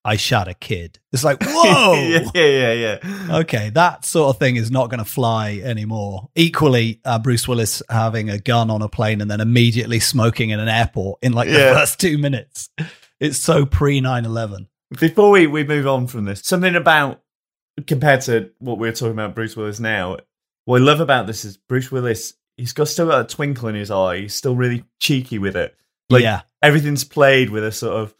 I 0.03 0.15
shot 0.15 0.47
a 0.47 0.53
kid. 0.53 0.99
It's 1.11 1.23
like 1.23 1.37
whoa. 1.43 1.93
yeah, 1.93 2.27
yeah, 2.33 2.73
yeah, 2.73 2.73
yeah. 2.73 3.37
Okay, 3.37 3.69
that 3.71 4.05
sort 4.05 4.35
of 4.35 4.39
thing 4.39 4.55
is 4.55 4.71
not 4.71 4.89
going 4.89 4.99
to 4.99 5.09
fly 5.09 5.61
anymore. 5.63 6.29
Equally, 6.35 7.01
uh, 7.05 7.19
Bruce 7.19 7.47
Willis 7.47 7.83
having 7.89 8.29
a 8.29 8.39
gun 8.39 8.69
on 8.69 8.81
a 8.81 8.89
plane 8.89 9.21
and 9.21 9.29
then 9.29 9.41
immediately 9.41 9.99
smoking 9.99 10.49
in 10.49 10.59
an 10.59 10.67
airport 10.67 11.19
in 11.21 11.33
like 11.33 11.49
the 11.49 11.55
first 11.55 11.99
two 11.99 12.17
minutes. 12.17 12.69
It's 13.19 13.37
so 13.37 13.65
pre 13.65 14.01
9 14.01 14.25
11. 14.25 14.67
Before 14.99 15.29
we, 15.29 15.47
we 15.47 15.63
move 15.63 15.87
on 15.87 16.07
from 16.07 16.25
this, 16.25 16.41
something 16.43 16.75
about 16.75 17.21
compared 17.87 18.21
to 18.21 18.51
what 18.59 18.77
we 18.77 18.89
are 18.89 18.93
talking 18.93 19.13
about 19.13 19.35
Bruce 19.35 19.55
Willis 19.55 19.79
now, 19.79 20.17
what 20.65 20.81
I 20.81 20.83
love 20.83 20.99
about 20.99 21.27
this 21.27 21.45
is 21.45 21.57
Bruce 21.57 21.91
Willis, 21.91 22.33
he's 22.57 22.73
got 22.73 22.87
still 22.87 23.07
got 23.07 23.21
a 23.21 23.35
twinkle 23.35 23.69
in 23.69 23.75
his 23.75 23.91
eye. 23.91 24.21
He's 24.21 24.35
still 24.35 24.55
really 24.55 24.83
cheeky 24.99 25.39
with 25.39 25.55
it. 25.55 25.75
Like 26.09 26.23
yeah. 26.23 26.41
everything's 26.61 27.03
played 27.03 27.49
with 27.49 27.63
a 27.63 27.71
sort 27.71 27.95
of 27.95 28.13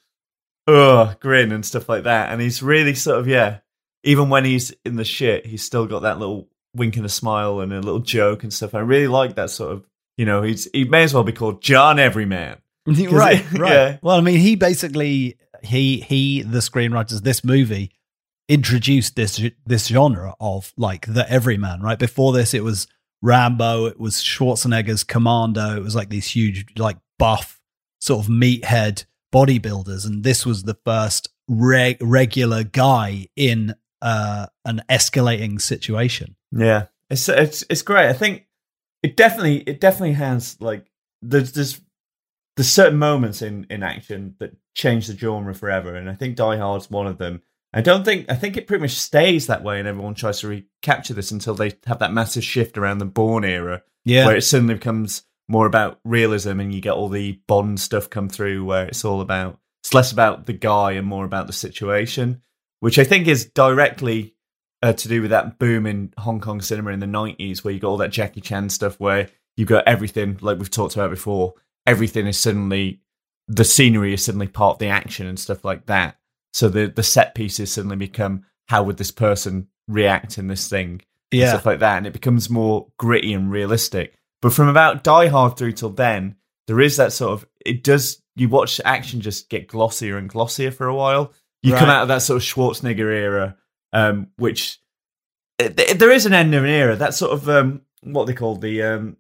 ugh 0.68 1.20
grin 1.20 1.52
and 1.52 1.66
stuff 1.66 1.90
like 1.90 2.04
that. 2.04 2.32
And 2.32 2.42
he's 2.42 2.62
really 2.62 2.96
sort 2.96 3.20
of 3.20 3.28
yeah. 3.28 3.60
Even 4.04 4.30
when 4.30 4.46
he's 4.46 4.74
in 4.84 4.96
the 4.96 5.06
shit, 5.06 5.46
he's 5.46 5.64
still 5.64 5.86
got 5.86 6.02
that 6.02 6.18
little 6.18 6.48
wink 6.76 6.98
and 6.98 7.06
a 7.06 7.10
smile 7.10 7.60
and 7.60 7.72
a 7.72 7.82
little 7.82 8.00
joke 8.00 8.42
and 8.42 8.52
stuff. 8.52 8.74
I 8.74 8.80
really 8.80 9.08
like 9.08 9.36
that 9.36 9.52
sort 9.52 9.74
of 9.74 9.86
you 10.18 10.26
know, 10.26 10.42
he's 10.42 10.68
he 10.72 10.84
may 10.84 11.04
as 11.04 11.14
well 11.14 11.24
be 11.24 11.32
called 11.32 11.62
John 11.62 12.00
Everyman. 12.00 12.58
right, 12.86 13.52
right. 13.54 13.72
yeah. 13.72 13.98
Well, 14.02 14.18
I 14.18 14.22
mean, 14.22 14.40
he 14.40 14.56
basically 14.56 15.38
he 15.64 16.00
he 16.02 16.42
the 16.42 16.60
screenwriters 16.60 17.22
this 17.22 17.44
movie 17.44 17.92
introduced 18.50 19.16
this 19.16 19.42
this 19.66 19.88
genre 19.88 20.36
of 20.40 20.74
like 20.78 21.06
the 21.08 21.30
everyman. 21.30 21.82
Right 21.82 22.00
before 22.00 22.34
this, 22.34 22.54
it 22.54 22.64
was 22.64 22.88
Rambo, 23.22 23.86
it 23.86 24.00
was 24.00 24.16
Schwarzenegger's 24.16 25.04
Commando. 25.04 25.76
It 25.78 25.84
was 25.84 25.96
like 25.96 26.10
these 26.10 26.28
huge, 26.28 26.66
like 26.78 26.98
buff 27.18 27.60
sort 28.00 28.26
of 28.26 28.32
meathead 28.32 29.06
bodybuilders, 29.32 30.06
and 30.06 30.24
this 30.24 30.46
was 30.46 30.64
the 30.64 30.78
first 30.86 31.30
reg- 31.48 31.98
regular 32.02 32.64
guy 32.64 33.28
in 33.36 33.76
uh, 34.02 34.48
an 34.66 34.82
escalating 34.90 35.62
situation. 35.62 36.36
Yeah, 36.52 36.88
it's 37.10 37.28
it's 37.30 37.64
it's 37.70 37.82
great. 37.82 38.08
I 38.08 38.14
think 38.14 38.48
it 39.04 39.16
definitely 39.18 39.58
it 39.58 39.80
definitely 39.80 40.14
has 40.14 40.58
like 40.60 40.86
there's 41.22 41.52
there's 41.54 41.82
there's 42.58 42.70
certain 42.70 43.00
moments 43.00 43.42
in 43.42 43.66
in 43.70 43.84
action 43.84 44.36
that 44.40 44.56
change 44.76 45.08
the 45.08 45.18
genre 45.18 45.54
forever, 45.54 45.96
and 45.96 46.10
I 46.10 46.16
think 46.16 46.36
Die 46.36 46.58
Hard's 46.58 46.90
one 46.90 47.08
of 47.08 47.18
them. 47.18 47.42
I 47.74 47.82
don't 47.82 48.04
think 48.04 48.30
I 48.30 48.36
think 48.36 48.58
it 48.58 48.68
pretty 48.68 48.82
much 48.82 48.92
stays 48.92 49.48
that 49.48 49.64
way, 49.64 49.80
and 49.80 49.88
everyone 49.88 50.14
tries 50.14 50.42
to 50.42 50.48
recapture 50.48 51.14
this 51.14 51.32
until 51.32 51.56
they 51.56 51.74
have 51.86 52.00
that 52.00 52.14
massive 52.14 52.44
shift 52.44 52.78
around 52.78 52.98
the 52.98 53.06
Bourne 53.06 53.46
era, 53.46 53.84
Yeah, 54.04 54.26
where 54.26 54.36
it 54.36 54.42
suddenly 54.42 54.74
becomes 54.74 55.24
more 55.52 55.66
about 55.66 56.00
realism, 56.04 56.60
and 56.60 56.74
you 56.74 56.82
get 56.82 56.94
all 56.94 57.10
the 57.10 57.40
Bond 57.48 57.80
stuff 57.80 58.10
come 58.10 58.30
through, 58.30 58.64
where 58.66 58.86
it's 58.86 59.06
all 59.06 59.22
about 59.22 59.60
it's 59.84 59.94
less 59.94 60.12
about 60.12 60.46
the 60.46 60.54
guy 60.54 60.92
and 60.92 61.06
more 61.06 61.26
about 61.26 61.48
the 61.48 61.54
situation, 61.54 62.42
which 62.80 62.98
I 62.98 63.04
think 63.04 63.28
is 63.28 63.46
directly 63.46 64.36
uh, 64.82 64.94
to 64.94 65.08
do 65.08 65.22
with 65.22 65.32
that 65.32 65.60
boom 65.60 65.86
in 65.86 66.14
Hong 66.18 66.40
Kong 66.40 66.62
cinema 66.62 66.92
in 66.92 67.00
the 67.00 67.06
90s, 67.06 67.64
where 67.64 67.74
you 67.74 67.80
got 67.80 67.90
all 67.90 67.98
that 67.98 68.12
Jackie 68.12 68.42
Chan 68.42 68.70
stuff, 68.70 69.00
where 69.00 69.30
you 69.58 69.66
got 69.66 69.88
everything, 69.88 70.38
like 70.42 70.58
we've 70.58 70.72
talked 70.72 70.96
about 70.96 71.10
before, 71.10 71.56
everything 71.86 72.28
is 72.28 72.38
suddenly, 72.38 73.02
the 73.48 73.66
scenery 73.66 74.14
is 74.14 74.24
suddenly 74.24 74.48
part 74.48 74.76
of 74.76 74.80
the 74.80 74.88
action 74.88 75.28
and 75.28 75.40
stuff 75.40 75.66
like 75.66 75.88
that. 75.88 76.18
So 76.54 76.70
the, 76.70 76.88
the 76.88 77.04
set 77.04 77.36
pieces 77.36 77.72
suddenly 77.72 77.98
become, 77.98 78.46
how 78.68 78.84
would 78.84 78.98
this 78.98 79.12
person 79.12 79.68
react 79.88 80.38
in 80.38 80.48
this 80.48 80.68
thing? 80.68 81.02
and 81.32 81.40
yeah, 81.40 81.50
stuff 81.50 81.66
like 81.66 81.80
that, 81.80 81.98
and 81.98 82.08
it 82.08 82.14
becomes 82.14 82.50
more 82.50 82.88
gritty 82.98 83.34
and 83.34 83.52
realistic. 83.52 84.18
But 84.42 84.54
from 84.54 84.68
about 84.68 85.04
Die 85.04 85.28
Hard 85.28 85.58
through 85.58 85.74
till 85.74 85.90
then, 85.92 86.36
there 86.68 86.80
is 86.82 86.98
that 86.98 87.14
sort 87.14 87.34
of 87.34 87.48
it 87.66 87.84
does. 87.84 88.22
You 88.36 88.50
watch 88.50 88.80
action 88.86 89.22
just 89.22 89.50
get 89.50 89.68
glossier 89.68 90.18
and 90.18 90.30
glossier 90.30 90.72
for 90.72 90.88
a 90.88 90.96
while. 90.96 91.34
You 91.64 91.76
come 91.76 91.90
out 91.90 92.02
of 92.02 92.08
that 92.08 92.24
sort 92.24 92.38
of 92.38 92.44
Schwarzenegger 92.48 93.14
era, 93.14 93.56
um, 93.94 94.28
which 94.38 94.80
it, 95.60 95.80
it- 95.80 96.00
there 96.00 96.12
is 96.12 96.26
an 96.26 96.34
end 96.34 96.56
of 96.56 96.64
an 96.64 96.70
era. 96.70 96.96
That 96.96 97.14
sort 97.14 97.32
of 97.34 97.48
um, 97.50 97.82
what 98.04 98.26
they 98.26 98.34
call 98.34 98.56
the 98.56 98.82
um, 98.84 99.18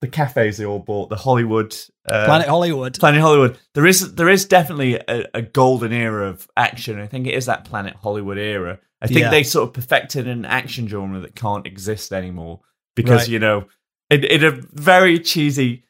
the 0.00 0.08
cafes 0.08 0.56
they 0.56 0.64
all 0.64 0.80
bought, 0.80 1.08
the 1.08 1.16
Hollywood 1.16 1.74
uh, 2.08 2.24
Planet 2.24 2.48
Hollywood. 2.48 2.98
Planet 2.98 3.20
Hollywood. 3.20 3.58
There 3.74 3.86
is 3.86 4.14
there 4.14 4.28
is 4.28 4.46
definitely 4.46 4.96
a, 4.96 5.24
a 5.34 5.42
golden 5.42 5.92
era 5.92 6.28
of 6.30 6.48
action. 6.56 6.98
I 6.98 7.06
think 7.06 7.26
it 7.28 7.34
is 7.34 7.46
that 7.46 7.64
Planet 7.64 7.94
Hollywood 7.94 8.38
era. 8.38 8.80
I 9.00 9.06
think 9.06 9.20
Yeah. 9.20 9.30
they 9.30 9.42
sort 9.44 9.68
of 9.68 9.74
perfected 9.74 10.26
an 10.26 10.44
action 10.46 10.88
genre 10.88 11.20
that 11.20 11.36
can't 11.36 11.66
exist 11.66 12.12
anymore 12.12 12.60
because 12.96 13.22
Right. 13.22 13.28
you 13.28 13.38
know, 13.38 13.66
in, 14.14 14.24
in 14.24 14.44
a 14.44 14.50
very 14.72 15.18
cheesy, 15.18 15.84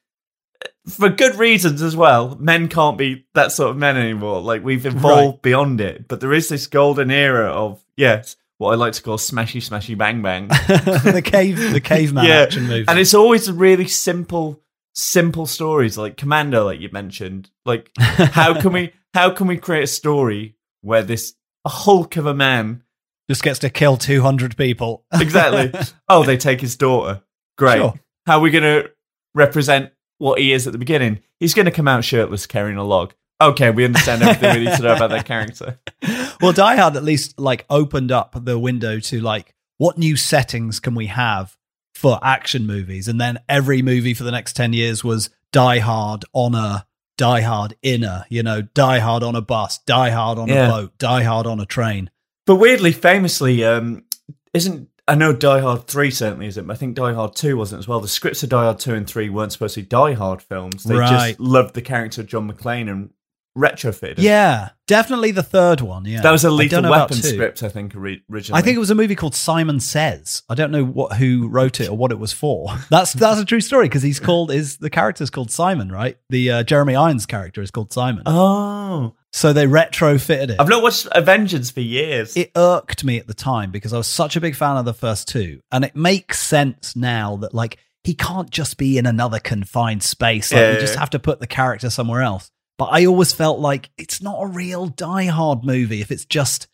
for 0.89 1.09
good 1.09 1.37
reasons 1.37 1.83
as 1.83 1.97
well. 1.97 2.37
Men 2.39 2.69
can't 2.69 2.99
be 2.99 3.27
that 3.35 3.53
sort 3.53 3.71
of 3.71 3.77
men 3.77 3.97
anymore. 3.97 4.41
Like 4.41 4.63
we've 4.65 4.87
evolved 4.87 5.43
beyond 5.43 5.81
it, 5.81 6.09
but 6.09 6.21
there 6.21 6.33
is 6.33 6.49
this 6.49 6.67
golden 6.67 7.11
era 7.11 7.47
of 7.51 7.83
yes, 7.97 8.37
what 8.59 8.73
I 8.73 8.75
like 8.77 8.93
to 8.95 9.03
call 9.03 9.17
smashy, 9.19 9.61
smashy, 9.61 9.97
bang, 9.97 10.23
bang. 10.23 10.49
the 10.49 11.23
cave, 11.25 11.57
the 11.73 11.81
caveman 11.85 12.27
Yeah, 12.27 12.41
action 12.43 12.65
movie. 12.65 12.85
and 12.89 12.99
it's 12.99 13.15
always 13.15 13.51
really 13.51 13.89
simple 13.89 14.61
simple 14.97 15.45
stories 15.45 15.99
like 15.99 16.17
commando 16.17 16.65
like 16.67 16.79
you 16.79 16.89
mentioned 16.93 17.51
like 17.67 17.91
how 17.99 18.61
can 18.61 18.73
we 18.73 18.93
how 19.13 19.29
can 19.29 19.49
we 19.49 19.57
create 19.57 19.83
a 19.83 19.87
story 19.89 20.55
where 20.83 21.03
this 21.03 21.35
hulk 21.67 22.15
of 22.17 22.27
a 22.27 22.35
man 22.35 22.81
just 23.29 23.43
gets 23.43 23.59
to 23.59 23.69
kill 23.69 23.97
200 23.97 24.57
people. 24.57 25.05
exactly 25.13 25.73
oh 26.09 26.23
they 26.23 26.37
take 26.37 26.61
his 26.61 26.77
daughter 26.77 27.21
great 27.59 27.79
Sure. 27.79 27.95
How 28.27 28.39
are 28.39 28.41
we 28.43 28.51
going 28.51 28.65
to 28.65 28.91
represent 29.35 29.91
what 30.19 30.39
he 30.39 30.53
is 30.53 30.67
at 30.67 30.73
the 30.73 30.79
beginning 30.79 31.21
he's 31.41 31.55
going 31.55 31.67
to 31.67 31.73
come 31.73 31.89
out 31.89 32.05
shirtless 32.05 32.47
carrying 32.47 32.77
a 32.77 32.85
log 32.85 33.13
okay 33.43 33.71
we 33.71 33.85
understand 33.85 34.23
everything 34.23 34.59
we 34.61 34.65
need 34.67 34.77
to 34.77 34.83
know 34.83 34.95
about 34.95 35.11
that 35.11 35.27
character 35.27 35.79
well, 36.41 36.53
Die 36.53 36.77
Hard 36.77 36.97
at 36.97 37.05
least 37.05 37.39
like 37.39 37.65
opened 37.71 38.13
up 38.13 38.35
the 38.45 38.59
window 38.59 39.01
to 39.01 39.21
like 39.21 39.55
what 39.79 39.99
new 39.99 40.17
settings 40.17 40.79
can 40.81 40.95
we 40.95 41.07
have 41.07 41.57
for 41.95 42.19
action 42.23 42.67
movies. 42.67 43.09
And 43.09 43.21
then 43.21 43.39
every 43.49 43.83
movie 43.83 44.15
for 44.15 44.25
the 44.25 44.31
next 44.31 44.55
10 44.55 44.73
years 44.73 45.03
was 45.03 45.31
Die 45.53 45.79
Hard 45.79 46.25
on 46.33 46.55
a 46.55 46.87
Die 47.17 47.41
Hard 47.41 47.77
inner, 47.83 48.25
you 48.29 48.43
know, 48.43 48.63
Die 48.63 48.99
Hard 48.99 49.23
on 49.23 49.35
a 49.37 49.41
bus, 49.41 49.79
Die 49.79 50.11
Hard 50.11 50.39
on 50.39 50.49
Yeah. 50.49 50.67
a 50.67 50.71
boat, 50.71 50.99
Die 50.99 51.23
Hard 51.23 51.47
on 51.47 51.61
a 51.61 51.67
train. 51.67 52.11
But 52.47 52.57
weirdly, 52.57 52.93
famously, 52.93 53.65
um, 53.65 54.05
isn't 54.53 54.89
I 55.07 55.15
know 55.15 55.33
Die 55.35 55.61
Hard 55.61 55.87
three 55.87 56.11
certainly 56.11 56.47
isn't. 56.47 56.67
But 56.67 56.75
I 56.75 56.77
think 56.77 56.95
Die 56.97 57.13
Hard 57.13 57.37
two 57.37 57.57
wasn't 57.57 57.81
as 57.81 57.89
well. 57.89 58.01
The 58.01 58.09
scripts 58.09 58.43
of 58.43 58.49
Die 58.49 58.65
Hard 58.65 58.79
two 58.79 58.95
and 58.95 59.07
three 59.07 59.29
weren't 59.29 59.53
supposed 59.53 59.75
to 59.75 59.83
be 59.83 59.87
Die 59.87 60.13
Hard 60.15 60.41
films. 60.43 60.85
They 60.85 60.97
Right. 60.97 61.29
just 61.31 61.41
loved 61.41 61.75
the 61.75 61.83
character 61.83 62.23
of 62.23 62.27
John 62.27 62.51
McClane 62.51 62.91
and 62.91 63.11
retrofitted. 63.57 64.15
Yeah, 64.19 64.71
definitely 64.89 65.31
the 65.31 65.43
third 65.43 65.81
one. 65.81 66.05
Yeah, 66.07 66.23
that 66.23 66.33
was 66.33 66.45
a 66.45 66.51
Lethal 66.51 66.83
Weapon 66.91 67.17
script, 67.17 67.63
I 67.63 67.69
think, 67.69 67.95
originally. 67.95 68.59
I 68.59 68.63
think 68.63 68.75
it 68.77 68.81
was 68.81 68.91
a 68.91 68.95
movie 68.97 69.15
called 69.15 69.35
Simon 69.35 69.79
Says. 69.79 70.43
I 70.49 70.55
don't 70.57 70.73
know 70.73 70.85
what 70.85 71.19
who 71.19 71.47
wrote 71.49 71.81
it 71.81 71.89
or 71.89 71.97
what 71.97 72.11
it 72.11 72.19
was 72.19 72.33
for. 72.33 72.75
That's 72.91 73.13
that's 73.13 73.41
a 73.41 73.45
true 73.45 73.61
story 73.61 73.87
because 73.87 74.03
he's 74.03 74.19
called 74.19 74.51
is 74.51 74.79
the 74.79 74.91
character's 74.91 75.31
called 75.31 75.51
Simon, 75.53 75.93
right? 75.93 76.17
The 76.31 76.51
uh, 76.51 76.63
Jeremy 76.65 76.97
Irons 76.97 77.27
character 77.27 77.63
is 77.63 77.71
called 77.71 77.93
Simon. 77.93 78.25
Oh, 78.27 79.15
so 79.37 79.53
they 79.53 79.67
retrofitted 79.67 80.51
it. 80.51 80.61
I've 80.61 80.69
not 80.69 80.83
watched 80.83 81.09
Vengeance 81.23 81.71
for 81.71 81.81
years. 81.81 82.37
it 82.37 82.53
irked 82.57 83.03
me 83.05 83.19
at 83.19 83.27
the 83.27 83.35
time 83.35 83.71
because 83.73 83.93
I 83.93 83.97
was 83.99 84.07
such 84.07 84.37
a 84.37 84.41
big 84.41 84.55
fan 84.55 84.77
of 84.77 84.85
the 84.85 84.95
first 84.95 85.27
two, 85.29 85.61
and 85.73 85.85
it 85.85 85.97
makes 85.97 86.41
sense 86.41 86.95
now 86.95 87.37
that 87.39 87.53
like 87.53 87.79
he 88.05 88.15
can't 88.15 88.51
just 88.51 88.77
be 88.77 88.97
in 88.99 89.07
another 89.07 89.39
confined 89.41 90.03
space. 90.03 90.53
Like 90.53 90.61
Yeah, 90.61 90.69
we 90.69 90.75
yeah, 90.75 90.81
just 90.81 90.97
have 90.97 91.11
to 91.11 91.19
put 91.19 91.41
the 91.41 91.47
character 91.47 91.91
somewhere 91.91 92.23
else. 92.23 92.51
But 92.79 92.87
I 92.93 93.07
always 93.07 93.33
felt 93.33 93.61
like 93.61 93.91
it's 93.99 94.21
not 94.23 94.39
a 94.43 94.47
real 94.47 94.87
Die 94.87 95.25
Hard 95.27 95.65
movie 95.65 96.01
if 96.01 96.11
it's 96.11 96.25
just 96.25 96.67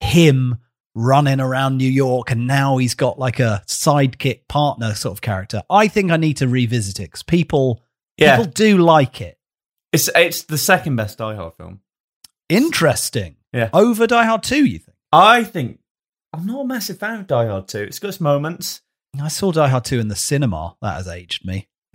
him 0.00 0.58
running 0.94 1.40
around 1.40 1.76
New 1.76 1.90
York 1.90 2.30
and 2.30 2.46
now 2.46 2.78
he's 2.78 2.94
got 2.94 3.18
like 3.18 3.38
a 3.38 3.62
sidekick 3.66 4.48
partner 4.48 4.94
sort 4.94 5.12
of 5.12 5.20
character. 5.20 5.62
I 5.68 5.88
think 5.88 6.10
I 6.10 6.16
need 6.16 6.38
to 6.38 6.48
revisit 6.48 6.98
it 7.00 7.04
because 7.04 7.22
people 7.22 7.82
Yeah. 8.18 8.36
people 8.36 8.52
do 8.52 8.78
like 8.78 9.20
it. 9.20 9.38
it's 9.92 10.08
it's 10.14 10.42
the 10.44 10.58
second 10.58 10.96
best 10.96 11.18
Die 11.18 11.34
Hard 11.34 11.54
film. 11.54 11.80
Interesting. 12.48 13.36
Yeah. 13.52 13.70
Over 13.72 14.06
Die 14.06 14.24
Hard 14.24 14.42
2, 14.42 14.64
you 14.64 14.78
think? 14.78 14.96
I 15.12 15.44
think 15.44 15.78
I'm 16.32 16.46
not 16.46 16.62
a 16.62 16.66
massive 16.66 16.98
fan 16.98 17.20
of 17.20 17.26
Die 17.26 17.46
Hard 17.46 17.68
two. 17.68 17.80
It's 17.82 17.98
got 17.98 18.08
its 18.08 18.20
moments. 18.20 18.82
I 19.20 19.28
saw 19.28 19.50
Die 19.52 19.68
Hard 19.68 19.84
2 19.84 19.98
in 19.98 20.08
the 20.08 20.16
cinema. 20.16 20.76
That 20.82 20.94
has 20.96 21.08
aged 21.08 21.46
me. 21.46 21.68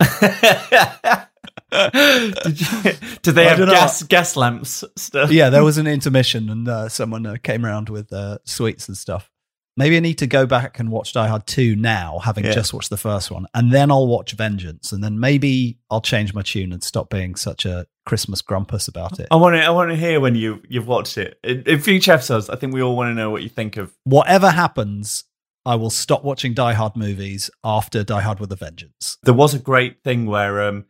did, 1.72 2.60
you, 2.60 2.92
did 3.22 3.34
they 3.34 3.46
I 3.48 3.54
have 3.54 3.68
gas 3.68 4.02
gas 4.02 4.36
lamps 4.36 4.84
stuff? 4.96 5.30
yeah, 5.30 5.48
there 5.50 5.64
was 5.64 5.78
an 5.78 5.86
intermission 5.86 6.48
and 6.50 6.68
uh, 6.68 6.88
someone 6.88 7.24
uh, 7.26 7.36
came 7.42 7.64
around 7.64 7.88
with 7.88 8.12
uh, 8.12 8.38
sweets 8.44 8.88
and 8.88 8.96
stuff. 8.96 9.30
Maybe 9.76 9.96
I 9.96 10.00
need 10.00 10.18
to 10.18 10.26
go 10.26 10.44
back 10.44 10.78
and 10.80 10.90
watch 10.90 11.14
Die 11.14 11.26
Hard 11.26 11.46
2 11.46 11.76
now, 11.76 12.18
having 12.18 12.44
Yeah. 12.44 12.52
just 12.52 12.74
watched 12.74 12.90
the 12.90 12.98
first 12.98 13.30
one, 13.30 13.46
and 13.54 13.72
then 13.72 13.90
I'll 13.90 14.06
watch 14.06 14.32
Vengeance, 14.32 14.92
and 14.92 15.02
then 15.02 15.18
maybe 15.18 15.78
I'll 15.90 16.02
change 16.02 16.34
my 16.34 16.42
tune 16.42 16.72
and 16.74 16.82
stop 16.82 17.08
being 17.08 17.36
such 17.36 17.64
a 17.64 17.86
Christmas 18.04 18.42
grumpus 18.42 18.88
about 18.88 19.20
it. 19.20 19.28
I 19.30 19.36
want 19.36 19.54
to. 19.54 19.62
I 19.62 19.70
want 19.70 19.90
to 19.90 19.96
hear 19.96 20.20
when 20.20 20.34
you 20.34 20.62
you've 20.68 20.88
watched 20.88 21.18
it 21.18 21.38
in, 21.44 21.62
in 21.62 21.80
future 21.80 22.12
episodes. 22.12 22.50
I 22.50 22.56
think 22.56 22.74
we 22.74 22.82
all 22.82 22.96
want 22.96 23.10
to 23.10 23.14
know 23.14 23.30
what 23.30 23.42
you 23.42 23.48
think 23.48 23.76
of. 23.76 23.92
Whatever 24.04 24.50
happens, 24.50 25.24
I 25.64 25.76
will 25.76 25.90
stop 25.90 26.24
watching 26.24 26.54
Die 26.54 26.72
Hard 26.72 26.96
movies 26.96 27.50
after 27.62 28.02
Die 28.02 28.20
Hard 28.20 28.40
with 28.40 28.50
a 28.52 28.56
Vengeance. 28.56 29.18
There 29.22 29.34
was 29.34 29.54
a 29.54 29.58
great 29.58 30.02
thing 30.02 30.26
where 30.26 30.62
um, 30.62 30.86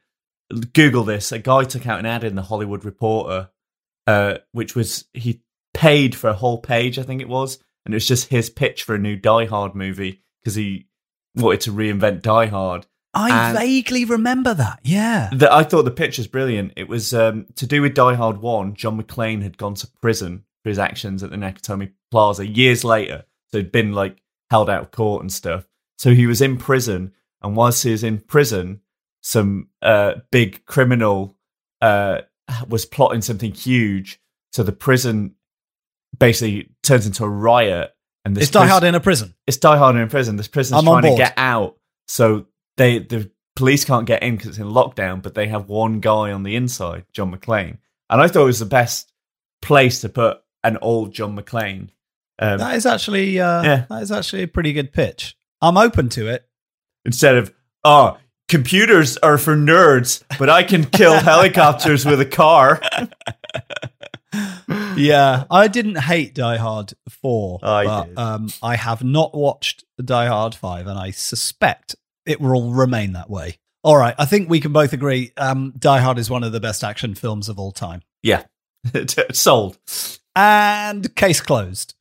Google 0.72 1.04
this. 1.04 1.32
A 1.32 1.38
guy 1.38 1.64
took 1.64 1.86
out 1.86 1.98
an 1.98 2.06
ad 2.06 2.24
in 2.24 2.34
the 2.34 2.42
Hollywood 2.42 2.84
Reporter, 2.84 3.50
uh, 4.06 4.38
which 4.52 4.74
was 4.74 5.04
he 5.12 5.42
paid 5.74 6.14
for 6.14 6.30
a 6.30 6.34
whole 6.34 6.58
page. 6.58 6.98
I 6.98 7.02
think 7.02 7.20
it 7.20 7.28
was, 7.28 7.58
and 7.84 7.94
it 7.94 7.96
was 7.96 8.08
just 8.08 8.28
his 8.28 8.48
pitch 8.48 8.84
for 8.84 8.94
a 8.94 8.98
new 8.98 9.16
Die 9.16 9.46
Hard 9.46 9.74
movie 9.74 10.22
because 10.40 10.54
he 10.54 10.86
wanted 11.34 11.60
to 11.62 11.72
reinvent 11.72 12.22
Die 12.22 12.46
Hard. 12.46 12.86
I 13.14 13.48
And- 13.48 13.58
vaguely 13.58 14.04
remember 14.04 14.54
that. 14.54 14.80
Yeah. 14.82 15.30
The, 15.32 15.52
I 15.52 15.64
thought 15.64 15.82
the 15.84 15.90
was 16.18 16.26
brilliant. 16.26 16.72
It 16.76 16.88
was 16.88 17.12
um, 17.12 17.46
to 17.56 17.66
do 17.66 17.82
with 17.82 17.94
Die 17.94 18.14
Hard 18.14 18.38
1. 18.38 18.74
John 18.74 19.00
McClane 19.00 19.42
had 19.42 19.58
gone 19.58 19.74
to 19.74 19.86
prison 20.00 20.44
for 20.62 20.70
his 20.70 20.78
actions 20.78 21.22
at 21.22 21.30
the 21.30 21.36
Nakatomi 21.36 21.92
Plaza 22.10 22.46
years 22.46 22.84
later. 22.84 23.24
So 23.50 23.58
he'd 23.58 23.72
been 23.72 23.92
like 23.92 24.22
held 24.50 24.70
out 24.70 24.82
of 24.82 24.90
court 24.92 25.22
and 25.22 25.32
stuff. 25.32 25.66
So 25.98 26.14
he 26.14 26.26
was 26.26 26.40
in 26.40 26.56
prison. 26.56 27.12
And 27.42 27.54
whilst 27.56 27.82
he 27.82 27.90
was 27.90 28.02
in 28.04 28.18
prison, 28.20 28.80
some 29.22 29.68
uh, 29.82 30.14
big 30.30 30.64
criminal 30.64 31.36
uh, 31.80 32.22
was 32.68 32.86
plotting 32.86 33.20
something 33.22 33.52
huge. 33.52 34.20
So 34.52 34.62
the 34.62 34.72
prison 34.72 35.34
basically 36.18 36.70
turns 36.82 37.06
into 37.06 37.24
a 37.24 37.28
riot. 37.28 37.94
And 38.24 38.36
this 38.36 38.44
It's 38.44 38.50
Die 38.52 38.60
pris- 38.60 38.70
Hard 38.70 38.84
in 38.84 38.94
a 38.94 39.00
prison. 39.00 39.34
it's 39.46 39.56
Die 39.56 39.76
Hard 39.76 39.96
in 39.96 40.02
a 40.02 40.06
prison. 40.06 40.36
This 40.36 40.48
prison's 40.48 40.78
I'm 40.78 40.84
trying 40.84 41.02
to 41.12 41.16
get 41.16 41.34
out, 41.36 41.76
so 42.06 42.46
they 42.76 42.98
the 43.00 43.30
police 43.56 43.84
can't 43.84 44.06
get 44.06 44.22
in 44.22 44.36
because 44.36 44.50
it's 44.50 44.58
in 44.58 44.66
lockdown. 44.68 45.22
But 45.22 45.34
they 45.34 45.48
have 45.48 45.68
one 45.68 46.00
guy 46.00 46.32
on 46.32 46.42
the 46.42 46.56
inside, 46.56 47.04
John 47.12 47.34
McClane, 47.34 47.78
and 48.10 48.20
I 48.20 48.28
thought 48.28 48.42
it 48.42 48.46
was 48.46 48.58
the 48.60 48.66
best 48.66 49.12
place 49.60 50.00
to 50.00 50.08
put 50.08 50.38
an 50.64 50.78
old 50.82 51.12
John 51.12 51.36
McClane. 51.36 51.88
Um, 52.38 52.58
That 52.58 52.76
is 52.76 52.86
actually 52.86 53.38
uh, 53.40 53.62
Yeah. 53.62 53.84
that 53.88 54.02
is 54.02 54.10
actually 54.12 54.42
a 54.42 54.48
pretty 54.48 54.72
good 54.72 54.92
pitch. 54.92 55.36
I'm 55.60 55.76
open 55.76 56.08
to 56.10 56.28
it. 56.28 56.48
instead 57.04 57.36
of 57.36 57.52
oh, 57.84 58.16
computers 58.48 59.16
are 59.18 59.38
for 59.38 59.54
nerds, 59.56 60.22
but 60.38 60.48
I 60.50 60.62
can 60.62 60.84
kill 60.84 61.14
helicopters 61.20 62.04
with 62.06 62.20
a 62.20 62.26
car. 62.26 62.80
Yeah, 64.96 65.44
I 65.50 65.68
didn't 65.68 65.96
hate 65.98 66.34
Die 66.34 66.56
Hard 66.56 66.94
4, 67.22 67.58
I 67.62 67.84
but 67.84 68.04
did. 68.04 68.18
um, 68.18 68.48
I 68.62 68.76
have 68.76 69.02
not 69.04 69.34
watched 69.34 69.84
Die 70.02 70.26
Hard 70.26 70.54
5, 70.54 70.86
and 70.86 70.98
I 70.98 71.10
suspect 71.10 71.96
it 72.26 72.40
will 72.40 72.70
remain 72.72 73.12
that 73.12 73.28
way. 73.30 73.58
All 73.84 73.96
right, 73.96 74.14
I 74.18 74.24
think 74.26 74.48
we 74.48 74.60
can 74.60 74.72
both 74.72 74.92
agree 74.92 75.32
um, 75.36 75.72
Die 75.78 75.98
Hard 75.98 76.18
is 76.18 76.30
one 76.30 76.44
of 76.44 76.52
the 76.52 76.60
best 76.60 76.84
action 76.84 77.14
films 77.14 77.48
of 77.48 77.58
all 77.58 77.72
time. 77.72 78.02
yeah, 78.22 78.44
sold. 79.32 79.78
And 80.34 81.14
case 81.14 81.40
closed. 81.42 81.94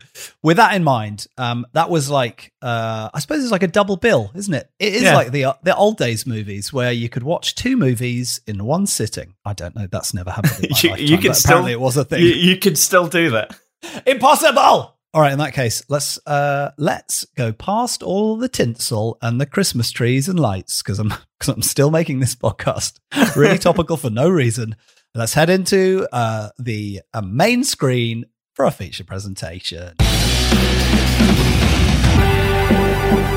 With 0.44 0.58
that 0.58 0.74
in 0.76 0.84
mind, 0.84 1.28
um, 1.38 1.66
that 1.74 1.90
was 1.90 2.10
like 2.10 2.54
uh, 2.62 3.10
I 3.14 3.20
suppose 3.20 3.44
it's 3.44 3.52
like 3.52 3.64
a 3.64 3.68
double 3.68 3.98
bill, 3.98 4.32
isn't 4.36 4.54
it? 4.54 4.70
It 4.80 4.94
is 4.94 5.04
Yeah. 5.04 5.16
like 5.16 5.32
the 5.32 5.58
the 5.64 5.76
old 5.76 5.98
days 5.98 6.26
movies 6.28 6.72
where 6.72 6.92
you 6.92 7.10
could 7.10 7.24
watch 7.24 7.56
two 7.56 7.76
movies 7.78 8.40
in 8.48 8.64
one 8.64 8.88
sitting. 8.88 9.36
I 9.46 9.54
don't 9.54 9.76
know. 9.76 9.88
That's 9.88 10.14
never 10.14 10.32
happened. 10.32 10.64
In 10.66 10.70
my 10.72 10.78
You, 10.82 10.90
lifetime, 10.92 11.08
you 11.08 11.18
can 11.18 11.34
still 11.34 11.50
apparently 11.52 11.72
it 11.74 11.80
was 11.82 11.98
a 11.98 12.06
thing. 12.06 12.22
You, 12.22 12.28
you 12.28 12.58
could 12.58 12.78
still 12.78 13.08
do 13.08 13.32
that. 13.32 13.58
Impossible. 14.06 14.96
All 15.13 15.21
right, 15.21 15.34
in 15.34 15.39
that 15.39 15.54
case, 15.54 15.84
let's 15.89 16.26
uh 16.26 16.71
let's 16.78 17.26
go 17.36 17.52
past 17.52 18.02
all 18.02 18.38
the 18.38 18.47
tinsel 18.47 19.17
and 19.21 19.41
the 19.41 19.45
Christmas 19.45 19.91
trees 19.91 20.30
and 20.30 20.39
lights 20.39 20.82
because 20.82 21.00
I'm 21.00 21.10
because 21.38 21.54
I'm 21.54 21.62
still 21.62 21.91
making 21.91 22.21
this 22.21 22.34
podcast 22.34 22.97
really 23.36 23.58
topical 23.58 23.97
for 23.97 24.10
no 24.10 24.30
reason. 24.30 24.78
Let's 25.13 25.34
head 25.34 25.50
into 25.50 26.08
uh 26.13 26.52
the 26.58 27.02
uh, 27.13 27.19
main 27.19 27.65
screen 27.65 28.28
for 28.54 28.63
a 28.63 28.71
feature 28.71 29.04
presentation. 29.04 29.95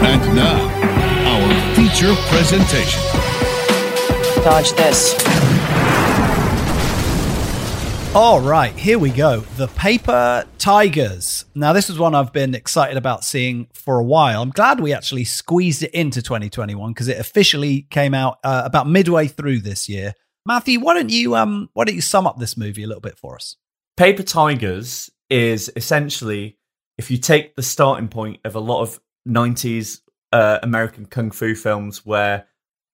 And 0.06 0.36
now, 0.36 0.70
our 1.26 1.74
feature 1.74 2.14
presentation. 2.28 3.02
Dodge 4.44 4.70
this. 4.74 5.63
All 8.14 8.40
right, 8.40 8.72
here 8.76 9.00
we 9.00 9.10
go. 9.10 9.40
The 9.40 9.66
Paper 9.66 10.44
Tigers. 10.58 11.46
Now, 11.56 11.72
this 11.72 11.90
is 11.90 11.98
one 11.98 12.14
I've 12.14 12.32
been 12.32 12.54
excited 12.54 12.96
about 12.96 13.24
seeing 13.24 13.66
for 13.72 13.98
a 13.98 14.04
while. 14.04 14.40
I'm 14.40 14.50
glad 14.50 14.78
we 14.78 14.92
actually 14.92 15.24
squeezed 15.24 15.82
it 15.82 15.90
into 15.90 16.22
2021 16.22 16.92
because 16.92 17.08
it 17.08 17.18
officially 17.18 17.88
came 17.90 18.14
out 18.14 18.38
uh, 18.44 18.62
about 18.64 18.88
midway 18.88 19.26
through 19.26 19.62
this 19.62 19.88
year. 19.88 20.14
Matthew, 20.46 20.78
why 20.78 20.94
don't 20.94 21.10
you 21.10 21.34
um 21.34 21.68
why 21.72 21.82
don't 21.82 21.96
you 21.96 22.00
sum 22.00 22.24
up 22.24 22.38
this 22.38 22.56
movie 22.56 22.84
a 22.84 22.86
little 22.86 23.00
bit 23.00 23.18
for 23.18 23.34
us? 23.34 23.56
Paper 23.96 24.22
Tigers 24.22 25.10
is 25.28 25.72
essentially 25.74 26.56
if 26.96 27.10
you 27.10 27.18
take 27.18 27.56
the 27.56 27.64
starting 27.64 28.06
point 28.06 28.38
of 28.44 28.54
a 28.54 28.60
lot 28.60 28.82
of 28.82 29.00
90s 29.26 30.02
uh, 30.30 30.60
American 30.62 31.06
kung 31.06 31.32
fu 31.32 31.56
films 31.56 32.06
where 32.06 32.46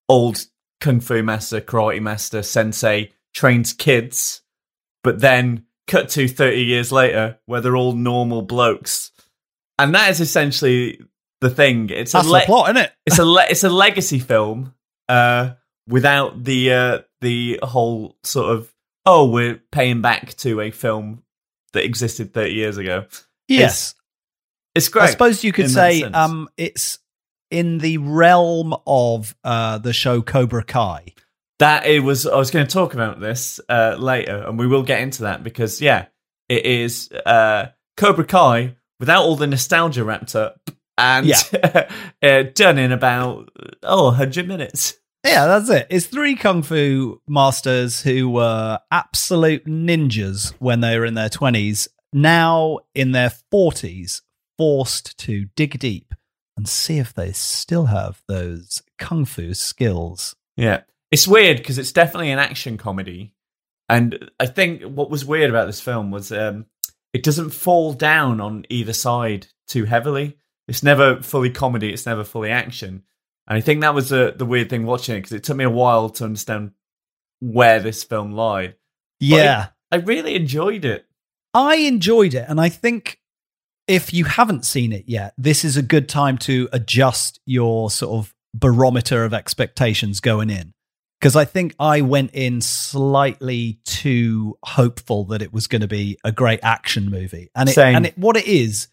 old 0.08 0.46
kung 0.80 0.98
fu 0.98 1.22
master, 1.22 1.60
karate 1.60 2.00
master, 2.00 2.42
sensei 2.42 3.12
trains 3.34 3.74
kids, 3.74 4.40
but 5.02 5.20
then 5.20 5.64
cut 5.86 6.08
to 6.10 6.28
30 6.28 6.62
years 6.62 6.92
later 6.92 7.38
where 7.46 7.60
they're 7.60 7.76
all 7.76 7.92
normal 7.92 8.42
blokes. 8.42 9.10
And 9.78 9.94
that 9.94 10.10
is 10.10 10.20
essentially 10.20 11.00
the 11.40 11.50
thing. 11.50 11.90
It's 11.90 12.12
That's 12.12 12.26
a 12.26 12.30
le- 12.30 12.40
plot, 12.42 12.70
isn't 12.70 12.84
it? 12.84 12.92
it's 13.06 13.18
a 13.18 13.24
le- 13.24 13.46
it's 13.48 13.64
a 13.64 13.70
legacy 13.70 14.18
film 14.18 14.74
uh, 15.08 15.50
without 15.88 16.44
the 16.44 16.72
uh, 16.72 16.98
the 17.20 17.58
whole 17.62 18.16
sort 18.22 18.54
of 18.54 18.72
oh 19.06 19.30
we're 19.30 19.60
paying 19.72 20.02
back 20.02 20.34
to 20.36 20.60
a 20.60 20.70
film 20.70 21.22
that 21.72 21.84
existed 21.84 22.34
30 22.34 22.52
years 22.52 22.76
ago. 22.76 23.06
Yes. 23.48 23.94
It's 24.74 24.88
great. 24.88 25.04
I 25.04 25.10
suppose 25.10 25.42
you 25.42 25.52
could 25.52 25.70
say 25.70 26.02
um 26.02 26.48
it's 26.56 26.98
in 27.50 27.78
the 27.78 27.98
realm 27.98 28.74
of 28.86 29.34
uh 29.42 29.78
the 29.78 29.92
show 29.92 30.22
Cobra 30.22 30.62
Kai. 30.62 31.14
That 31.60 31.86
it 31.86 32.00
was 32.00 32.26
I 32.26 32.36
was 32.36 32.50
going 32.50 32.66
to 32.66 32.72
talk 32.72 32.94
about 32.94 33.20
this 33.20 33.60
uh, 33.68 33.96
later 33.98 34.44
and 34.46 34.58
we 34.58 34.66
will 34.66 34.82
get 34.82 35.00
into 35.00 35.22
that 35.22 35.44
because 35.44 35.80
yeah 35.80 36.06
it 36.48 36.66
is 36.66 37.10
uh, 37.12 37.68
Cobra 37.96 38.24
Kai 38.24 38.76
without 38.98 39.22
all 39.22 39.36
the 39.36 39.46
nostalgia 39.46 40.02
wrapped 40.02 40.34
up 40.34 40.70
and 40.98 41.32
uh, 42.22 42.42
done 42.54 42.78
in 42.78 42.92
about 42.92 43.50
oh 43.82 44.06
100 44.06 44.46
minutes. 44.46 44.94
Yeah, 45.24 45.46
that's 45.46 45.68
it. 45.68 45.86
It's 45.90 46.06
three 46.06 46.34
kung 46.34 46.62
fu 46.62 47.20
masters 47.28 48.00
who 48.02 48.30
were 48.30 48.78
absolute 48.90 49.66
ninjas 49.66 50.54
when 50.58 50.80
they 50.80 50.98
were 50.98 51.04
in 51.04 51.14
their 51.14 51.28
20s, 51.28 51.88
now 52.12 52.78
in 52.94 53.12
their 53.12 53.30
40s, 53.52 54.22
forced 54.56 55.18
to 55.18 55.46
dig 55.56 55.78
deep 55.78 56.14
and 56.56 56.66
see 56.66 56.98
if 56.98 57.12
they 57.12 57.32
still 57.32 57.86
have 57.86 58.22
those 58.28 58.82
kung 58.98 59.26
fu 59.26 59.52
skills. 59.52 60.36
Yeah. 60.56 60.82
It's 61.10 61.26
weird 61.26 61.58
because 61.58 61.78
it's 61.78 61.92
definitely 61.92 62.30
an 62.30 62.38
action 62.38 62.78
comedy. 62.78 63.34
And 63.88 64.30
I 64.38 64.46
think 64.46 64.82
what 64.82 65.10
was 65.10 65.24
weird 65.24 65.50
about 65.50 65.66
this 65.66 65.80
film 65.80 66.10
was 66.10 66.30
um, 66.30 66.66
it 67.12 67.24
doesn't 67.24 67.50
fall 67.50 67.92
down 67.92 68.40
on 68.40 68.64
either 68.68 68.92
side 68.92 69.48
too 69.66 69.84
heavily. 69.84 70.38
It's 70.68 70.82
never 70.82 71.20
fully 71.22 71.50
comedy, 71.50 71.92
it's 71.92 72.06
never 72.06 72.22
fully 72.22 72.50
action. 72.50 73.02
And 73.48 73.58
I 73.58 73.60
think 73.60 73.80
that 73.80 73.94
was 73.94 74.10
the 74.10 74.32
the 74.36 74.46
weird 74.46 74.70
thing 74.70 74.86
watching 74.86 75.16
it 75.16 75.18
because 75.18 75.32
it 75.32 75.42
took 75.42 75.56
me 75.56 75.64
a 75.64 75.70
while 75.70 76.10
to 76.10 76.24
understand 76.24 76.70
where 77.40 77.80
this 77.80 78.04
film 78.04 78.32
lied. 78.32 78.76
Yeah. 79.18 79.68
I, 79.90 79.96
I 79.96 79.98
really 79.98 80.36
enjoyed 80.36 80.84
it. 80.84 81.06
I 81.52 81.76
enjoyed 81.76 82.34
it. 82.34 82.46
And 82.48 82.60
I 82.60 82.68
think 82.68 83.18
if 83.88 84.14
you 84.14 84.24
haven't 84.24 84.64
seen 84.64 84.92
it 84.92 85.04
yet, 85.08 85.34
this 85.36 85.64
is 85.64 85.76
a 85.76 85.82
good 85.82 86.08
time 86.08 86.38
to 86.38 86.68
adjust 86.72 87.40
your 87.44 87.90
sort 87.90 88.24
of 88.24 88.32
barometer 88.54 89.24
of 89.24 89.34
expectations 89.34 90.20
going 90.20 90.48
in. 90.48 90.74
Because 91.20 91.36
I 91.36 91.44
think 91.44 91.74
I 91.78 92.00
went 92.00 92.30
in 92.32 92.62
slightly 92.62 93.78
too 93.84 94.56
hopeful 94.64 95.24
that 95.26 95.42
it 95.42 95.52
was 95.52 95.66
going 95.66 95.82
to 95.82 95.88
be 95.88 96.18
a 96.24 96.32
great 96.32 96.60
action 96.62 97.10
movie. 97.10 97.50
And, 97.54 97.68
it, 97.68 97.72
Same. 97.72 97.94
and 97.96 98.06
it, 98.06 98.16
what 98.16 98.36
it 98.38 98.46
is, 98.46 98.88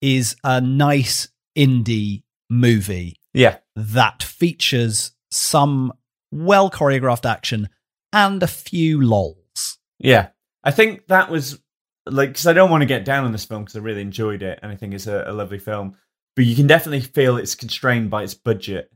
is 0.00 0.36
a 0.42 0.60
nice 0.60 1.28
indie 1.56 2.22
movie 2.48 3.16
Yeah. 3.34 3.58
that 3.74 4.22
features 4.22 5.12
some 5.30 5.92
well 6.30 6.70
choreographed 6.70 7.28
action 7.28 7.68
and 8.12 8.42
a 8.42 8.46
few 8.46 9.02
lols. 9.02 9.78
Yeah. 9.98 10.28
I 10.64 10.70
think 10.70 11.06
that 11.08 11.30
was 11.30 11.58
like, 12.06 12.30
because 12.30 12.46
I 12.46 12.52
don't 12.54 12.70
want 12.70 12.82
to 12.82 12.86
get 12.86 13.04
down 13.04 13.24
on 13.24 13.32
this 13.32 13.44
film 13.44 13.64
because 13.64 13.76
I 13.76 13.80
really 13.80 14.00
enjoyed 14.00 14.42
it 14.42 14.58
and 14.62 14.72
I 14.72 14.76
think 14.76 14.94
it's 14.94 15.06
a, 15.06 15.24
a 15.26 15.32
lovely 15.32 15.58
film. 15.58 15.96
But 16.36 16.46
you 16.46 16.56
can 16.56 16.66
definitely 16.66 17.00
feel 17.00 17.36
it's 17.36 17.54
constrained 17.54 18.10
by 18.10 18.22
its 18.22 18.34
budget, 18.34 18.90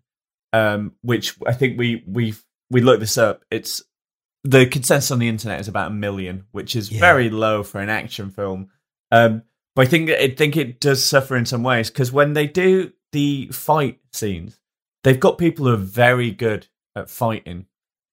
um, 0.52 0.92
which 1.02 1.34
I 1.46 1.52
think 1.52 1.78
we 1.78 2.04
we 2.06 2.34
we 2.70 2.80
looked 2.80 3.00
this 3.00 3.18
up. 3.18 3.44
It's 3.50 3.82
the 4.44 4.66
consensus 4.66 5.10
on 5.10 5.18
the 5.18 5.28
internet 5.28 5.60
is 5.60 5.68
about 5.68 5.90
a 5.90 5.94
million, 5.94 6.44
which 6.52 6.74
is 6.76 6.90
Yeah. 6.90 7.00
very 7.00 7.28
low 7.30 7.62
for 7.62 7.80
an 7.80 7.88
action 7.90 8.30
film. 8.30 8.70
Um, 9.10 9.42
but 9.76 9.86
I 9.86 9.90
think 9.90 10.10
I 10.10 10.28
think 10.28 10.56
it 10.56 10.80
does 10.80 11.04
suffer 11.04 11.36
in 11.36 11.46
some 11.46 11.62
ways 11.62 11.90
because 11.90 12.10
when 12.12 12.32
they 12.34 12.46
do 12.46 12.92
the 13.12 13.48
fight 13.52 13.98
scenes, 14.12 14.58
they've 15.04 15.20
got 15.20 15.38
people 15.38 15.66
who 15.66 15.74
are 15.74 15.76
very 15.76 16.30
good 16.30 16.66
at 16.96 17.10
fighting, 17.10 17.66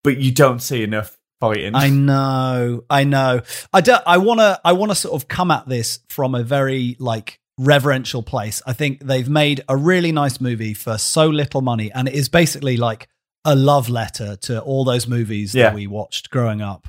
but 0.04 0.18
you 0.18 0.32
don't 0.32 0.60
see 0.60 0.82
enough 0.82 1.18
fighting. 1.40 1.74
I 1.74 1.88
know, 1.88 2.84
I 2.90 3.04
know. 3.04 3.42
I 3.72 3.80
don't. 3.80 4.02
I 4.06 4.18
want 4.18 4.40
to 4.40 4.60
I 4.64 4.72
want 4.72 4.90
to 4.90 4.96
sort 4.96 5.14
of 5.20 5.28
come 5.28 5.50
at 5.50 5.68
this 5.68 6.00
from 6.08 6.34
a 6.34 6.42
very 6.42 6.96
like 6.98 7.40
reverential 7.58 8.22
place. 8.22 8.62
I 8.66 8.72
think 8.72 9.00
they've 9.04 9.28
made 9.28 9.62
a 9.68 9.76
really 9.76 10.12
nice 10.12 10.40
movie 10.40 10.74
for 10.74 10.96
so 10.98 11.28
little 11.28 11.60
money 11.60 11.90
and 11.92 12.06
it 12.06 12.14
is 12.14 12.28
basically 12.28 12.76
like 12.76 13.08
a 13.44 13.54
love 13.54 13.88
letter 13.88 14.36
to 14.36 14.60
all 14.60 14.84
those 14.84 15.06
movies 15.06 15.54
Yeah. 15.54 15.64
that 15.64 15.74
we 15.74 15.86
watched 15.86 16.30
growing 16.30 16.60
up. 16.60 16.88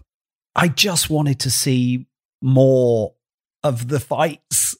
I 0.55 0.67
just 0.67 1.09
wanted 1.09 1.39
to 1.41 1.51
see 1.51 2.07
more 2.41 3.13
of 3.63 3.87
the 3.87 3.99
fights 3.99 4.75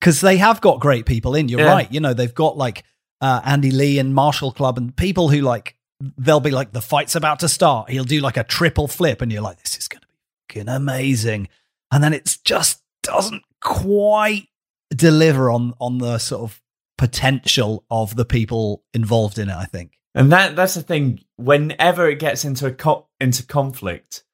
cuz 0.00 0.20
they 0.20 0.36
have 0.38 0.60
got 0.60 0.80
great 0.80 1.06
people 1.06 1.34
in. 1.34 1.48
You're 1.48 1.60
Yeah. 1.60 1.72
right. 1.72 1.92
You 1.92 2.00
know, 2.00 2.14
they've 2.14 2.34
got 2.34 2.56
like 2.56 2.84
uh, 3.20 3.40
Andy 3.44 3.70
Le 3.70 4.00
and 4.00 4.14
Martial 4.14 4.50
Club 4.52 4.76
and 4.78 4.96
people 4.96 5.28
who 5.28 5.40
like 5.42 5.76
they'll 6.18 6.40
be 6.40 6.50
like 6.50 6.72
the 6.72 6.82
fight's 6.82 7.14
about 7.14 7.38
to 7.40 7.48
start. 7.48 7.88
He'll 7.90 8.04
do 8.04 8.20
like 8.20 8.36
a 8.36 8.42
triple 8.44 8.88
flip 8.88 9.20
and 9.22 9.30
you're 9.30 9.42
like 9.42 9.62
this 9.62 9.78
is 9.78 9.86
going 9.88 10.00
to 10.00 10.06
be 10.08 10.14
fucking 10.60 10.68
amazing. 10.68 11.48
And 11.92 12.02
then 12.02 12.12
it's 12.12 12.36
just 12.38 12.82
doesn't 13.02 13.42
quite 13.60 14.48
deliver 14.90 15.50
on 15.50 15.74
on 15.80 15.98
the 15.98 16.18
sort 16.18 16.42
of 16.42 16.60
potential 16.98 17.84
of 17.90 18.16
the 18.16 18.24
people 18.24 18.84
involved 18.94 19.38
in 19.38 19.48
it, 19.48 19.56
I 19.56 19.64
think. 19.66 19.98
And 20.14 20.30
that 20.32 20.56
that's 20.56 20.74
the 20.74 20.82
thing. 20.82 21.20
Whenever 21.36 22.08
it 22.08 22.18
gets 22.18 22.44
into 22.44 22.66
a 22.66 22.72
co- 22.72 23.08
into 23.20 23.44
conflict, 23.44 24.24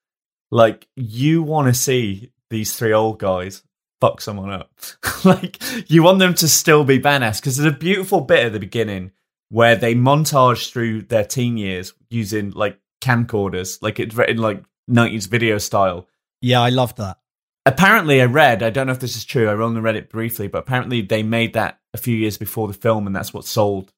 like 0.50 0.88
you 0.96 1.42
want 1.42 1.68
to 1.68 1.74
see 1.74 2.32
these 2.50 2.76
three 2.76 2.92
old 2.92 3.18
guys 3.18 3.62
fuck 4.00 4.20
someone 4.20 4.50
up. 4.50 4.72
like 5.24 5.58
you 5.90 6.02
want 6.02 6.18
them 6.18 6.34
to 6.34 6.48
still 6.48 6.84
be 6.84 6.98
badass 6.98 7.40
because 7.40 7.56
there's 7.56 7.72
a 7.72 7.76
beautiful 7.76 8.20
bit 8.20 8.46
at 8.46 8.52
the 8.52 8.60
beginning 8.60 9.12
where 9.50 9.76
they 9.76 9.94
montage 9.94 10.70
through 10.70 11.02
their 11.02 11.24
teen 11.24 11.56
years 11.56 11.94
using 12.10 12.50
like 12.50 12.78
camcorders, 13.00 13.80
like 13.80 13.98
it's 13.98 14.14
written 14.14 14.38
like 14.38 14.62
90s 14.90 15.28
video 15.28 15.58
style. 15.58 16.08
Yeah, 16.40 16.60
I 16.60 16.70
loved 16.70 16.98
that. 16.98 17.18
Apparently, 17.66 18.22
I 18.22 18.26
read. 18.26 18.62
I 18.62 18.70
don't 18.70 18.86
know 18.86 18.92
if 18.92 19.00
this 19.00 19.16
is 19.16 19.24
true. 19.24 19.48
I 19.48 19.52
only 19.52 19.80
read 19.80 19.96
it 19.96 20.08
briefly, 20.08 20.48
but 20.48 20.58
apparently 20.58 21.02
they 21.02 21.22
made 21.22 21.52
that 21.52 21.78
a 21.92 21.98
few 21.98 22.16
years 22.16 22.38
before 22.38 22.66
the 22.66 22.74
film, 22.74 23.06
and 23.06 23.14
that's 23.14 23.34
what 23.34 23.44
sold 23.44 23.92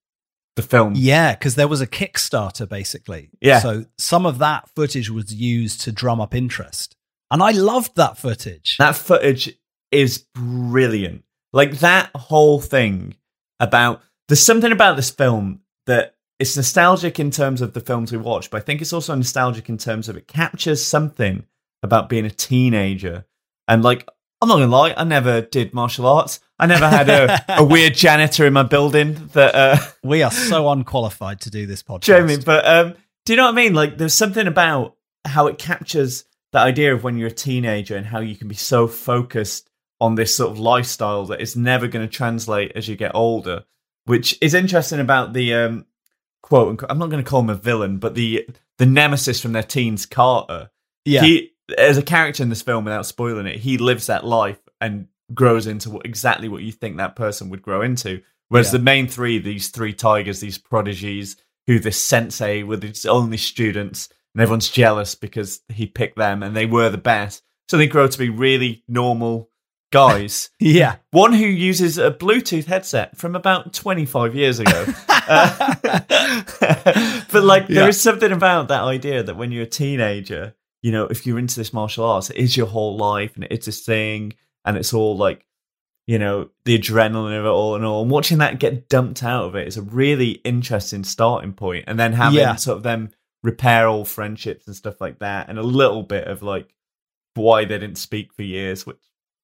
the 0.60 0.66
film. 0.66 0.94
Yeah, 0.96 1.34
because 1.34 1.54
there 1.54 1.68
was 1.68 1.80
a 1.80 1.86
Kickstarter 1.86 2.68
basically. 2.68 3.30
Yeah. 3.40 3.60
So 3.60 3.86
some 3.98 4.26
of 4.26 4.38
that 4.38 4.68
footage 4.74 5.10
was 5.10 5.34
used 5.34 5.80
to 5.82 5.92
drum 5.92 6.20
up 6.20 6.34
interest. 6.34 6.96
And 7.30 7.42
I 7.42 7.52
loved 7.52 7.96
that 7.96 8.18
footage. 8.18 8.76
That 8.78 8.96
footage 8.96 9.56
is 9.92 10.26
brilliant. 10.34 11.24
Like 11.52 11.78
that 11.78 12.10
whole 12.14 12.60
thing 12.60 13.16
about 13.58 14.02
there's 14.28 14.44
something 14.44 14.72
about 14.72 14.96
this 14.96 15.10
film 15.10 15.60
that 15.86 16.14
it's 16.38 16.56
nostalgic 16.56 17.20
in 17.20 17.30
terms 17.30 17.60
of 17.60 17.74
the 17.74 17.80
films 17.80 18.12
we 18.12 18.18
watch, 18.18 18.50
but 18.50 18.58
I 18.58 18.64
think 18.64 18.80
it's 18.80 18.92
also 18.92 19.14
nostalgic 19.14 19.68
in 19.68 19.76
terms 19.76 20.08
of 20.08 20.16
it 20.16 20.26
captures 20.26 20.82
something 20.84 21.44
about 21.82 22.08
being 22.08 22.24
a 22.24 22.30
teenager. 22.30 23.26
And 23.68 23.82
like, 23.82 24.08
I'm 24.42 24.48
not 24.48 24.56
gonna 24.56 24.68
lie, 24.68 24.94
I 24.96 25.04
never 25.04 25.42
did 25.42 25.74
martial 25.74 26.06
arts. 26.06 26.40
I 26.58 26.66
never 26.66 26.88
had 26.88 27.08
a, 27.08 27.44
a 27.60 27.64
weird 27.64 27.94
janitor 27.94 28.46
in 28.46 28.52
my 28.52 28.62
building 28.62 29.28
that 29.32 29.54
uh 29.54 29.76
we 30.02 30.22
are 30.22 30.30
so 30.30 30.68
unqualified 30.70 31.40
to 31.42 31.50
do 31.50 31.66
this 31.66 31.82
podcast. 31.82 32.02
Jamie, 32.02 32.36
but 32.38 32.66
um, 32.66 32.94
do 33.26 33.32
you 33.32 33.36
know 33.36 33.44
what 33.44 33.52
I 33.52 33.56
mean? 33.56 33.74
Like, 33.74 33.98
there's 33.98 34.14
something 34.14 34.46
about 34.46 34.96
how 35.26 35.46
it 35.46 35.58
captures 35.58 36.24
that 36.52 36.62
idea 36.66 36.94
of 36.94 37.04
when 37.04 37.16
you're 37.18 37.28
a 37.28 37.32
teenager 37.32 37.96
and 37.96 38.06
how 38.06 38.20
you 38.20 38.34
can 38.36 38.48
be 38.48 38.54
so 38.54 38.88
focused 38.88 39.68
on 40.00 40.14
this 40.14 40.34
sort 40.34 40.50
of 40.50 40.58
lifestyle 40.58 41.26
that 41.26 41.40
it's 41.40 41.54
never 41.54 41.86
going 41.86 42.06
to 42.06 42.12
translate 42.12 42.72
as 42.74 42.88
you 42.88 42.96
get 42.96 43.14
older. 43.14 43.64
Which 44.06 44.38
is 44.40 44.54
interesting 44.54 44.98
about 45.00 45.34
the 45.34 45.54
um, 45.54 45.86
quote. 46.42 46.68
unquote- 46.70 46.90
I'm 46.90 46.98
not 46.98 47.10
going 47.10 47.22
to 47.22 47.28
call 47.28 47.40
him 47.40 47.50
a 47.50 47.54
villain, 47.54 47.98
but 47.98 48.14
the 48.14 48.48
the 48.78 48.86
nemesis 48.86 49.40
from 49.40 49.52
their 49.52 49.62
teens, 49.62 50.06
Carter. 50.06 50.70
yeah. 51.04 51.20
He, 51.20 51.52
as 51.78 51.96
a 51.98 52.02
character 52.02 52.42
in 52.42 52.48
this 52.48 52.62
film, 52.62 52.84
without 52.84 53.06
spoiling 53.06 53.46
it, 53.46 53.56
he 53.60 53.78
lives 53.78 54.06
that 54.06 54.24
life 54.24 54.58
and 54.80 55.06
grows 55.34 55.66
into 55.66 55.90
what, 55.90 56.04
exactly 56.06 56.48
what 56.48 56.62
you 56.62 56.72
think 56.72 56.96
that 56.96 57.16
person 57.16 57.50
would 57.50 57.62
grow 57.62 57.82
into. 57.82 58.20
Whereas 58.48 58.68
Yeah. 58.72 58.78
the 58.78 58.84
main 58.84 59.06
three, 59.08 59.38
these 59.38 59.68
three 59.68 59.92
tigers, 59.92 60.40
these 60.40 60.58
prodigies, 60.58 61.36
who 61.66 61.78
this 61.78 62.02
sensei 62.04 62.62
with 62.64 62.82
his 62.82 63.06
only 63.06 63.36
students, 63.36 64.08
and 64.34 64.42
everyone's 64.42 64.68
jealous 64.68 65.14
because 65.14 65.60
he 65.68 65.86
picked 65.86 66.16
them 66.16 66.42
and 66.42 66.56
they 66.56 66.66
were 66.66 66.88
the 66.88 66.98
best. 66.98 67.42
So 67.68 67.76
they 67.76 67.86
grow 67.86 68.08
to 68.08 68.18
be 68.18 68.28
really 68.28 68.82
normal 68.88 69.50
guys. 69.92 70.50
yeah. 70.58 70.96
One 71.12 71.32
who 71.32 71.44
uses 71.46 71.96
a 71.98 72.10
Bluetooth 72.10 72.64
headset 72.64 73.16
from 73.16 73.36
about 73.36 73.72
25 73.72 74.34
years 74.34 74.58
ago. 74.58 74.86
Uh, 75.32 75.70
but 77.32 77.44
like, 77.44 77.68
there 77.68 77.82
Yeah. 77.84 77.88
is 77.88 78.00
something 78.00 78.32
about 78.32 78.66
that 78.68 78.82
idea 78.82 79.22
that 79.22 79.36
when 79.36 79.52
you're 79.52 79.62
a 79.62 79.66
teenager, 79.66 80.54
you 80.82 80.92
know, 80.92 81.04
if 81.06 81.26
you're 81.26 81.38
into 81.38 81.56
this 81.56 81.72
martial 81.72 82.04
arts, 82.04 82.30
it 82.30 82.36
is 82.36 82.56
your 82.56 82.66
whole 82.66 82.96
life 82.96 83.34
and 83.34 83.46
it's 83.50 83.66
this 83.66 83.84
thing 83.84 84.32
and 84.64 84.76
it's 84.76 84.92
all 84.94 85.16
like, 85.16 85.44
you 86.06 86.18
know, 86.18 86.48
the 86.64 86.78
adrenaline 86.78 87.38
of 87.38 87.44
it 87.44 87.48
all 87.48 87.74
and 87.76 87.84
all. 87.84 88.02
And 88.02 88.10
watching 88.10 88.38
that 88.38 88.58
get 88.58 88.88
dumped 88.88 89.22
out 89.22 89.44
of 89.44 89.54
it 89.56 89.68
is 89.68 89.76
a 89.76 89.82
really 89.82 90.30
interesting 90.44 91.04
starting 91.04 91.52
point. 91.52 91.84
And 91.86 91.98
then 92.00 92.12
having 92.14 92.38
Yeah. 92.40 92.56
sort 92.56 92.78
of 92.78 92.82
them 92.82 93.10
repair 93.42 93.86
old 93.88 94.08
friendships 94.08 94.66
and 94.66 94.74
stuff 94.76 95.00
like 95.00 95.18
that, 95.20 95.48
and 95.48 95.58
a 95.58 95.62
little 95.62 96.02
bit 96.02 96.26
of 96.28 96.42
like 96.42 96.74
why 97.34 97.64
they 97.64 97.78
didn't 97.78 97.96
speak 97.96 98.32
for 98.34 98.42
years, 98.42 98.84
which 98.86 98.98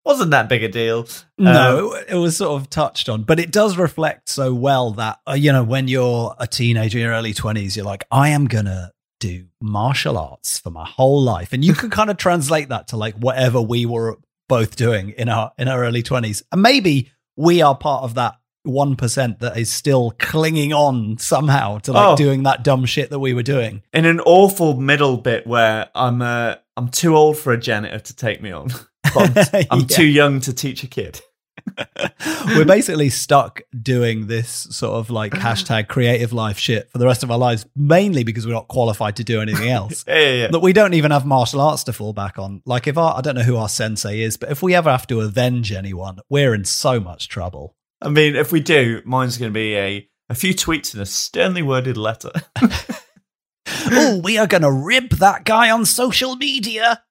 wasn't 0.05 0.30
that 0.32 0.49
big 0.49 0.62
a 0.62 0.68
deal. 0.68 1.07
No, 1.39 1.95
Um, 1.95 2.03
it 2.09 2.14
was 2.16 2.37
sort 2.37 2.61
of 2.61 2.68
touched 2.70 3.09
on, 3.09 3.22
but 3.22 3.41
it 3.41 3.51
does 3.53 3.76
reflect 3.76 4.28
so 4.28 4.53
well 4.55 4.91
that, 4.93 5.18
uh, 5.28 5.32
you 5.34 5.51
know, 5.53 5.64
when 5.64 5.89
you're 5.89 6.34
a 6.39 6.47
teenager, 6.47 6.99
in 6.99 7.05
your 7.05 7.12
early 7.12 7.32
20s, 7.34 7.74
you're 7.76 7.84
like, 7.87 8.05
I 8.11 8.28
am 8.30 8.47
going 8.47 8.66
to 8.66 8.93
do 9.28 9.46
martial 9.60 10.16
arts 10.18 10.58
for 10.58 10.70
my 10.70 10.84
whole 10.86 11.22
life. 11.22 11.52
And 11.52 11.64
you 11.64 11.74
can 11.74 11.90
kind 11.90 12.10
of 12.10 12.16
translate 12.16 12.68
that 12.68 12.88
to 12.88 12.96
like 12.96 13.14
whatever 13.16 13.60
we 13.60 13.86
were 13.86 14.18
both 14.48 14.76
doing 14.76 15.10
in 15.10 15.28
our 15.28 15.52
in 15.58 15.68
our 15.68 15.84
early 15.84 16.02
20s. 16.02 16.42
And 16.52 16.62
maybe 16.62 17.10
we 17.36 17.62
are 17.62 17.76
part 17.76 18.04
of 18.04 18.14
that 18.14 18.34
1% 18.66 19.38
that 19.38 19.56
is 19.56 19.70
still 19.70 20.12
clinging 20.18 20.72
on 20.72 21.18
somehow 21.18 21.78
to 21.78 21.92
like 21.92 22.08
Oh. 22.08 22.16
doing 22.16 22.42
that 22.44 22.64
dumb 22.64 22.84
shit 22.84 23.10
that 23.10 23.18
we 23.20 23.32
were 23.34 23.42
doing. 23.44 23.82
in 23.92 24.04
an 24.04 24.20
awful 24.20 24.74
middle 24.80 25.16
bit 25.16 25.46
where 25.46 25.88
I'm 25.94 26.20
uh, 26.22 26.56
I'm 26.76 26.88
too 26.88 27.16
old 27.16 27.38
for 27.38 27.52
a 27.52 27.58
janitor 27.58 27.98
to 28.00 28.16
take 28.16 28.42
me 28.42 28.50
on. 28.52 28.68
But 29.14 29.54
I'm, 29.54 29.66
I'm 29.70 29.80
Yeah. 29.80 29.96
too 29.98 30.04
young 30.06 30.40
to 30.40 30.52
teach 30.52 30.82
a 30.82 30.88
kid. 30.88 31.20
We're 32.46 32.64
basically 32.64 33.10
stuck 33.10 33.62
doing 33.82 34.26
this 34.26 34.50
sort 34.70 34.94
of 34.94 35.10
like 35.10 35.32
hashtag 35.46 35.88
creative 35.88 36.32
life 36.32 36.58
shit 36.58 36.90
for 36.90 36.98
the 36.98 37.06
rest 37.06 37.22
of 37.22 37.30
our 37.30 37.38
lives, 37.38 37.66
mainly 37.74 38.24
because 38.24 38.46
we're 38.46 38.52
not 38.52 38.68
qualified 38.68 39.16
to 39.16 39.24
do 39.24 39.40
anything 39.40 39.68
else. 39.68 40.04
Yeah, 40.16 40.18
yeah, 40.18 40.32
yeah. 40.32 40.46
That 40.48 40.60
we 40.60 40.72
don't 40.72 40.94
even 40.94 41.10
have 41.10 41.26
martial 41.26 41.60
arts 41.60 41.84
to 41.84 41.92
fall 41.92 42.12
back 42.12 42.38
on. 42.38 42.62
Like 42.64 42.86
if 42.86 42.96
our, 42.96 43.16
I 43.18 43.20
don't 43.20 43.34
know 43.34 43.42
who 43.42 43.56
our 43.56 43.68
sensei 43.68 44.20
is, 44.20 44.36
but 44.36 44.50
if 44.50 44.62
we 44.62 44.74
ever 44.74 44.90
have 44.90 45.06
to 45.08 45.20
avenge 45.20 45.72
anyone, 45.72 46.20
we're 46.30 46.54
in 46.54 46.64
so 46.64 47.00
much 47.00 47.28
trouble. 47.28 47.74
I 48.00 48.08
mean, 48.08 48.36
if 48.36 48.52
we 48.52 48.60
do, 48.60 49.02
mine's 49.04 49.36
going 49.36 49.50
to 49.50 49.54
be 49.54 49.76
a, 49.76 50.08
a 50.30 50.34
few 50.34 50.54
tweets 50.54 50.92
and 50.92 51.02
a 51.02 51.06
sternly 51.06 51.62
worded 51.62 51.96
letter. 51.96 52.30
oh, 53.90 54.20
we 54.22 54.38
are 54.38 54.46
going 54.46 54.62
to 54.62 54.70
rib 54.70 55.10
that 55.10 55.44
guy 55.44 55.70
on 55.70 55.84
social 55.84 56.36
media. 56.36 57.02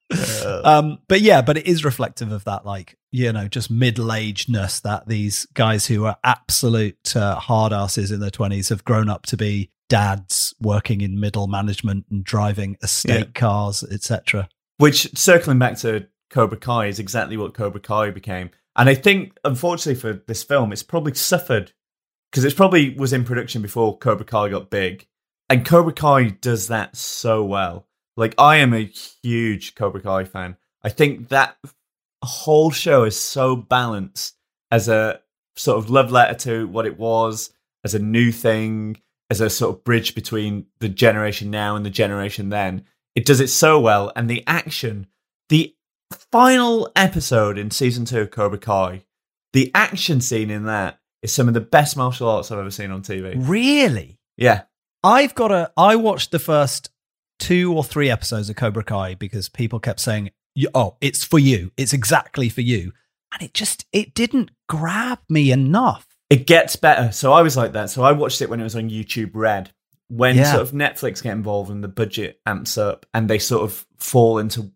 Um, 0.64 1.00
but 1.08 1.22
yeah, 1.22 1.42
but 1.42 1.58
it 1.58 1.66
is 1.68 1.84
reflective 1.84 2.32
of 2.32 2.44
that, 2.46 2.66
like, 2.66 2.98
you 3.12 3.32
know, 3.34 3.48
just 3.48 3.72
middle 3.72 4.08
agedness 4.08 4.82
that 4.84 5.08
these 5.08 5.46
guys 5.54 5.88
who 5.88 6.06
are 6.06 6.18
absolute 6.24 7.16
uh, 7.16 7.36
hard 7.36 7.74
asses 7.74 8.12
in 8.12 8.20
their 8.20 8.30
20s 8.30 8.70
have 8.70 8.84
grown 8.86 9.10
up 9.10 9.26
to 9.28 9.38
be 9.38 9.72
dads 9.90 10.54
working 10.62 11.02
in 11.02 11.20
middle 11.20 11.48
management 11.48 12.06
and 12.12 12.24
driving 12.24 12.78
estate 12.84 13.20
Yeah. 13.20 13.32
cars, 13.34 13.84
etc. 13.84 14.48
Which, 14.78 15.18
circling 15.18 15.60
back 15.60 15.78
to 15.80 16.08
Cobra 16.30 16.58
Kai, 16.58 16.88
is 16.88 17.00
exactly 17.00 17.38
what 17.38 17.54
Cobra 17.54 17.80
Kai 17.82 18.12
became. 18.12 18.52
And 18.76 18.90
I 18.90 18.96
think, 18.96 19.38
unfortunately 19.44 20.00
for 20.00 20.22
this 20.28 20.44
film, 20.44 20.72
it's 20.72 20.84
probably 20.84 21.14
suffered 21.14 21.72
because 22.32 22.44
it 22.44 22.56
probably 22.56 22.94
was 22.96 23.14
in 23.14 23.24
production 23.24 23.62
before 23.62 23.98
Cobra 23.98 24.26
Kai 24.26 24.50
got 24.50 24.70
big. 24.70 25.08
And 25.50 25.66
Cobra 25.66 25.94
Kai 25.94 26.30
does 26.30 26.68
that 26.68 26.96
so 26.96 27.44
well. 27.44 27.88
Like, 28.18 28.34
I 28.38 28.58
am 28.58 28.74
a 28.74 28.92
huge 29.24 29.76
Cobra 29.76 30.02
Kai 30.02 30.24
fan. 30.24 30.58
I 30.84 30.90
think 30.90 31.30
that 31.30 31.58
whole 32.24 32.72
show 32.72 33.04
is 33.04 33.20
so 33.20 33.56
balanced 33.56 34.36
as 34.72 34.88
a 34.88 35.20
sort 35.56 35.78
of 35.78 35.90
love 35.90 36.12
letter 36.12 36.34
to 36.34 36.68
what 36.68 36.86
it 36.86 36.98
was, 36.98 37.52
as 37.84 37.94
a 37.94 38.00
new 38.00 38.32
thing, 38.32 38.98
as 39.30 39.42
a 39.42 39.50
sort 39.50 39.76
of 39.76 39.84
bridge 39.84 40.16
between 40.16 40.66
the 40.80 40.90
generation 40.90 41.52
now 41.52 41.76
and 41.76 41.86
the 41.86 41.90
generation 41.90 42.50
then. 42.50 42.86
It 43.16 43.26
does 43.26 43.40
it 43.40 43.50
so 43.50 43.80
well. 43.80 44.12
And 44.16 44.30
the 44.30 44.44
action, 44.48 45.08
the 45.50 45.76
final 46.32 46.92
episode 46.96 47.58
in 47.58 47.72
season 47.72 48.06
two 48.06 48.22
of 48.22 48.32
Cobra 48.32 48.58
Kai, 48.58 49.04
the 49.54 49.72
action 49.74 50.22
scene 50.22 50.50
in 50.50 50.66
that 50.66 51.00
is 51.22 51.34
some 51.34 51.48
of 51.48 51.54
the 51.54 51.62
best 51.62 51.96
martial 51.96 52.30
arts 52.30 52.52
I've 52.52 52.60
ever 52.60 52.72
seen 52.72 52.92
on 52.92 53.02
TV. 53.02 53.36
Really? 53.38 54.20
Yeah. 54.38 54.64
I've 55.06 55.36
got 55.36 55.52
a. 55.52 55.72
I 55.78 55.96
watched 55.96 56.32
the 56.32 56.40
first 56.40 56.90
two 57.40 57.74
or 57.74 57.84
three 57.84 58.10
episodes 58.10 58.50
of 58.50 58.56
Cobra 58.56 58.84
Kai 58.84 59.14
because 59.16 59.50
people 59.50 59.80
kept 59.80 60.00
saying, 60.00 60.32
"Oh, 60.74 60.98
it's 61.00 61.24
for 61.24 61.38
you. 61.40 61.72
It's 61.78 61.94
exactly 61.94 62.50
for 62.50 62.62
you," 62.62 62.92
and 63.32 63.44
it 63.44 63.54
just 63.54 63.86
it 63.94 64.14
didn't 64.16 64.52
grab 64.68 65.20
me 65.30 65.52
enough. 65.52 66.08
It 66.30 66.48
gets 66.48 66.76
better. 66.76 67.12
So 67.12 67.34
I 67.34 67.44
was 67.44 67.56
like 67.56 67.74
that. 67.74 67.92
So 67.92 68.04
I 68.04 68.14
watched 68.14 68.42
it 68.42 68.50
when 68.50 68.60
it 68.60 68.64
was 68.64 68.76
on 68.76 68.90
YouTube 68.90 69.32
Red. 69.36 69.72
When 70.08 70.36
Yeah. 70.38 70.52
sort 70.52 70.62
of 70.64 70.72
Netflix 70.72 71.22
get 71.22 71.34
involved 71.34 71.72
and 71.72 71.84
the 71.84 71.88
budget 71.88 72.40
amps 72.46 72.78
up 72.78 73.06
and 73.14 73.28
they 73.30 73.40
sort 73.40 73.64
of 73.64 73.86
fall 73.98 74.38
into 74.38 74.72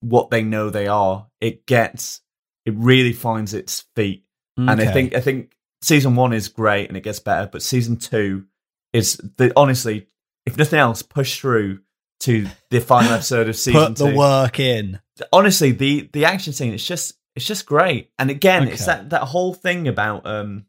what 0.00 0.30
they 0.30 0.42
know 0.42 0.70
they 0.70 0.86
are, 0.86 1.26
it 1.40 1.66
gets 1.66 2.20
it 2.64 2.74
really 2.76 3.12
finds 3.12 3.54
its 3.54 3.84
feet. 3.94 4.24
And 4.56 4.70
I 4.70 4.86
think 4.92 5.14
I 5.14 5.20
think 5.20 5.56
season 5.82 6.14
one 6.16 6.32
is 6.32 6.48
great 6.48 6.88
and 6.88 6.96
it 6.96 7.02
gets 7.02 7.20
better, 7.20 7.48
but 7.50 7.62
season 7.62 7.96
two 7.96 8.44
is 8.92 9.16
the 9.36 9.52
honestly, 9.56 10.08
if 10.44 10.56
nothing 10.58 10.78
else, 10.78 11.02
push 11.02 11.40
through 11.40 11.80
to 12.20 12.46
the 12.70 12.80
final 12.80 13.12
episode 13.14 13.48
of 13.48 13.56
season 13.56 13.88
put 13.88 13.96
the 13.96 14.10
two. 14.10 14.16
work 14.16 14.58
in. 14.58 14.98
honestly 15.32 15.70
the 15.72 16.08
the 16.14 16.24
action 16.24 16.52
scene 16.52 16.72
it's 16.72 16.86
just 16.86 17.12
it's 17.34 17.44
just 17.44 17.66
great 17.66 18.10
and 18.18 18.30
again 18.30 18.66
it's 18.68 18.86
that 18.86 19.10
that 19.10 19.22
whole 19.22 19.52
thing 19.52 19.86
about 19.86 20.26
um 20.26 20.64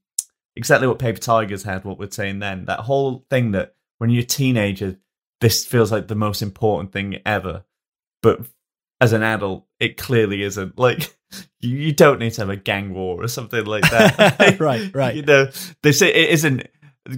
exactly 0.57 0.87
what 0.87 0.99
paper 0.99 1.19
tigers 1.19 1.63
had 1.63 1.85
what 1.85 1.97
we're 1.97 2.11
saying 2.11 2.39
then 2.39 2.65
that 2.65 2.81
whole 2.81 3.25
thing 3.29 3.51
that 3.51 3.75
when 3.99 4.09
you're 4.09 4.23
a 4.23 4.25
teenager 4.25 4.97
this 5.39 5.65
feels 5.65 5.89
like 5.91 6.09
the 6.09 6.15
most 6.15 6.41
important 6.41 6.91
thing 6.91 7.17
ever 7.25 7.63
but 8.21 8.41
as 8.99 9.13
an 9.13 9.23
adult 9.23 9.65
it 9.79 9.95
clearly 9.95 10.43
isn't 10.43 10.77
like 10.77 11.15
you, 11.61 11.77
you 11.77 11.93
don't 11.93 12.19
need 12.19 12.33
to 12.33 12.41
have 12.41 12.49
a 12.49 12.57
gang 12.57 12.93
war 12.93 13.23
or 13.23 13.27
something 13.29 13.63
like 13.65 13.89
that 13.89 14.57
Right, 14.59 14.93
right. 14.93 15.15
you 15.15 15.21
know 15.21 15.47
they 15.81 15.93
say 15.93 16.13
it 16.13 16.29
isn't 16.31 16.67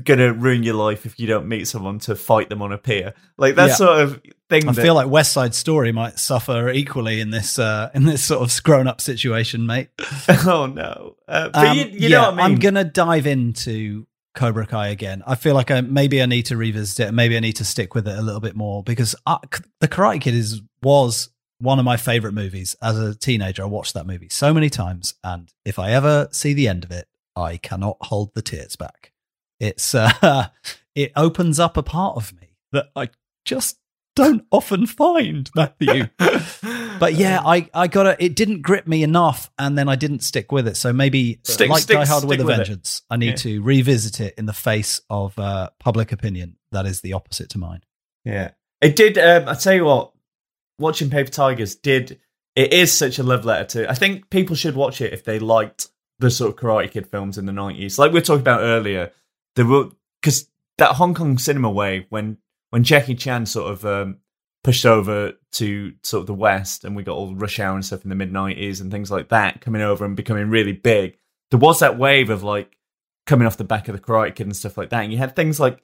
gonna 0.03 0.33
ruin 0.33 0.63
your 0.63 0.75
life 0.75 1.05
if 1.05 1.19
you 1.19 1.27
don't 1.27 1.47
meet 1.47 1.67
someone 1.67 1.99
to 1.99 2.15
fight 2.15 2.49
them 2.49 2.61
on 2.61 2.71
a 2.71 2.77
pier 2.77 3.13
like 3.37 3.55
that 3.55 3.69
Yeah. 3.69 3.73
sort 3.75 3.99
of 4.01 4.21
thing 4.49 4.67
I 4.67 4.71
that- 4.71 4.81
feel 4.81 4.93
like 4.95 5.07
West 5.07 5.33
Side 5.33 5.53
Story 5.55 5.91
might 5.91 6.19
suffer 6.19 6.69
equally 6.69 7.19
in 7.21 7.29
this 7.31 7.57
uh, 7.59 7.89
in 7.93 8.05
this 8.05 8.23
sort 8.23 8.41
of 8.41 8.63
grown 8.63 8.87
up 8.87 9.01
situation, 9.01 9.65
mate. 9.65 9.89
oh 10.45 10.65
no 10.67 11.15
uh, 11.27 11.49
but 11.49 11.67
Um, 11.67 11.77
you, 11.77 11.83
you 11.85 11.91
yeah, 12.09 12.09
know 12.09 12.21
what 12.21 12.33
I 12.33 12.35
mean 12.37 12.45
I'm 12.45 12.55
gonna 12.59 12.83
dive 12.83 13.27
into 13.27 14.05
Cobra 14.35 14.65
Kai 14.67 14.89
again. 14.89 15.23
I 15.25 15.35
feel 15.35 15.53
like 15.55 15.71
I 15.71 15.81
maybe 15.81 16.21
I 16.21 16.25
need 16.25 16.43
to 16.47 16.57
revisit 16.57 16.99
it. 17.07 17.11
Maybe 17.13 17.35
I 17.35 17.39
need 17.39 17.57
to 17.57 17.65
stick 17.65 17.95
with 17.95 18.07
it 18.07 18.17
a 18.17 18.21
little 18.21 18.39
bit 18.41 18.55
more 18.55 18.83
because 18.83 19.15
I, 19.25 19.37
the 19.81 19.87
Karate 19.87 20.21
Kid 20.21 20.33
is 20.35 20.61
was 20.83 21.29
one 21.57 21.77
of 21.79 21.83
my 21.83 21.97
favorite 21.97 22.33
movies 22.33 22.75
as 22.81 22.97
a 22.97 23.13
teenager. 23.15 23.63
I 23.63 23.65
watched 23.65 23.93
that 23.95 24.05
movie 24.07 24.29
so 24.29 24.53
many 24.53 24.69
times, 24.69 25.15
and 25.23 25.51
if 25.65 25.77
I 25.79 25.91
ever 25.91 26.29
see 26.31 26.53
the 26.53 26.67
end 26.69 26.85
of 26.85 26.91
it, 26.91 27.07
I 27.35 27.57
cannot 27.57 27.97
hold 28.01 28.33
the 28.33 28.41
tears 28.41 28.75
back. 28.77 29.11
It's 29.59 29.93
uh, 29.95 30.47
it 30.95 31.11
opens 31.15 31.59
up 31.59 31.77
a 31.77 31.83
part 31.83 32.15
of 32.17 32.33
me 32.39 32.55
that 32.71 32.87
I 32.95 33.09
just 33.45 33.77
don't 34.15 34.45
often 34.51 34.85
find, 34.85 35.49
Matthew. 35.55 36.07
But 36.99 37.13
yeah, 37.13 37.39
I, 37.45 37.69
I 37.73 37.87
got 37.87 38.03
to 38.03 38.21
It 38.21 38.35
didn't 38.35 38.61
grip 38.61 38.85
me 38.85 39.03
enough, 39.03 39.49
and 39.57 39.77
then 39.77 39.87
I 39.87 39.95
didn't 39.95 40.19
stick 40.19 40.51
with 40.51 40.67
it. 40.67 40.75
So 40.75 40.91
maybe, 40.91 41.39
Stick- 41.45 41.69
like 41.69 41.83
stick- 41.83 41.95
Die 41.95 42.05
Hard 42.05 42.25
with 42.25 42.41
a 42.41 42.43
with 42.45 42.53
it. 42.53 42.57
Vengeance, 42.57 43.03
I 43.09 43.15
need 43.15 43.27
Yeah. 43.29 43.35
to 43.35 43.61
revisit 43.63 44.19
it 44.19 44.33
in 44.37 44.47
the 44.47 44.53
face 44.53 44.99
of 45.09 45.39
uh, 45.39 45.69
public 45.79 46.11
opinion 46.11 46.57
that 46.73 46.85
is 46.85 46.99
the 46.99 47.13
opposite 47.13 47.47
to 47.51 47.57
mine. 47.57 47.83
Yeah, 48.25 48.51
it 48.81 48.97
did. 48.97 49.17
Um, 49.17 49.47
I 49.47 49.53
tell 49.53 49.73
you 49.75 49.85
what, 49.85 50.11
watching 50.77 51.09
Paper 51.09 51.31
Tigers 51.31 51.73
did. 51.75 52.19
It 52.57 52.73
is 52.73 52.91
such 52.91 53.17
a 53.17 53.23
love 53.23 53.45
letter 53.45 53.63
to. 53.83 53.89
I 53.89 53.93
think 53.93 54.29
people 54.29 54.57
should 54.57 54.75
watch 54.75 54.99
it 54.99 55.13
if 55.13 55.23
they 55.23 55.39
liked 55.39 55.87
the 56.19 56.29
sort 56.29 56.51
of 56.53 56.59
Karate 56.59 56.91
Kid 56.91 57.07
films 57.07 57.37
in 57.37 57.45
the 57.45 57.53
nineties, 57.53 57.97
like 57.97 58.11
we 58.11 58.15
were 58.19 58.25
talking 58.25 58.41
about 58.41 58.59
earlier. 58.59 59.13
There 59.59 59.65
were 59.67 59.89
because 60.21 60.47
that 60.77 60.93
Hong 60.95 61.13
Kong 61.13 61.37
cinema 61.37 61.69
wave 61.69 62.05
when 62.07 62.37
when 62.69 62.85
Jackie 62.85 63.13
Chan 63.15 63.45
sort 63.47 63.69
of 63.73 63.85
um, 63.85 64.19
pushed 64.63 64.85
over 64.85 65.33
to 65.53 65.93
sort 66.01 66.21
of 66.21 66.27
the 66.27 66.33
West, 66.33 66.85
and 66.85 66.95
we 66.95 67.03
got 67.03 67.17
all 67.17 67.35
Rush 67.35 67.59
Hour 67.59 67.75
and 67.75 67.83
stuff 67.85 68.03
in 68.03 68.09
the 68.09 68.15
mid 68.15 68.31
nineties 68.31 68.79
and 68.79 68.89
things 68.89 69.11
like 69.11 69.27
that 69.29 69.59
coming 69.59 69.81
over 69.81 70.05
and 70.05 70.15
becoming 70.15 70.49
really 70.49 70.71
big. 70.71 71.17
There 71.51 71.59
was 71.59 71.79
that 71.79 71.97
wave 71.99 72.29
of 72.29 72.41
like 72.41 72.77
coming 73.27 73.45
off 73.47 73.57
the 73.57 73.65
back 73.65 73.89
of 73.89 73.95
the 73.95 74.01
Karate 74.01 74.33
Kid 74.33 74.47
and 74.47 74.55
stuff 74.55 74.77
like 74.77 74.91
that. 74.91 75.03
And 75.03 75.11
you 75.11 75.17
had 75.17 75.35
things 75.35 75.59
like 75.59 75.83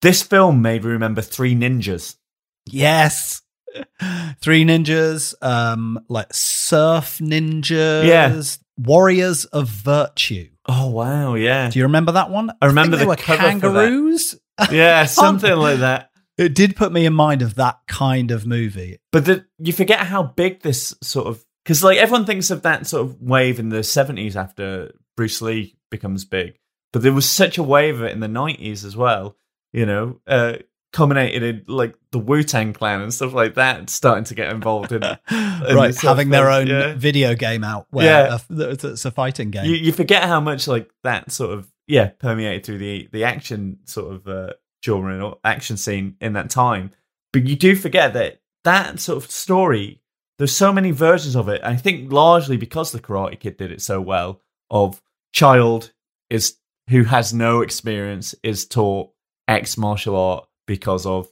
this 0.00 0.22
film 0.22 0.62
made 0.62 0.82
me 0.82 0.92
remember 0.92 1.20
Three 1.20 1.54
Ninjas. 1.54 2.16
Yes. 2.64 3.42
Three 4.40 4.64
ninjas, 4.64 5.34
um, 5.42 6.02
like 6.08 6.32
surf 6.32 7.18
ninjas, 7.18 8.06
Yeah. 8.06 8.42
warriors 8.78 9.44
of 9.46 9.68
virtue. 9.68 10.48
Oh 10.66 10.90
wow, 10.90 11.34
yeah, 11.34 11.70
Do 11.70 11.78
you 11.78 11.84
remember 11.86 12.12
that 12.12 12.30
one? 12.30 12.52
I 12.60 12.66
remember 12.66 12.96
they 12.96 13.02
the 13.04 13.08
were 13.08 13.16
cover 13.16 13.38
for 13.38 13.42
that. 13.42 13.60
kangaroos. 13.60 14.36
yeah, 14.70 15.04
something 15.06 15.56
like 15.56 15.80
that. 15.80 16.10
It 16.38 16.54
did 16.54 16.76
put 16.76 16.92
me 16.92 17.04
in 17.04 17.14
mind 17.14 17.42
of 17.42 17.56
that 17.56 17.80
kind 17.88 18.30
of 18.30 18.46
movie. 18.46 18.98
But 19.10 19.24
the, 19.24 19.44
you 19.58 19.72
forget 19.72 20.00
how 20.00 20.22
big 20.22 20.62
this 20.62 20.94
sort 21.02 21.26
of 21.26 21.44
because 21.64 21.82
like 21.82 21.98
everyone 21.98 22.26
thinks 22.26 22.50
of 22.50 22.62
that 22.62 22.86
sort 22.86 23.06
of 23.06 23.20
wave 23.20 23.58
in 23.58 23.68
the 23.70 23.82
seventies 23.82 24.36
after 24.36 24.92
Bruce 25.16 25.42
Lee 25.42 25.76
becomes 25.90 26.24
big, 26.24 26.58
but 26.92 27.02
there 27.02 27.12
was 27.12 27.28
such 27.28 27.58
a 27.58 27.62
wave 27.62 27.96
of 27.96 28.04
it 28.04 28.12
in 28.12 28.20
the 28.20 28.28
nineties 28.28 28.84
as 28.84 28.96
well. 28.96 29.36
You 29.72 29.86
know, 29.86 30.20
uh, 30.26 30.54
culminated 30.92 31.42
in 31.42 31.64
like 31.68 31.94
the 32.10 32.18
Wu 32.18 32.42
Tang 32.42 32.72
Clan 32.72 33.00
and 33.00 33.12
stuff 33.12 33.32
like 33.32 33.54
that 33.54 33.88
starting 33.88 34.24
to 34.24 34.34
get 34.34 34.52
involved 34.52 34.92
in. 34.92 35.02
in 35.02 35.16
right, 35.30 35.88
this 35.88 36.00
sort 36.00 36.12
of 36.12 36.18
having 36.18 36.30
their 36.30 36.50
own 36.50 36.66
yeah. 36.66 36.94
video 36.94 37.34
game 37.34 37.64
out 37.64 37.86
where 37.90 38.28
Yeah. 38.28 38.34
uh, 38.34 38.68
it's 38.70 39.04
a 39.04 39.10
fighting 39.10 39.50
game. 39.50 39.64
you, 39.64 39.74
you 39.74 39.92
forget 39.92 40.24
how 40.24 40.40
much 40.40 40.68
like 40.68 40.90
that 41.02 41.32
sort 41.32 41.52
of 41.58 41.68
yeah 41.86 42.08
permeated 42.18 42.64
through 42.64 42.78
the 42.78 43.08
the 43.12 43.24
action 43.24 43.78
sort 43.84 44.14
of 44.14 44.28
uh, 44.28 44.52
genre 44.84 45.18
or 45.24 45.38
action 45.44 45.76
scene 45.76 46.16
in 46.20 46.34
that 46.34 46.50
time. 46.50 46.90
But 47.32 47.44
you 47.46 47.56
do 47.56 47.74
forget 47.74 48.12
that 48.12 48.40
that 48.64 49.00
sort 49.00 49.24
of 49.24 49.30
story. 49.30 50.00
There's 50.38 50.54
so 50.54 50.72
many 50.72 50.90
versions 50.90 51.36
of 51.36 51.48
it. 51.48 51.60
I 51.64 51.76
think 51.76 52.12
largely 52.12 52.56
because 52.56 52.92
the 52.92 53.00
Karate 53.00 53.38
Kid 53.38 53.56
did 53.56 53.70
it 53.70 53.80
so 53.80 54.00
well. 54.00 54.40
Of 54.70 55.00
child 55.32 55.92
is 56.30 56.56
who 56.88 57.04
has 57.04 57.32
no 57.32 57.60
experience 57.60 58.34
is 58.42 58.66
taught 58.66 59.10
X 59.48 59.76
martial 59.76 60.16
art 60.16 60.46
because 60.76 61.04
of 61.04 61.28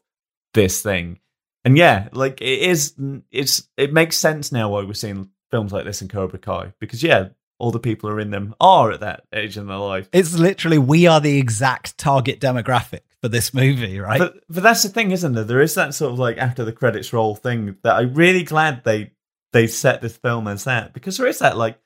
this 0.53 0.83
thing. 0.83 1.19
And 1.65 1.77
yeah, 1.79 2.09
like 2.13 2.41
it 2.43 2.59
is. 2.61 2.95
It's 3.31 3.69
it 3.77 3.93
makes 3.93 4.17
sense 4.19 4.53
now 4.53 4.69
why 4.69 4.83
we're 4.83 4.93
seeing 4.95 5.31
films 5.51 5.73
like 5.73 5.85
this 5.87 6.03
in 6.03 6.09
Cobra 6.09 6.39
Kai 6.39 6.73
because 6.79 7.03
yeah, 7.03 7.29
all 7.59 7.71
the 7.71 7.79
people 7.79 8.09
who 8.11 8.17
are 8.17 8.21
in 8.21 8.31
them 8.31 8.55
are 8.61 8.91
at 8.93 9.01
that 9.01 9.25
age 9.35 9.57
in 9.57 9.67
their 9.67 9.77
life. 9.79 10.09
It's 10.13 10.39
literally 10.39 10.79
we 10.79 11.07
are 11.07 11.21
the 11.21 11.39
exact 11.39 11.97
target 11.99 12.41
demographic 12.41 13.01
for 13.23 13.29
this 13.29 13.53
movie, 13.55 13.99
right? 14.01 14.19
But 14.19 14.35
but 14.49 14.63
that's 14.63 14.83
the 14.83 14.89
thing, 14.91 15.11
isn't 15.11 15.33
there? 15.33 15.45
There 15.45 15.61
is 15.63 15.75
that 15.75 15.95
sort 15.95 16.13
of 16.13 16.19
like 16.19 16.37
after 16.39 16.65
the 16.65 16.73
credits 16.73 17.13
roll 17.13 17.35
thing 17.35 17.77
that 17.83 17.97
I'm 17.97 18.15
really 18.15 18.43
glad 18.43 18.85
they 18.85 19.13
they 19.53 19.67
set 19.67 20.01
this 20.03 20.17
film 20.17 20.49
as 20.49 20.65
that 20.65 20.93
because 20.93 21.17
there 21.17 21.27
is 21.27 21.39
that 21.41 21.57
like 21.57 21.79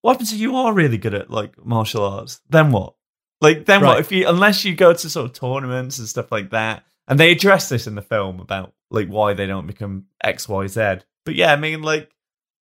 what 0.00 0.12
happens 0.14 0.32
if 0.32 0.38
you 0.40 0.56
are 0.56 0.72
really 0.72 0.98
good 0.98 1.14
at 1.14 1.30
like 1.30 1.64
martial 1.64 2.04
arts? 2.04 2.40
Then 2.48 2.72
what? 2.72 2.94
Like 3.40 3.66
then 3.66 3.82
Right. 3.82 3.88
what 3.88 4.00
if 4.00 4.10
you 4.10 4.26
unless 4.28 4.64
you 4.64 4.74
go 4.74 4.92
to 4.92 5.08
sort 5.10 5.26
of 5.26 5.32
tournaments 5.32 5.98
and 6.00 6.08
stuff 6.08 6.32
like 6.32 6.50
that? 6.50 6.84
And 7.08 7.18
they 7.18 7.32
address 7.32 7.68
this 7.68 7.86
in 7.86 7.94
the 7.94 8.02
film 8.02 8.40
about 8.40 8.72
like 8.90 9.08
why 9.08 9.34
they 9.34 9.46
don't 9.46 9.66
become 9.66 10.06
X, 10.22 10.48
Y, 10.48 10.66
Z. 10.68 10.98
But 11.24 11.34
yeah, 11.34 11.52
I 11.52 11.56
mean 11.56 11.82
like 11.82 12.10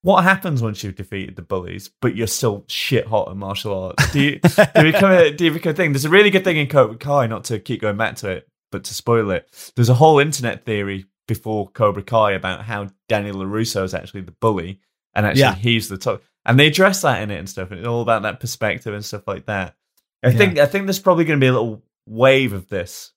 what 0.03 0.23
happens 0.23 0.63
once 0.63 0.83
you've 0.83 0.95
defeated 0.95 1.35
the 1.35 1.41
bullies, 1.43 1.91
but 2.01 2.15
you're 2.15 2.25
still 2.27 2.65
shit 2.67 3.05
hot 3.05 3.29
at 3.29 3.37
martial 3.37 3.83
arts? 3.83 4.11
Do 4.11 4.19
you, 4.19 4.39
do 4.39 4.65
you 4.77 4.91
become 4.91 5.11
a 5.11 5.31
do 5.35 5.45
you 5.45 5.51
become 5.51 5.71
a 5.71 5.75
thing? 5.75 5.91
There's 5.93 6.05
a 6.05 6.09
really 6.09 6.31
good 6.31 6.43
thing 6.43 6.57
in 6.57 6.67
Cobra 6.67 6.97
Kai, 6.97 7.27
not 7.27 7.43
to 7.45 7.59
keep 7.59 7.81
going 7.81 7.97
back 7.97 8.15
to 8.17 8.29
it, 8.29 8.47
but 8.71 8.83
to 8.85 8.93
spoil 8.93 9.29
it. 9.31 9.71
There's 9.75 9.89
a 9.89 9.93
whole 9.93 10.19
internet 10.19 10.65
theory 10.65 11.05
before 11.27 11.69
Cobra 11.69 12.01
Kai 12.03 12.31
about 12.31 12.63
how 12.63 12.87
Daniel 13.07 13.37
LaRusso 13.37 13.83
is 13.83 13.93
actually 13.93 14.21
the 14.21 14.31
bully 14.33 14.79
and 15.13 15.25
actually 15.25 15.41
Yeah. 15.41 15.55
he's 15.55 15.87
the 15.87 15.97
top. 15.97 16.23
And 16.45 16.59
they 16.59 16.65
address 16.67 17.03
that 17.03 17.21
in 17.21 17.29
it 17.29 17.37
and 17.37 17.47
stuff. 17.47 17.69
And 17.69 17.79
it's 17.79 17.87
all 17.87 18.01
about 18.01 18.23
that 18.23 18.39
perspective 18.39 18.93
and 18.95 19.05
stuff 19.05 19.27
like 19.27 19.45
that. 19.45 19.75
I 20.23 20.31
think 20.33 20.57
I 20.57 20.65
think 20.65 20.85
there's 20.87 20.99
probably 20.99 21.25
going 21.25 21.39
to 21.39 21.43
be 21.43 21.47
a 21.47 21.53
little 21.53 21.83
wave 22.07 22.53
of 22.53 22.67
this 22.67 23.11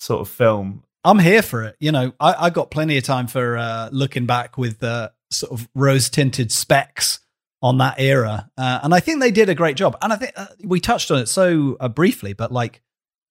sort 0.00 0.20
of 0.20 0.28
film. 0.28 0.82
I'm 1.04 1.18
here 1.18 1.42
for 1.42 1.64
it. 1.64 1.76
You 1.78 1.92
know, 1.92 2.12
I, 2.18 2.46
I 2.46 2.50
got 2.50 2.70
plenty 2.70 2.98
of 2.98 3.04
time 3.04 3.26
for 3.26 3.56
uh, 3.56 3.88
looking 3.92 4.26
back 4.26 4.58
with 4.58 4.82
uh, 4.82 5.10
sort 5.30 5.52
of 5.52 5.68
rose 5.74 6.10
tinted 6.10 6.50
specs 6.52 7.20
on 7.62 7.78
that 7.78 7.98
era. 7.98 8.50
Uh, 8.56 8.80
and 8.82 8.94
I 8.94 9.00
think 9.00 9.20
they 9.20 9.30
did 9.30 9.48
a 9.48 9.54
great 9.54 9.76
job. 9.76 9.96
And 10.02 10.12
I 10.12 10.16
think 10.16 10.32
uh, 10.36 10.46
we 10.64 10.80
touched 10.80 11.10
on 11.10 11.18
it 11.18 11.26
so 11.26 11.76
uh, 11.80 11.88
briefly, 11.88 12.32
but 12.32 12.50
like 12.52 12.82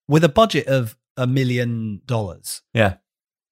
with 0.08 0.24
a 0.24 0.30
budget 0.30 0.68
of 0.68 0.96
a 1.18 1.28
million 1.28 2.02
dollars, 2.06 2.62
Yeah, 2.74 2.96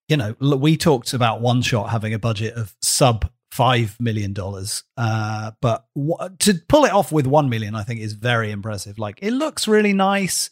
you 0.08 0.18
know, 0.18 0.36
we 0.40 0.78
talked 0.78 1.14
about 1.14 1.42
one 1.42 1.62
shot 1.62 1.90
having 1.90 2.14
a 2.14 2.20
budget 2.20 2.54
of 2.56 2.76
sub 2.82 3.30
five 3.52 3.98
million 4.00 4.34
dollars, 4.34 4.84
uh, 4.98 5.52
but 5.62 5.86
w- 5.96 6.36
to 6.40 6.56
pull 6.70 6.86
it 6.86 6.92
off 6.92 7.12
with 7.12 7.28
one 7.28 7.50
million, 7.50 7.76
I 7.76 7.84
think 7.84 8.00
is 8.00 8.14
very 8.14 8.52
impressive. 8.52 8.98
Like 9.00 9.20
it 9.22 9.32
looks 9.32 9.68
really 9.68 9.94
nice, 9.94 10.50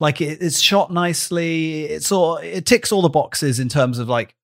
like 0.00 0.20
it, 0.20 0.42
it's 0.42 0.60
shot 0.60 0.92
nicely. 0.92 1.84
It's 1.84 2.12
all 2.12 2.36
it 2.36 2.66
ticks 2.66 2.92
all 2.92 3.02
the 3.02 3.08
boxes 3.08 3.60
in 3.60 3.68
terms 3.68 3.98
of 3.98 4.08
like 4.08 4.34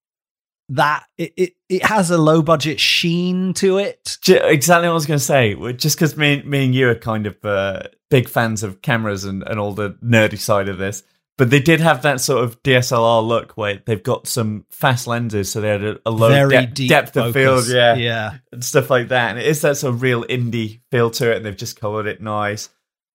that. 0.70 1.04
It 1.18 1.32
it, 1.36 1.52
it 1.68 1.84
has 1.84 2.10
a 2.10 2.18
low 2.18 2.42
budget 2.42 2.80
sheen 2.80 3.54
to 3.54 3.78
it. 3.78 4.18
Exactly 4.28 4.88
what 4.88 4.92
I 4.92 4.94
was 4.94 5.06
going 5.06 5.18
to 5.18 5.24
say. 5.24 5.54
Just 5.74 5.96
because 5.96 6.16
me, 6.16 6.42
me 6.42 6.66
and 6.66 6.74
you 6.74 6.88
are 6.90 6.94
kind 6.94 7.26
of 7.26 7.44
uh, 7.44 7.82
big 8.10 8.28
fans 8.28 8.62
of 8.62 8.82
cameras 8.82 9.24
and, 9.24 9.42
and 9.42 9.58
all 9.60 9.72
the 9.72 9.90
nerdy 10.02 10.38
side 10.38 10.68
of 10.68 10.78
this, 10.78 11.02
but 11.36 11.50
they 11.50 11.60
did 11.60 11.80
have 11.80 12.02
that 12.02 12.20
sort 12.20 12.44
of 12.44 12.62
DSLR 12.62 13.26
look 13.26 13.56
where 13.56 13.82
they've 13.84 14.02
got 14.02 14.28
some 14.28 14.66
fast 14.70 15.06
lenses, 15.06 15.50
so 15.50 15.60
they 15.60 15.68
had 15.68 15.82
a, 15.82 15.98
a 16.06 16.10
low 16.10 16.28
very 16.28 16.50
dep- 16.50 16.74
deep 16.74 16.88
depth 16.88 17.16
of 17.16 17.32
focus. 17.32 17.34
field, 17.34 17.76
yeah, 17.76 17.94
yeah. 17.94 18.34
and 18.52 18.64
stuff 18.64 18.90
like 18.90 19.08
that. 19.08 19.30
And 19.30 19.38
it 19.38 19.46
is 19.46 19.60
that 19.62 19.76
sort 19.76 19.94
of 19.94 20.02
real 20.02 20.24
indie 20.24 20.80
feel 20.90 21.10
to 21.12 21.32
it, 21.32 21.38
and 21.38 21.46
they've 21.46 21.56
just 21.56 21.80
colored 21.80 22.06
it 22.06 22.22
nice. 22.22 22.68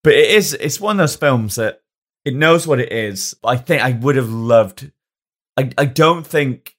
But 0.03 0.14
it 0.14 0.30
is 0.30 0.55
it's 0.55 0.80
one 0.80 0.97
of 0.97 0.99
those 0.99 1.16
films 1.16 1.57
that 1.57 1.80
it 2.25 2.35
knows 2.35 2.66
what 2.66 2.81
it 2.81 2.93
is. 2.93 3.35
I 3.45 3.57
think 3.57 3.83
I 3.83 3.93
would 3.93 4.16
have 4.16 4.31
loved. 4.31 4.91
I 5.57 5.71
I 5.79 5.85
don't 5.87 6.27
think 6.27 6.77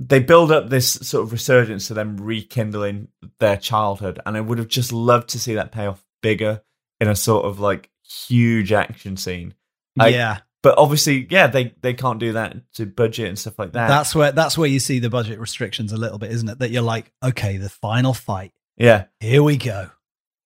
they 0.00 0.20
build 0.20 0.52
up 0.52 0.68
this 0.68 0.90
sort 0.92 1.24
of 1.24 1.32
resurgence 1.32 1.88
to 1.88 1.94
them 1.94 2.16
rekindling 2.18 3.08
their 3.40 3.56
childhood, 3.56 4.20
and 4.24 4.36
I 4.36 4.40
would 4.40 4.58
have 4.58 4.68
just 4.68 4.92
loved 4.92 5.30
to 5.30 5.38
see 5.40 5.54
that 5.54 5.72
pay 5.72 5.86
off 5.86 6.04
bigger 6.22 6.62
in 7.00 7.08
a 7.08 7.16
sort 7.16 7.44
of 7.44 7.60
like 7.60 7.90
huge 8.02 8.72
action 8.72 9.16
scene. 9.16 9.54
I- 9.98 10.08
yeah, 10.08 10.38
But 10.62 10.78
obviously, 10.78 11.26
yeah, 11.30 11.46
they 11.48 11.74
they 11.80 11.94
can't 11.94 12.18
do 12.20 12.32
that 12.32 12.56
to 12.74 12.86
budget 12.86 13.28
and 13.28 13.38
stuff 13.38 13.58
like 13.58 13.72
that. 13.72 13.88
that's 13.88 14.14
where 14.14 14.30
that's 14.32 14.56
where 14.58 14.68
you 14.68 14.78
see 14.80 14.98
the 15.00 15.10
budget 15.10 15.38
restrictions 15.40 15.92
a 15.92 15.96
little 15.96 16.18
bit, 16.18 16.30
isn't 16.32 16.48
it? 16.48 16.58
That 16.60 16.70
you're 16.70 16.82
like, 16.82 17.12
okay, 17.22 17.56
the 17.56 17.68
final 17.68 18.14
fight, 18.14 18.52
yeah, 18.76 19.04
here 19.20 19.42
we 19.42 19.56
go, 19.56 19.90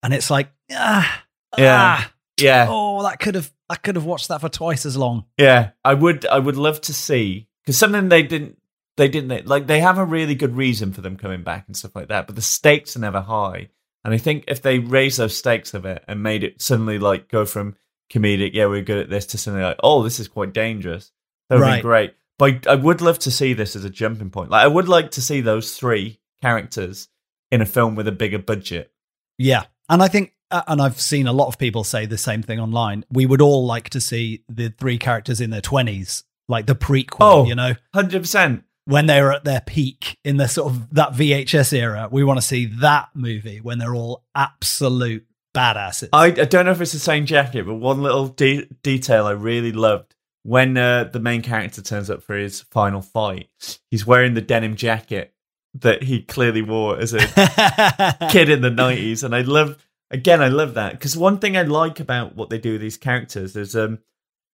and 0.03 0.15
it's 0.15 0.31
like, 0.31 0.51
ah, 0.73 1.25
Yeah. 1.59 1.77
ah, 1.79 2.13
yeah. 2.41 2.67
oh, 2.71 3.03
that 3.03 3.19
could 3.21 3.35
have 3.35 3.51
I 3.73 3.77
could 3.77 3.97
have 3.97 4.05
watched 4.05 4.29
that 4.29 4.43
for 4.43 4.51
twice 4.51 4.85
as 4.85 4.97
long. 4.99 5.25
Yeah, 5.39 5.71
I 5.83 5.95
would. 5.95 6.27
I 6.27 6.39
would 6.39 6.57
love 6.59 6.81
to 6.83 6.93
see 6.95 7.49
because 7.65 7.79
something 7.79 8.09
they 8.11 8.23
didn't. 8.23 8.59
They 8.99 9.09
didn't 9.09 9.47
like. 9.49 9.67
They 9.67 9.81
have 9.81 9.97
a 9.97 10.05
really 10.05 10.35
good 10.35 10.55
reason 10.55 10.93
for 10.93 11.01
them 11.01 11.17
coming 11.17 11.43
back 11.43 11.65
and 11.67 11.75
stuff 11.75 11.97
like 11.97 12.09
that. 12.09 12.27
But 12.27 12.37
the 12.37 12.43
stakes 12.43 12.95
are 12.95 13.01
never 13.01 13.23
high. 13.23 13.71
And 14.05 14.13
I 14.13 14.19
think 14.19 14.45
if 14.49 14.61
they 14.61 14.79
raise 14.79 15.17
those 15.17 15.35
stakes 15.37 15.73
of 15.73 15.87
it 15.87 16.05
and 16.07 16.23
made 16.23 16.45
it 16.45 16.61
suddenly 16.61 16.99
like 16.99 17.29
go 17.29 17.47
from 17.47 17.77
comedic, 18.13 18.51
yeah, 18.53 18.67
we're 18.67 18.83
good 18.83 18.99
at 18.99 19.09
this, 19.09 19.25
to 19.27 19.39
something 19.39 19.63
like, 19.63 19.79
oh, 19.83 20.03
this 20.03 20.21
is 20.21 20.29
quite 20.29 20.53
dangerous. 20.53 21.11
That 21.49 21.57
would 21.57 21.63
Right. 21.63 21.77
be 21.77 21.83
great. 21.83 22.15
But 22.39 22.67
I 22.67 22.73
I 22.73 22.75
would 22.75 23.01
love 23.01 23.19
to 23.21 23.31
see 23.31 23.55
this 23.55 23.75
as 23.77 23.85
a 23.87 23.91
jumping 23.91 24.29
point. 24.31 24.51
Like 24.51 24.65
I 24.65 24.69
would 24.69 24.89
like 24.89 25.13
to 25.13 25.23
see 25.23 25.41
those 25.41 25.75
three 25.79 26.21
characters 26.43 27.09
in 27.51 27.63
a 27.63 27.67
film 27.67 27.95
with 27.95 28.07
a 28.09 28.13
bigger 28.13 28.39
budget. 28.39 28.93
Yeah, 29.39 29.65
and 29.89 30.03
I 30.03 30.09
think, 30.09 30.35
and 30.53 30.81
I've 30.81 31.01
seen 31.01 31.27
a 31.27 31.33
lot 31.33 31.49
of 31.49 31.59
people 31.59 31.85
say 31.85 32.07
the 32.07 32.19
same 32.19 32.43
thing 32.43 32.61
online. 32.61 33.05
We 33.11 33.27
would 33.27 33.41
all 33.41 33.67
like 33.67 33.91
to 33.91 34.01
see 34.01 34.45
the 34.49 34.71
three 34.71 34.99
characters 34.99 35.41
in 35.41 35.51
their 35.51 35.61
twenties, 35.61 36.25
like 36.49 36.67
the 36.67 36.75
prequel. 36.75 37.17
Oh. 37.21 37.45
you 37.47 37.55
know, 37.55 37.75
Hundred 37.95 38.21
percent. 38.23 38.65
when 38.85 39.07
they 39.07 39.21
were 39.23 39.33
at 39.33 39.45
their 39.45 39.61
peak 39.63 40.19
in 40.25 40.37
the 40.37 40.49
sort 40.49 40.73
of 40.73 40.95
that 40.95 41.13
VHS 41.13 41.73
era. 41.73 42.09
We 42.11 42.25
want 42.25 42.39
to 42.41 42.47
see 42.47 42.67
that 42.81 43.09
movie 43.15 43.61
when 43.61 43.79
they're 43.79 43.95
all 43.95 44.25
absolute 44.35 45.27
badasses. 45.55 46.09
I, 46.13 46.27
I 46.27 46.31
don't 46.31 46.65
know 46.67 46.73
if 46.73 46.81
it's 46.81 46.93
the 46.93 46.99
same 46.99 47.27
jacket, 47.27 47.67
but 47.67 47.75
one 47.75 48.03
little 48.03 48.29
de- 48.29 48.67
detail 48.83 49.27
I 49.27 49.33
really 49.33 49.73
loved 49.73 50.15
when 50.45 50.77
uh, 50.77 51.05
the 51.05 51.21
main 51.21 51.43
character 51.43 51.83
turns 51.83 52.11
up 52.11 52.23
for 52.23 52.35
his 52.35 52.63
final 52.63 53.01
fight, 53.01 53.49
he's 53.91 54.07
wearing 54.07 54.35
the 54.35 54.41
denim 54.41 54.75
jacket 54.77 55.33
that 55.75 56.03
he 56.03 56.21
clearly 56.23 56.63
wore 56.63 56.99
as 56.99 57.15
a 57.15 57.19
kid 58.31 58.49
in 58.51 58.61
the 58.61 58.71
90s. 58.71 59.23
And 59.23 59.35
I 59.35 59.43
love, 59.43 59.79
again, 60.13 60.43
I 60.43 60.49
love 60.49 60.75
that 60.75 60.93
because 60.93 61.17
one 61.17 61.39
thing 61.39 61.57
I 61.57 61.63
like 61.63 61.99
about 61.99 62.37
what 62.37 62.51
they 62.51 62.59
do 62.59 62.73
with 62.73 62.81
these 62.81 62.97
characters 62.97 63.57
is 63.57 63.75
um, 63.75 63.99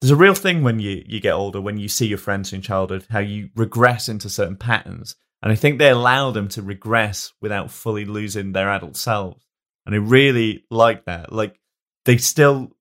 there's 0.01 0.11
a 0.11 0.17
real 0.17 0.35
thing 0.35 0.63
when 0.63 0.79
you, 0.79 1.03
you 1.07 1.21
get 1.21 1.33
older, 1.33 1.61
when 1.61 1.77
you 1.77 1.89
see 1.89 2.07
your 2.07 2.19
friends 2.19 2.53
in 2.53 2.63
childhood, 2.63 3.07
how 3.11 3.19
you 3.19 3.51
regress 3.55 4.09
into 4.09 4.31
certain 4.31 4.57
patterns. 4.57 5.17
And 5.43 5.53
I 5.53 5.57
think 5.57 5.79
they 5.79 5.91
allow 5.91 6.31
them 6.31 6.49
to 6.49 6.63
regress 6.63 7.33
without 7.41 7.71
fully 7.71 8.05
losing 8.05 8.53
their 8.53 8.71
adult 8.71 8.97
selves. 8.97 9.45
And 9.85 9.95
I 9.95 9.99
really 9.99 10.65
like 10.71 11.05
that. 11.07 11.33
Like 11.33 11.59
they 12.05 12.17
still 12.17 12.73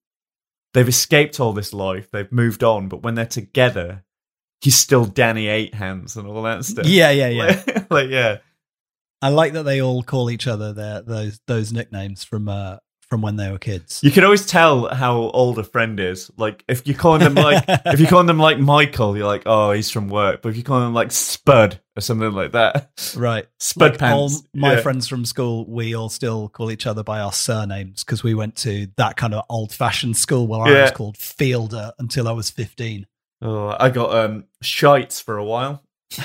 they've 0.73 0.87
escaped 0.87 1.39
all 1.39 1.53
this 1.53 1.73
life, 1.73 2.11
they've 2.11 2.31
moved 2.31 2.63
on, 2.63 2.87
but 2.87 3.03
when 3.03 3.15
they're 3.15 3.25
together, 3.25 4.03
he's 4.61 4.75
still 4.75 5.05
Danny 5.05 5.47
Eight 5.47 5.73
Hands 5.73 6.15
and 6.15 6.27
all 6.27 6.43
that 6.43 6.65
stuff. 6.65 6.85
yeah, 6.85 7.11
yeah, 7.11 7.29
yeah. 7.29 7.45
Like, 7.45 7.91
like, 7.91 8.09
yeah. 8.09 8.37
I 9.21 9.29
like 9.29 9.53
that 9.53 9.63
they 9.63 9.81
all 9.81 10.03
call 10.03 10.29
each 10.29 10.47
other 10.47 10.73
their 10.73 11.01
those 11.01 11.39
those 11.47 11.73
nicknames 11.73 12.23
from 12.23 12.47
uh 12.49 12.77
from 13.09 13.21
when 13.21 13.37
they 13.37 13.49
were 13.49 13.57
kids. 13.57 14.01
You 14.03 14.11
can 14.11 14.25
always 14.25 14.45
tell 14.45 14.93
how 14.93 15.15
old 15.15 15.57
a 15.57 15.63
friend 15.63 15.97
is. 15.97 16.29
Like 16.35 16.65
if 16.67 16.85
you're 16.85 16.97
calling 16.97 17.21
them 17.21 17.35
like 17.35 17.63
if 17.67 17.99
you're 18.01 18.09
calling 18.09 18.27
them 18.27 18.37
like 18.37 18.59
Michael, 18.59 19.15
you're 19.15 19.25
like, 19.25 19.43
oh, 19.45 19.71
he's 19.71 19.89
from 19.89 20.09
work. 20.09 20.41
But 20.41 20.49
if 20.49 20.57
you 20.57 20.63
call 20.63 20.81
them 20.81 20.93
like 20.93 21.11
Spud 21.13 21.79
or 21.95 22.01
something 22.01 22.33
like 22.33 22.51
that, 22.51 22.89
Right. 23.15 23.47
Spud 23.59 23.93
Like 23.93 24.11
all 24.11 24.27
pants. 24.29 24.43
my 24.53 24.73
yeah. 24.73 24.81
friends 24.81 25.07
from 25.07 25.23
school, 25.23 25.65
we 25.69 25.95
all 25.95 26.09
still 26.09 26.49
call 26.49 26.69
each 26.69 26.85
other 26.85 27.01
by 27.01 27.21
our 27.21 27.31
surnames 27.31 28.03
because 28.03 28.23
we 28.23 28.33
went 28.33 28.57
to 28.57 28.87
that 28.97 29.15
kind 29.15 29.33
of 29.33 29.45
old 29.49 29.71
fashioned 29.73 30.17
school 30.17 30.45
where 30.45 30.59
I 30.61 30.81
was 30.81 30.91
called 30.91 31.15
Feilder 31.17 31.93
until 31.99 32.27
I 32.27 32.33
was 32.33 32.49
15. 32.49 33.07
Oh, 33.41 33.73
I 33.79 33.89
got 33.89 34.13
um 34.15 34.43
shites 34.61 35.21
for 35.21 35.37
a 35.37 35.45
while. 35.45 35.81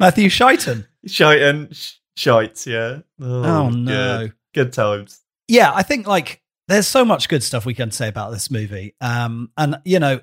Matthew 0.00 0.28
Shighton. 0.28 0.86
Shite 1.06 1.42
and 1.42 1.74
sh- 1.74 1.94
shites, 2.16 2.66
yeah. 2.66 3.00
Oh, 3.20 3.68
no. 3.70 4.18
Good. 4.28 4.32
good 4.54 4.72
times. 4.72 5.20
Yeah, 5.48 5.72
I 5.74 5.82
think 5.82 6.06
like 6.06 6.40
there's 6.68 6.86
so 6.88 7.04
much 7.04 7.28
good 7.28 7.42
stuff 7.42 7.66
we 7.66 7.74
can 7.74 7.90
say 7.90 8.08
about 8.08 8.30
this 8.32 8.50
movie. 8.50 8.94
Um, 9.00 9.50
and 9.56 9.76
you 9.84 9.98
know, 9.98 10.20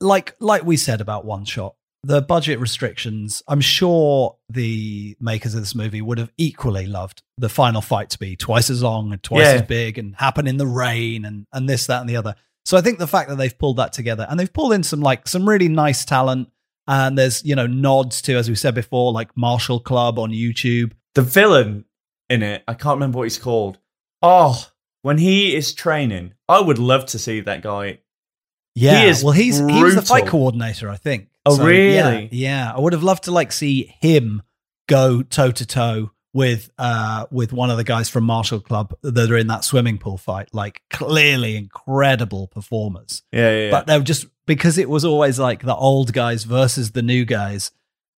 like 0.00 0.36
like 0.40 0.64
we 0.64 0.76
said 0.76 1.00
about 1.00 1.24
one 1.24 1.44
shot, 1.44 1.74
the 2.02 2.20
budget 2.22 2.58
restrictions. 2.58 3.42
I'm 3.48 3.60
sure 3.62 4.36
the 4.50 5.16
makers 5.20 5.54
of 5.54 5.60
this 5.62 5.74
movie 5.74 6.02
would 6.02 6.18
have 6.18 6.32
equally 6.36 6.86
loved 6.86 7.22
the 7.38 7.48
final 7.48 7.80
fight 7.80 8.10
to 8.10 8.18
be 8.18 8.36
twice 8.36 8.68
as 8.70 8.82
long 8.82 9.12
and 9.12 9.22
twice 9.22 9.46
Yeah. 9.46 9.52
as 9.54 9.62
big 9.62 9.96
and 9.98 10.14
happen 10.16 10.46
in 10.46 10.56
the 10.58 10.66
rain 10.66 11.24
and 11.24 11.46
and 11.52 11.68
this 11.68 11.86
that 11.86 12.00
and 12.00 12.08
the 12.10 12.16
other. 12.16 12.34
So 12.66 12.76
I 12.76 12.82
think 12.82 12.98
the 12.98 13.06
fact 13.06 13.30
that 13.30 13.36
they've 13.36 13.56
pulled 13.58 13.78
that 13.78 13.94
together 13.94 14.26
and 14.28 14.38
they've 14.38 14.52
pulled 14.52 14.74
in 14.74 14.82
some 14.82 15.00
like 15.00 15.26
some 15.26 15.48
really 15.48 15.68
nice 15.68 16.04
talent. 16.04 16.50
And 16.90 17.16
there's 17.16 17.44
you 17.44 17.54
know 17.54 17.66
nods 17.68 18.20
to 18.22 18.34
as 18.34 18.48
we 18.48 18.56
said 18.56 18.74
before, 18.74 19.12
like 19.12 19.36
Martial 19.36 19.78
Club 19.78 20.18
on 20.18 20.30
YouTube. 20.30 20.90
the 21.14 21.22
villain 21.22 21.84
in 22.28 22.42
it, 22.42 22.64
I 22.68 22.74
can't 22.74 22.96
remember 22.96 23.18
what 23.18 23.24
he's 23.24 23.38
called. 23.38 23.78
Oh, 24.22 24.66
when 25.02 25.18
he 25.18 25.54
is 25.54 25.72
training, 25.72 26.34
I 26.48 26.60
would 26.60 26.78
love 26.78 27.06
to 27.06 27.18
see 27.18 27.40
that 27.40 27.62
guy. 27.62 28.00
Yeah, 28.74 29.02
He 29.02 29.08
is 29.08 29.22
well, 29.24 29.32
he's 29.32 29.58
he 29.58 29.82
was 29.82 29.94
the 29.94 30.02
fight 30.02 30.26
coordinator, 30.26 30.90
I 30.90 30.96
think. 30.96 31.28
Oh, 31.46 31.56
yeah, 31.58 31.64
really? 32.10 32.28
Yeah, 32.32 32.72
I 32.74 32.78
would 32.80 32.92
have 32.92 33.02
loved 33.02 33.24
to 33.24 33.30
like 33.32 33.52
see 33.52 33.94
him 34.00 34.42
go 34.88 35.22
toe 35.22 35.50
to 35.52 35.64
toe 35.66 36.10
with 36.32 36.70
uh 36.78 37.26
with 37.32 37.52
one 37.52 37.70
of 37.70 37.76
the 37.76 37.84
guys 37.84 38.08
from 38.08 38.24
Martial 38.24 38.60
Club 38.60 38.94
that 39.02 39.30
are 39.30 39.36
in 39.36 39.46
that 39.48 39.64
swimming 39.64 39.98
pool 39.98 40.18
fight. 40.18 40.48
Like 40.52 40.82
clearly 40.90 41.56
incredible 41.56 42.46
performers, 42.48 43.22
Yeah, 43.32 43.50
yeah. 43.50 43.64
yeah. 43.64 43.70
but 43.70 43.86
they're 43.86 44.00
just 44.00 44.26
because 44.54 44.78
it 44.78 44.90
was 44.90 45.04
always 45.04 45.38
like 45.38 45.62
the 45.62 45.74
old 45.76 46.12
guys 46.12 46.44
versus 46.44 46.90
the 46.90 47.02
new 47.02 47.24
guys, 47.24 47.70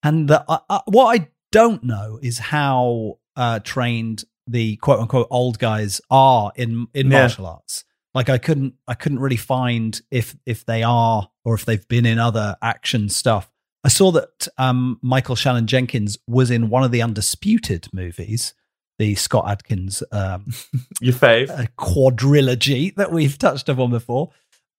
and 0.03 0.29
the, 0.29 0.43
uh, 0.51 0.59
uh, 0.71 0.81
what 0.87 1.21
I 1.21 1.29
don't 1.53 1.85
know 1.85 2.19
is 2.23 2.39
how 2.39 3.19
uh 3.37 3.59
trained 3.61 4.25
the 4.47 4.77
quote 4.77 5.01
unquote 5.01 5.29
old 5.31 5.59
guys 5.59 6.01
are 6.11 6.53
in 6.57 6.87
in 6.95 7.11
Yeah. 7.11 7.21
martial 7.21 7.47
arts. 7.47 7.85
Like 8.15 8.29
I 8.29 8.39
couldn't 8.39 8.75
I 8.89 8.95
couldn't 8.95 9.21
really 9.21 9.37
find 9.37 10.01
if 10.11 10.35
if 10.47 10.65
they 10.65 10.83
are 10.83 11.29
or 11.45 11.55
if 11.55 11.65
they've 11.65 11.87
been 11.89 12.07
in 12.07 12.19
other 12.19 12.57
action 12.63 13.09
stuff. 13.09 13.51
I 13.85 13.89
saw 13.89 14.11
that 14.13 14.49
um, 14.59 15.01
Mykel 15.05 15.37
Shannon 15.37 15.67
Jenkins 15.67 16.17
was 16.27 16.51
in 16.51 16.69
one 16.71 16.85
of 16.85 16.91
the 16.93 17.03
Undisputed 17.03 17.89
movies, 17.93 18.55
the 18.99 19.15
Scott 19.17 19.45
Adkins 19.49 20.03
um, 20.13 20.53
Your 21.01 21.15
fave? 21.15 21.49
quadrilogy 21.77 22.95
that 22.97 23.11
we've 23.13 23.39
touched 23.39 23.69
upon 23.69 23.91
before. 23.91 24.31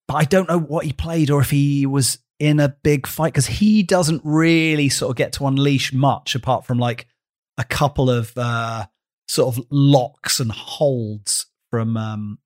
But 0.07 0.15
I 0.15 0.23
don't 0.25 0.49
know 0.49 0.59
what 0.59 0.85
he 0.85 0.93
played 0.93 1.31
or 1.31 1.41
if 1.41 1.49
he 1.49 1.85
was 1.85 2.19
in 2.39 2.59
a 2.59 2.75
big 2.83 3.07
fight 3.07 3.33
because 3.33 3.47
he 3.47 3.83
doesn't 3.83 4.21
really 4.23 4.89
sort 4.89 5.11
of 5.11 5.15
get 5.15 5.33
to 5.33 5.47
unleash 5.47 5.93
much 5.93 6.35
apart 6.35 6.65
from 6.65 6.77
like 6.77 7.07
a 7.57 7.63
couple 7.63 8.09
of 8.09 8.33
uh, 8.37 8.85
sort 9.27 9.55
of 9.55 9.65
locks 9.69 10.39
and 10.39 10.51
holds 10.51 11.45
from 11.69 11.95
um, 11.95 12.39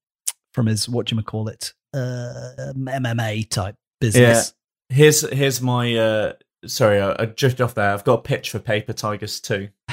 from 0.53 0.67
his 0.67 0.87
what 0.87 1.07
do 1.07 1.15
you 1.15 1.21
call 1.23 1.47
it 1.47 1.73
uh, 1.93 2.73
MMA 2.75 3.49
type 3.49 3.75
business. 3.99 4.53
Yeah. 4.89 4.95
Here's 4.95 5.21
here's 5.21 5.61
my 5.61 5.95
uh 5.95 6.33
sorry, 6.65 7.01
I, 7.01 7.15
I 7.19 7.25
drifted 7.25 7.63
off 7.63 7.75
there. 7.75 7.91
I've 7.91 8.03
got 8.03 8.19
a 8.19 8.21
pitch 8.21 8.51
for 8.51 8.59
Paper 8.59 8.93
Tigers 8.93 9.39
too. 9.39 9.69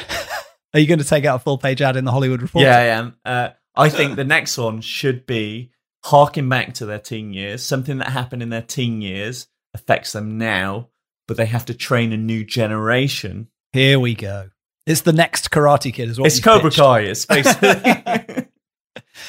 Are 0.74 0.80
you 0.80 0.86
going 0.86 0.98
to 0.98 1.04
take 1.04 1.24
out 1.24 1.36
a 1.36 1.38
full 1.38 1.58
page 1.58 1.80
ad 1.82 1.96
in 1.96 2.04
the 2.04 2.10
Hollywood 2.10 2.42
Reporter? 2.42 2.66
Yeah, 2.66 2.76
I 2.76 2.84
am. 2.86 3.16
Uh, 3.24 3.50
I 3.76 3.88
think 3.88 4.16
the 4.16 4.24
next 4.24 4.58
one 4.58 4.80
should 4.80 5.24
be 5.24 5.70
harking 6.04 6.48
back 6.48 6.74
to 6.74 6.86
their 6.86 6.98
teen 6.98 7.32
years. 7.32 7.64
Something 7.64 7.98
that 7.98 8.08
happened 8.08 8.42
in 8.42 8.50
their 8.50 8.62
teen 8.62 9.00
years 9.00 9.48
affects 9.74 10.12
them 10.12 10.38
now, 10.38 10.88
but 11.26 11.36
they 11.36 11.46
have 11.46 11.64
to 11.66 11.74
train 11.74 12.12
a 12.12 12.16
new 12.16 12.44
generation. 12.44 13.48
Here 13.72 13.98
we 13.98 14.14
go. 14.14 14.50
It's 14.86 15.00
the 15.00 15.12
next 15.14 15.50
Karate 15.50 15.92
Kid, 15.92 16.10
is 16.10 16.18
what 16.20 16.26
It's 16.26 16.40
Cobra 16.40 16.64
pitched. 16.70 16.76
Kai. 16.78 17.00
It's 17.00 17.24
basically 17.26 18.46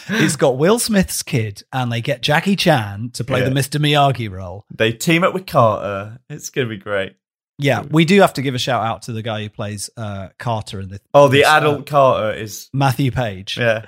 It's 0.10 0.36
got 0.36 0.58
Will 0.58 0.78
Smith's 0.80 1.24
kid, 1.24 1.64
and 1.72 1.92
they 1.92 2.02
get 2.02 2.22
Jackie 2.22 2.56
Chan 2.56 3.12
to 3.14 3.24
play 3.24 3.40
Yeah. 3.42 3.50
the 3.50 3.56
Mr. 3.56 3.80
Miyagi 3.80 4.30
role. 4.30 4.66
they 4.76 4.92
team 4.92 5.24
up 5.24 5.34
with 5.34 5.46
Carter. 5.48 6.20
It's 6.30 6.50
gonna 6.50 6.68
be 6.68 6.78
great. 6.78 7.16
Yeah, 7.58 7.84
we 7.90 8.04
do 8.06 8.20
have 8.22 8.34
to 8.34 8.42
give 8.42 8.54
a 8.54 8.60
shout 8.60 8.86
out 8.86 9.04
to 9.04 9.14
the 9.14 9.22
guy 9.22 9.42
who 9.44 9.50
plays 9.50 9.90
uh, 9.96 10.30
Carter 10.38 10.82
in 10.82 10.90
the. 10.90 11.00
Oh, 11.14 11.30
the 11.30 11.38
this, 11.40 11.48
uh, 11.48 11.52
adult 11.58 11.86
Carter 11.88 12.38
is 12.38 12.70
Matthew 12.74 13.12
Page. 13.12 13.58
yeah. 13.58 13.86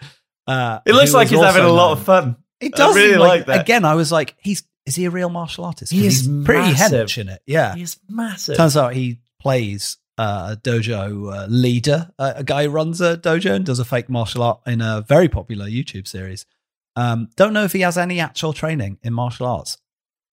Uh, 0.48 0.80
It 0.86 0.94
looks 0.94 1.14
like 1.14 1.28
he's 1.28 1.42
having 1.42 1.64
a 1.64 1.68
lot 1.68 1.90
known- 1.90 1.98
of 1.98 2.04
fun. 2.06 2.36
It 2.60 2.74
I 2.76 2.78
does 2.78 2.96
really 2.96 3.12
seem 3.14 3.20
like 3.20 3.46
that. 3.48 3.62
Again, 3.62 3.86
I 3.86 3.96
was 3.96 4.12
like, 4.12 4.36
he's 4.40 4.64
is 4.86 4.96
he 4.96 5.06
a 5.06 5.10
real 5.10 5.30
martial 5.30 5.66
artist? 5.66 5.92
He 5.92 6.06
is 6.08 6.22
he's 6.26 6.46
pretty 6.46 6.62
massive. 6.72 7.08
hench 7.08 7.18
in 7.18 7.30
it. 7.30 7.42
Yeah, 7.46 7.76
He's 7.76 8.00
massive. 8.10 8.56
turns 8.58 8.78
out 8.78 8.94
he 8.94 9.20
plays 9.42 9.98
uh, 10.18 10.56
a 10.56 10.58
dojo 10.62 11.32
uh, 11.44 11.46
leader, 11.48 12.10
uh, 12.18 12.34
a 12.38 12.44
guy 12.44 12.64
who 12.64 12.70
runs 12.70 13.02
a 13.02 13.18
dojo 13.18 13.54
and 13.56 13.66
does 13.66 13.80
a 13.80 13.86
fake 13.86 14.10
martial 14.10 14.42
art 14.44 14.62
in 14.66 14.82
a 14.82 15.02
very 15.08 15.28
popular 15.30 15.68
YouTube 15.68 16.08
series. 16.08 16.46
Um, 16.96 17.30
don't 17.36 17.54
know 17.54 17.64
if 17.64 17.74
he 17.74 17.82
has 17.82 17.98
any 17.98 18.20
actual 18.20 18.54
training 18.54 18.98
in 19.04 19.14
martial 19.14 19.46
arts. 19.46 19.78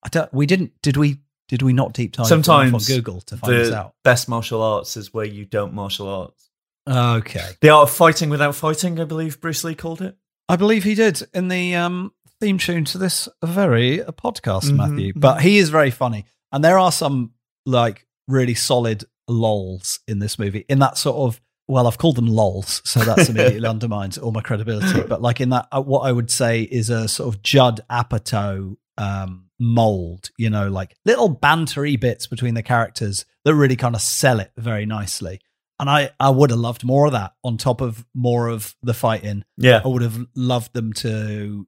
I 0.03 0.09
don't. 0.09 0.33
We 0.33 0.47
didn't. 0.47 0.73
Did 0.83 0.97
we? 0.97 1.19
Did 1.49 1.61
we 1.61 1.75
not 1.75 1.93
deep 1.93 2.13
dive 2.13 2.27
Sometimes 2.27 2.73
on 2.91 2.97
Google 2.97 3.21
to 3.23 3.37
find 3.37 3.53
this 3.53 3.71
out? 3.71 3.93
best 4.03 4.31
martial 4.31 4.63
arts 4.63 4.97
is 4.97 5.13
where 5.13 5.27
you 5.27 5.45
don't 5.45 5.75
martial 5.75 6.09
arts. 6.09 6.49
Okay, 6.89 7.51
The 7.61 7.71
art 7.71 7.89
of 7.89 7.95
fighting 7.95 8.29
without 8.31 8.55
fighting, 8.55 9.01
I 9.01 9.05
believe 9.05 9.41
Bruce 9.41 9.65
Lee 9.65 9.75
called 9.75 10.01
it. 10.03 10.17
I 10.49 10.57
believe 10.57 10.85
he 10.85 10.95
did 10.95 11.23
in 11.33 11.49
the 11.49 11.75
um, 11.75 12.13
theme 12.41 12.59
tune 12.59 12.85
to 12.87 12.99
this 12.99 13.29
very 13.43 14.03
uh, 14.03 14.13
podcast, 14.13 14.71
Mhm, 14.71 14.77
Matthew. 14.77 15.13
But 15.17 15.41
he 15.41 15.59
is 15.59 15.71
very 15.71 15.91
funny, 15.91 16.27
and 16.53 16.63
there 16.65 16.79
are 16.79 16.93
some 16.93 17.33
like 17.67 18.07
really 18.29 18.55
solid 18.55 19.05
lols 19.29 20.01
in 20.07 20.19
this 20.19 20.39
movie. 20.39 20.65
In 20.69 20.79
that 20.81 20.99
sort 20.99 21.17
of 21.17 21.41
well, 21.67 21.87
I've 21.87 21.97
called 21.97 22.17
them 22.17 22.27
lols, 22.27 22.83
so 22.85 23.01
that's 23.01 23.31
immediately 23.31 23.67
undermines 23.75 24.19
all 24.19 24.33
my 24.33 24.43
credibility. 24.43 25.03
But 25.03 25.23
like 25.23 25.41
in 25.41 25.49
that, 25.49 25.67
uh, 25.73 25.81
what 25.81 26.01
I 26.01 26.13
would 26.13 26.31
say 26.31 26.61
is 26.63 26.91
a 26.91 27.09
sort 27.09 27.35
of 27.35 27.43
Judd 27.43 27.81
Apatow 27.91 28.77
um, 28.99 29.47
mold. 29.59 30.31
You 30.37 30.51
know, 30.51 30.69
like 30.69 30.95
little 31.07 31.35
bantery 31.35 31.99
bits 31.99 32.27
between 32.27 32.53
the 32.53 32.63
characters 32.63 33.25
that 33.47 33.55
really 33.55 33.77
kind 33.77 33.95
of 33.95 34.03
sell 34.03 34.41
it 34.41 34.53
very 34.59 34.85
nicely. 34.85 35.41
And 35.81 35.91
I, 35.91 36.11
I 36.21 36.31
would 36.31 36.51
have 36.51 36.59
loved 36.59 36.85
more 36.85 37.07
of 37.07 37.13
that 37.13 37.35
on 37.43 37.57
top 37.57 37.81
of 37.81 38.07
more 38.15 38.49
of 38.49 38.77
the 38.83 38.95
fighting. 38.95 39.45
Yeah. 39.57 39.81
I 39.85 39.89
would 39.89 40.03
have 40.03 40.25
loved 40.35 40.73
them 40.73 40.93
to 40.95 41.67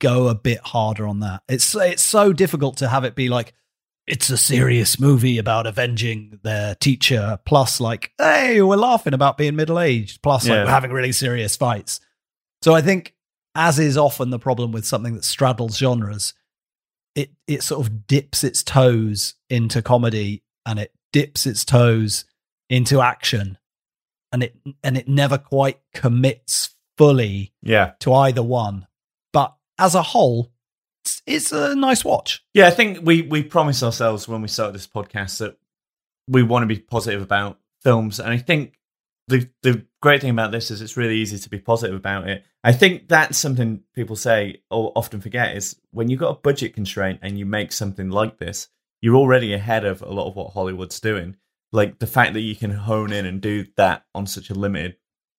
go 0.00 0.28
a 0.28 0.34
bit 0.34 0.60
harder 0.60 1.06
on 1.06 1.20
that. 1.20 1.42
It's 1.48 1.74
it's 1.74 2.02
so 2.02 2.32
difficult 2.32 2.78
to 2.78 2.88
have 2.88 3.04
it 3.04 3.14
be 3.14 3.28
like 3.28 3.54
it's 4.06 4.30
a 4.30 4.36
serious 4.36 4.98
movie 4.98 5.38
about 5.38 5.66
avenging 5.66 6.40
their 6.42 6.74
teacher, 6.74 7.38
plus 7.44 7.80
like, 7.80 8.12
hey, 8.18 8.60
we're 8.60 8.76
laughing 8.76 9.14
about 9.14 9.38
being 9.38 9.54
middle 9.54 9.78
aged, 9.78 10.22
plus 10.22 10.48
like 10.48 10.64
we're 10.64 10.70
having 10.70 10.90
really 10.90 11.12
serious 11.12 11.56
fights. 11.56 12.00
So 12.62 12.74
I 12.74 12.82
think, 12.82 13.14
as 13.54 13.78
is 13.78 13.96
often 13.96 14.30
the 14.30 14.40
problem 14.40 14.72
with 14.72 14.84
something 14.84 15.14
that 15.14 15.24
straddles 15.24 15.78
genres, 15.78 16.34
it 17.14 17.30
it 17.46 17.62
sort 17.62 17.86
of 17.86 18.06
dips 18.06 18.42
its 18.42 18.62
toes 18.62 19.34
into 19.48 19.82
comedy 19.82 20.42
and 20.66 20.78
it 20.78 20.92
dips 21.12 21.46
its 21.46 21.64
toes 21.64 22.24
into 22.72 23.00
action, 23.02 23.58
and 24.32 24.42
it 24.42 24.56
and 24.82 24.96
it 24.96 25.06
never 25.06 25.38
quite 25.38 25.78
commits 25.94 26.74
fully 26.98 27.52
Yeah. 27.62 27.92
to 28.00 28.12
either 28.14 28.42
one. 28.42 28.86
But 29.32 29.54
as 29.78 29.94
a 29.94 30.02
whole, 30.02 30.52
it's, 31.04 31.22
it's 31.26 31.52
a 31.52 31.74
nice 31.74 32.04
watch. 32.04 32.42
Yeah, 32.54 32.66
I 32.66 32.70
think 32.70 33.00
we 33.02 33.22
we 33.22 33.42
promised 33.42 33.82
ourselves 33.82 34.26
when 34.26 34.42
we 34.42 34.48
started 34.48 34.74
this 34.74 34.86
podcast 34.86 35.38
that 35.38 35.56
we 36.28 36.42
want 36.42 36.62
to 36.62 36.66
be 36.74 36.78
positive 36.80 37.22
about 37.22 37.58
films, 37.82 38.18
and 38.18 38.30
I 38.30 38.38
think 38.38 38.78
the 39.28 39.48
the 39.62 39.84
great 40.00 40.20
thing 40.20 40.30
about 40.30 40.50
this 40.52 40.70
is 40.70 40.80
it's 40.80 40.96
really 40.96 41.16
easy 41.18 41.38
to 41.38 41.50
be 41.50 41.58
positive 41.58 41.94
about 41.96 42.28
it. 42.28 42.44
I 42.64 42.72
think 42.72 43.08
that's 43.08 43.38
something 43.38 43.82
people 43.94 44.16
say 44.16 44.62
or 44.70 44.92
often 44.94 45.20
forget 45.20 45.56
is 45.56 45.76
when 45.90 46.08
you've 46.08 46.20
got 46.20 46.36
a 46.36 46.40
budget 46.40 46.74
constraint 46.74 47.18
and 47.22 47.38
you 47.38 47.44
make 47.44 47.72
something 47.72 48.08
like 48.10 48.38
this, 48.38 48.68
you're 49.00 49.16
already 49.16 49.52
ahead 49.52 49.84
of 49.84 50.00
a 50.02 50.08
lot 50.10 50.28
of 50.28 50.36
what 50.36 50.52
Hollywood's 50.52 51.00
doing. 51.00 51.36
Like 51.72 51.98
the 51.98 52.06
fact 52.06 52.34
that 52.34 52.40
you 52.40 52.54
can 52.54 52.70
hone 52.70 53.12
in 53.12 53.26
and 53.26 53.40
do 53.40 53.66
that 53.76 54.04
on 54.14 54.26
such 54.26 54.50
a 54.50 54.54
limited 54.54 54.96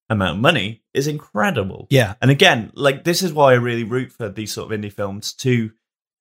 amount 0.09 0.37
of 0.37 0.41
money 0.41 0.83
is 0.93 1.07
incredible. 1.07 1.87
Yeah. 1.89 2.15
And 2.21 2.31
again, 2.31 2.71
like 2.75 3.03
this 3.03 3.21
is 3.21 3.31
why 3.33 3.51
I 3.51 3.55
really 3.55 3.83
root 3.83 4.11
for 4.11 4.29
these 4.29 4.51
sort 4.51 4.71
of 4.71 4.79
indie 4.79 4.91
films 4.91 5.33
to 5.35 5.71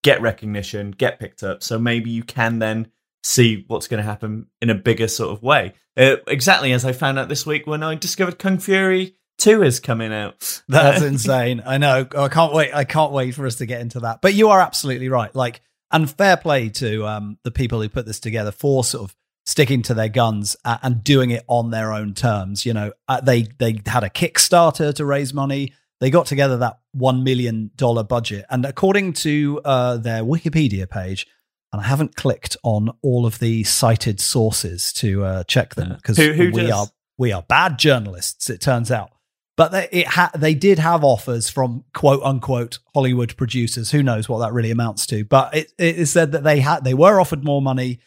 get 0.02 0.20
recognition, 0.20 0.90
get 0.90 1.18
picked 1.18 1.42
up. 1.42 1.62
So 1.62 1.78
maybe 1.78 2.10
you 2.10 2.22
can 2.22 2.58
then 2.58 2.90
see 3.24 3.64
what's 3.68 3.88
going 3.88 4.02
to 4.02 4.08
happen 4.08 4.46
in 4.60 4.70
a 4.70 4.74
bigger 4.74 5.08
sort 5.08 5.32
of 5.32 5.42
way. 5.42 5.74
Uh, 5.96 6.16
exactly 6.26 6.72
as 6.72 6.84
I 6.84 6.92
found 6.92 7.18
out 7.18 7.28
this 7.28 7.46
week 7.46 7.66
when 7.66 7.82
I 7.82 7.94
discovered 7.94 8.38
Kung 8.38 8.58
Fury 8.58 9.16
2 9.38 9.62
is 9.62 9.80
coming 9.80 10.12
out. 10.12 10.62
That's 10.68 11.02
insane. 11.02 11.62
I 11.64 11.78
know. 11.78 12.06
I 12.16 12.28
can't 12.28 12.52
wait. 12.52 12.74
I 12.74 12.84
can't 12.84 13.12
wait 13.12 13.34
for 13.34 13.46
us 13.46 13.56
to 13.56 13.66
get 13.66 13.80
into 13.80 14.00
that. 14.00 14.20
But 14.22 14.34
you 14.34 14.48
are 14.48 14.60
absolutely 14.60 15.08
right. 15.08 15.34
Like, 15.34 15.62
and 15.90 16.10
fair 16.10 16.36
play 16.36 16.70
to 16.70 17.06
um, 17.06 17.38
the 17.44 17.50
people 17.50 17.80
who 17.80 17.88
put 17.88 18.06
this 18.06 18.20
together 18.20 18.50
for 18.50 18.82
sort 18.82 19.10
of 19.10 19.16
sticking 19.44 19.82
to 19.82 19.94
their 19.94 20.08
guns 20.08 20.56
uh, 20.64 20.78
and 20.82 21.02
doing 21.02 21.30
it 21.30 21.44
on 21.48 21.70
their 21.70 21.92
own 21.92 22.14
terms. 22.14 22.64
You 22.64 22.74
know, 22.74 22.92
uh, 23.08 23.20
they 23.20 23.48
they 23.58 23.80
had 23.86 24.04
a 24.04 24.10
Kickstarter 24.10 24.94
to 24.94 25.04
raise 25.04 25.34
money. 25.34 25.74
They 26.00 26.10
got 26.10 26.26
together 26.26 26.56
that 26.58 26.80
one 26.92 27.22
million 27.24 27.70
dollar 27.76 28.02
budget, 28.02 28.44
and 28.50 28.64
according 28.64 29.14
to 29.14 29.60
uh, 29.64 29.96
their 29.98 30.22
Wikipedia 30.22 30.88
page, 30.88 31.26
and 31.72 31.80
I 31.80 31.84
haven't 31.84 32.16
clicked 32.16 32.56
on 32.62 32.90
all 33.02 33.24
of 33.24 33.38
the 33.38 33.64
cited 33.64 34.20
sources 34.20 34.92
to 34.94 35.24
uh, 35.24 35.44
check 35.44 35.74
them 35.74 35.94
because 35.94 36.16
who 36.18 36.50
we 36.52 36.66
does? 36.66 36.70
are 36.72 36.86
we 37.18 37.32
are 37.32 37.42
bad 37.42 37.78
journalists. 37.78 38.50
It 38.50 38.60
turns 38.60 38.90
out. 38.90 39.10
But 39.54 39.70
they, 39.70 39.88
it 39.92 40.06
ha- 40.06 40.30
they 40.34 40.54
did 40.54 40.78
have 40.78 41.04
offers 41.04 41.50
from 41.50 41.84
quote 41.92 42.22
unquote 42.22 42.78
Hollywood 42.94 43.36
producers. 43.36 43.90
Who 43.90 44.02
knows 44.02 44.28
what 44.28 44.38
that 44.38 44.52
really 44.52 44.70
amounts 44.70 45.06
to? 45.08 45.24
But 45.24 45.54
it, 45.54 45.72
it 45.78 45.96
is 45.96 46.10
said 46.10 46.32
that 46.32 46.42
they 46.42 46.60
had 46.60 46.84
they 46.84 46.94
were 46.94 47.20
offered 47.20 47.44
more 47.44 47.60
money, 47.60 48.00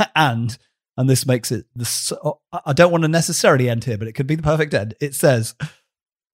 and 0.16 0.56
and 0.96 1.08
this 1.08 1.26
makes 1.26 1.50
it. 1.50 1.66
This, 1.74 2.12
I 2.52 2.72
don't 2.72 2.92
want 2.92 3.02
to 3.02 3.08
necessarily 3.08 3.70
end 3.70 3.84
here, 3.84 3.96
but 3.96 4.08
it 4.08 4.12
could 4.12 4.26
be 4.26 4.34
the 4.34 4.42
perfect 4.42 4.74
end. 4.74 4.94
It 5.00 5.14
says 5.14 5.54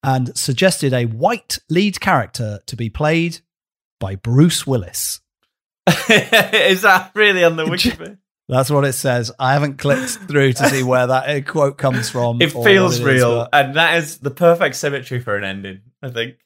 and 0.02 0.36
suggested 0.36 0.92
a 0.92 1.06
white 1.06 1.58
lead 1.68 2.00
character 2.00 2.60
to 2.66 2.76
be 2.76 2.88
played 2.88 3.40
by 3.98 4.14
Bruce 4.14 4.66
Willis. 4.66 5.20
is 5.88 6.82
that 6.82 7.10
really 7.14 7.44
on 7.44 7.56
the 7.56 7.64
Wikipedia? 7.64 8.18
That's 8.48 8.70
what 8.70 8.84
it 8.84 8.92
says. 8.92 9.32
I 9.40 9.54
haven't 9.54 9.78
clicked 9.78 10.10
through 10.28 10.52
to 10.54 10.68
see 10.68 10.84
where 10.84 11.08
that 11.08 11.28
uh, 11.28 11.40
quote 11.50 11.78
comes 11.78 12.08
from. 12.08 12.38
It 12.40 12.52
feels 12.52 12.98
it 12.98 13.00
is, 13.00 13.04
real, 13.04 13.36
but- 13.36 13.48
and 13.52 13.74
that 13.74 13.96
is 13.98 14.18
the 14.18 14.30
perfect 14.30 14.76
symmetry 14.76 15.20
for 15.20 15.36
an 15.36 15.42
ending, 15.42 15.80
I 16.00 16.10
think. 16.10 16.36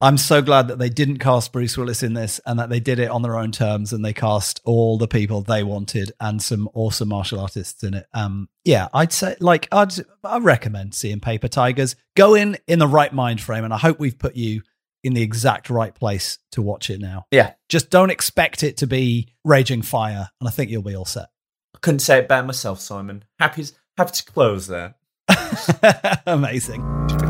I'm 0.00 0.18
so 0.18 0.42
glad 0.42 0.68
that 0.68 0.78
they 0.78 0.88
didn't 0.88 1.18
cast 1.18 1.52
Bruce 1.52 1.78
Willis 1.78 2.02
in 2.02 2.14
this 2.14 2.40
and 2.44 2.58
that 2.58 2.68
they 2.68 2.80
did 2.80 2.98
it 2.98 3.10
on 3.10 3.22
their 3.22 3.36
own 3.36 3.52
terms 3.52 3.92
and 3.92 4.04
they 4.04 4.12
cast 4.12 4.60
all 4.64 4.98
the 4.98 5.08
people 5.08 5.40
they 5.40 5.62
wanted 5.62 6.12
and 6.20 6.42
some 6.42 6.68
awesome 6.74 7.08
martial 7.08 7.40
artists 7.40 7.82
in 7.82 7.94
it. 7.94 8.06
Um, 8.12 8.48
yeah, 8.64 8.88
I'd 8.92 9.12
say 9.12 9.36
like 9.40 9.68
I'd 9.72 9.92
I 10.22 10.38
recommend 10.38 10.94
seeing 10.94 11.20
Paper 11.20 11.48
Tigers. 11.48 11.96
Go 12.16 12.34
in 12.34 12.58
in 12.66 12.78
the 12.78 12.88
right 12.88 13.12
mind 13.12 13.40
frame, 13.40 13.64
and 13.64 13.72
I 13.72 13.78
hope 13.78 13.98
we've 13.98 14.18
put 14.18 14.36
you 14.36 14.62
in 15.04 15.14
the 15.14 15.22
exact 15.22 15.70
right 15.70 15.94
place 15.94 16.38
to 16.52 16.62
watch 16.62 16.90
it 16.90 17.00
now. 17.00 17.26
Yeah. 17.30 17.52
Just 17.68 17.90
don't 17.90 18.10
expect 18.10 18.62
it 18.62 18.78
to 18.78 18.86
be 18.86 19.34
Raging 19.44 19.82
Fire, 19.82 20.30
and 20.40 20.48
I 20.48 20.50
think 20.50 20.70
you'll 20.70 20.82
be 20.82 20.96
all 20.96 21.04
set. 21.04 21.28
I 21.74 21.78
couldn't 21.78 22.00
say 22.00 22.18
it 22.18 22.28
better 22.28 22.46
myself, 22.46 22.80
Simon. 22.80 23.24
Happy, 23.38 23.64
happy 23.96 24.12
to 24.12 24.24
close 24.24 24.66
there. 24.66 24.94
Amazing. 26.26 27.23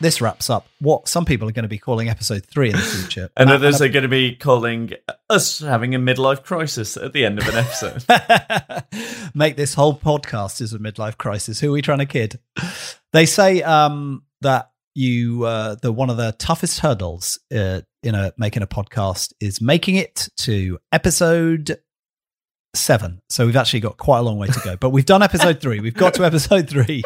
This 0.00 0.20
wraps 0.20 0.50
up 0.50 0.66
what 0.80 1.08
some 1.08 1.24
people 1.24 1.48
are 1.48 1.52
going 1.52 1.64
to 1.64 1.68
be 1.68 1.78
calling 1.78 2.08
episode 2.08 2.44
three 2.46 2.70
in 2.70 2.76
the 2.76 2.82
future. 3.00 3.30
And 3.36 3.50
Uh, 3.50 3.54
others 3.54 3.80
are 3.80 3.88
going 3.88 4.02
to 4.02 4.08
be 4.08 4.34
calling 4.34 4.92
us 5.30 5.58
having 5.60 5.94
a 5.94 5.98
midlife 5.98 6.42
crisis 6.42 6.96
at 6.96 7.12
the 7.12 7.24
end 7.24 7.38
of 7.38 7.48
an 7.48 7.54
episode. 7.56 8.04
make 9.34 9.56
this 9.56 9.74
whole 9.74 9.98
podcast 9.98 10.60
is 10.60 10.72
a 10.72 10.78
midlife 10.78 11.16
crisis. 11.16 11.60
Who 11.60 11.70
are 11.70 11.72
we 11.72 11.82
trying 11.82 11.98
to 11.98 12.06
kid? 12.06 12.38
They 13.12 13.26
say 13.26 13.62
um, 13.62 14.24
that 14.42 14.70
you 14.94 15.44
uh, 15.44 15.76
the 15.82 15.92
one 15.92 16.10
of 16.10 16.16
the 16.16 16.32
toughest 16.38 16.80
hurdles 16.80 17.38
uh, 17.54 17.82
in 18.02 18.14
a 18.14 18.32
making 18.38 18.62
a 18.62 18.66
podcast 18.66 19.32
is 19.40 19.60
making 19.60 19.96
it 19.96 20.28
to 20.38 20.78
episode 20.92 21.78
seven. 22.74 23.20
So 23.30 23.46
we've 23.46 23.56
actually 23.56 23.80
got 23.80 23.96
quite 23.96 24.18
a 24.18 24.22
long 24.22 24.38
way 24.38 24.48
to 24.48 24.60
go, 24.64 24.76
but 24.76 24.90
we've 24.90 25.06
done 25.06 25.22
episode 25.22 25.60
three. 25.60 25.80
We've 25.80 25.94
got 25.94 26.14
to 26.14 26.24
episode 26.26 26.68
three, 26.68 27.02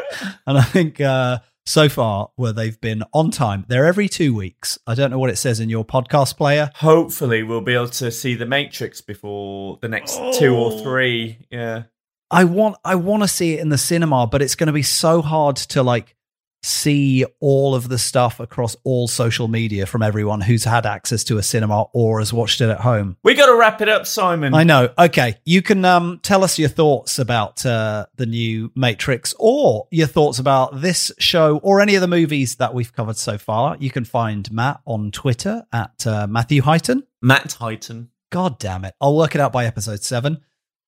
and 0.46 0.58
I 0.58 0.62
think 0.62 1.00
uh, 1.00 1.38
so 1.70 1.88
far 1.88 2.30
where 2.36 2.52
they've 2.52 2.80
been 2.80 3.02
on 3.12 3.30
time. 3.30 3.64
They're 3.68 3.86
every 3.86 4.08
two 4.08 4.34
weeks. 4.34 4.78
I 4.86 4.94
don't 4.94 5.10
know 5.10 5.18
what 5.18 5.30
it 5.30 5.36
says 5.36 5.60
in 5.60 5.68
your 5.68 5.84
podcast 5.84 6.36
player. 6.36 6.70
Hopefully, 6.76 7.42
we'll 7.42 7.60
be 7.60 7.74
able 7.74 7.88
to 7.88 8.10
see 8.10 8.34
The 8.34 8.46
Matrix 8.46 9.00
before 9.00 9.78
the 9.80 9.88
next 9.88 10.16
two 10.38 10.54
or 10.54 10.72
Oh. 10.72 10.82
three. 10.82 11.38
Yeah. 11.50 11.84
I 12.30 12.44
want 12.44 12.76
I 12.84 12.94
want 12.94 13.22
to 13.22 13.28
see 13.28 13.54
it 13.54 13.60
in 13.60 13.70
the 13.70 13.78
cinema, 13.78 14.26
but 14.26 14.42
it's 14.42 14.54
going 14.54 14.68
to 14.68 14.72
be 14.72 14.82
so 14.82 15.20
hard 15.22 15.56
to 15.56 15.82
like 15.82 16.14
see 16.62 17.24
all 17.40 17.74
of 17.74 17.88
the 17.88 17.98
stuff 17.98 18.40
across 18.40 18.76
all 18.84 19.08
social 19.08 19.48
media 19.48 19.86
from 19.86 20.02
everyone 20.02 20.40
who's 20.40 20.64
had 20.64 20.86
access 20.86 21.24
to 21.24 21.38
a 21.38 21.42
cinema 21.42 21.82
or 21.92 22.18
has 22.18 22.32
watched 22.32 22.60
it 22.60 22.68
at 22.68 22.80
home. 22.80 23.16
We 23.22 23.34
got 23.34 23.46
to 23.46 23.56
wrap 23.56 23.80
it 23.80 23.88
up, 23.88 24.06
Simon. 24.06 24.54
I 24.54 24.64
know. 24.64 24.90
Okay, 24.98 25.36
you 25.44 25.62
can 25.62 25.84
um, 25.84 26.20
tell 26.22 26.44
us 26.44 26.58
your 26.58 26.68
thoughts 26.68 27.18
about 27.18 27.64
uh, 27.64 28.06
the 28.16 28.26
new 28.26 28.70
Matrix, 28.74 29.34
or 29.38 29.88
your 29.90 30.06
thoughts 30.06 30.38
about 30.38 30.80
this 30.80 31.12
show, 31.18 31.58
or 31.58 31.80
any 31.80 31.94
of 31.94 32.00
the 32.00 32.08
movies 32.08 32.56
that 32.56 32.74
we've 32.74 32.92
covered 32.92 33.16
so 33.16 33.38
far. 33.38 33.76
You 33.78 33.90
can 33.90 34.04
find 34.04 34.50
Matt 34.52 34.80
on 34.84 35.10
Twitter 35.10 35.64
at 35.72 36.06
uh, 36.06 36.26
Matthew 36.26 36.62
Highton. 36.62 37.04
Matt 37.22 37.50
Titan. 37.50 38.10
God 38.30 38.58
damn 38.58 38.84
it. 38.84 38.94
I'll 39.00 39.16
work 39.16 39.34
it 39.34 39.40
out 39.40 39.52
by 39.52 39.66
episode 39.66 40.02
seven 40.02 40.40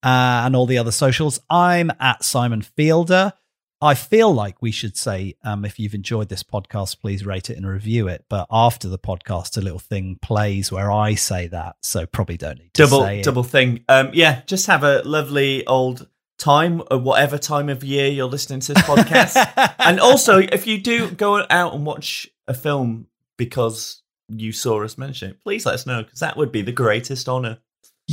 uh, 0.03 0.43
and 0.45 0.55
all 0.55 0.67
the 0.67 0.79
other 0.79 0.93
socials. 0.93 1.41
I'm 1.51 1.91
at 1.99 2.25
Simon 2.25 2.63
Feilder. 2.63 3.33
I 3.83 3.95
feel 3.95 4.33
like 4.33 4.63
we 4.63 4.71
should 4.71 4.97
say, 4.97 5.35
um, 5.43 5.65
if 5.65 5.79
you've 5.79 5.95
enjoyed 5.95 6.29
this 6.29 6.45
podcast, 6.45 7.01
please 7.01 7.27
rate 7.27 7.51
it 7.51 7.57
and 7.57 7.67
review 7.67 8.07
it. 8.07 8.25
But 8.29 8.47
after 8.51 8.89
the 8.89 8.99
podcast, 8.99 9.59
a 9.59 9.61
little 9.61 9.81
thing 9.81 10.19
plays 10.23 10.71
where 10.71 10.91
I 10.91 11.15
say 11.17 11.49
that. 11.49 11.77
So 11.83 12.07
probably 12.07 12.37
don't 12.37 12.59
need 12.61 12.73
to 12.75 12.83
Double 12.85 13.01
say 13.03 13.19
it. 13.21 13.25
double 13.25 13.43
thing. 13.43 13.85
Um, 13.89 14.11
yeah, 14.13 14.43
just 14.47 14.69
have 14.69 14.85
a 14.85 15.03
lovely 15.03 15.67
old 15.67 16.07
time, 16.39 16.83
or 16.91 16.99
whatever 16.99 17.39
time 17.39 17.69
of 17.69 17.83
year 17.83 18.09
you're 18.09 18.27
listening 18.27 18.61
to 18.61 18.75
this 18.75 18.83
podcast. 18.87 19.75
and 19.81 19.99
also, 19.99 20.39
if 20.39 20.67
you 20.67 20.79
do 20.81 21.11
go 21.11 21.45
out 21.51 21.75
and 21.75 21.85
watch 21.85 22.29
a 22.47 22.55
film 22.55 23.09
because 23.37 24.03
you 24.29 24.53
saw 24.53 24.83
us 24.85 24.97
mention 24.97 25.31
it, 25.31 25.41
please 25.43 25.67
let 25.67 25.75
us 25.75 25.87
know 25.87 26.03
because 26.05 26.21
that 26.21 26.37
would 26.37 26.53
be 26.53 26.63
the 26.63 26.73
greatest 26.73 27.29
honor. 27.29 27.59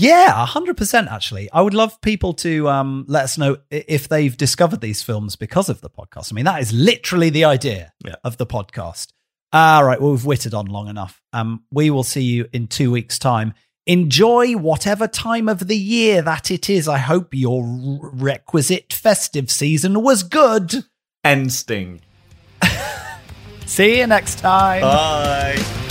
Yeah, 0.02 0.46
hundred 0.46 0.78
percent. 0.78 1.10
Actually, 1.10 1.50
I 1.52 1.62
would 1.62 1.74
love 1.74 2.00
people 2.02 2.34
to 2.36 2.70
um, 2.70 3.06
let 3.08 3.24
us 3.26 3.38
know 3.38 3.58
if 3.70 4.08
they've 4.08 4.36
discovered 4.36 4.82
these 4.82 5.04
films 5.04 5.36
because 5.36 5.68
of 5.70 5.82
the 5.82 5.90
podcast. 5.90 6.32
I 6.32 6.36
mean, 6.36 6.46
that 6.46 6.62
is 6.62 6.72
literally 6.72 7.30
the 7.30 7.46
idea 7.46 7.92
Yeah. 8.06 8.16
of 8.24 8.38
the 8.38 8.46
podcast. 8.46 9.08
All 9.52 9.84
right, 9.84 10.00
well, 10.00 10.12
we've 10.12 10.26
witted 10.26 10.54
on 10.54 10.68
long 10.68 10.88
enough. 10.90 11.22
Um, 11.34 11.64
we 11.72 11.90
will 11.90 12.04
see 12.04 12.22
you 12.22 12.48
in 12.54 12.68
two 12.68 12.92
weeks' 12.92 13.18
time. 13.20 13.54
Enjoy 13.88 14.54
whatever 14.54 15.08
time 15.08 15.50
of 15.50 15.68
the 15.68 15.76
year 15.78 16.22
that 16.22 16.52
it 16.52 16.70
is. 16.70 16.88
I 16.88 17.00
hope 17.00 17.34
your 17.34 17.64
requisite 18.14 18.94
festive 18.94 19.50
season 19.50 20.02
was 20.04 20.22
good. 20.22 20.86
End 21.24 21.52
sting. 21.52 22.02
See 23.66 24.00
you 24.00 24.06
next 24.08 24.38
time. 24.40 24.82
Bye. 24.82 25.88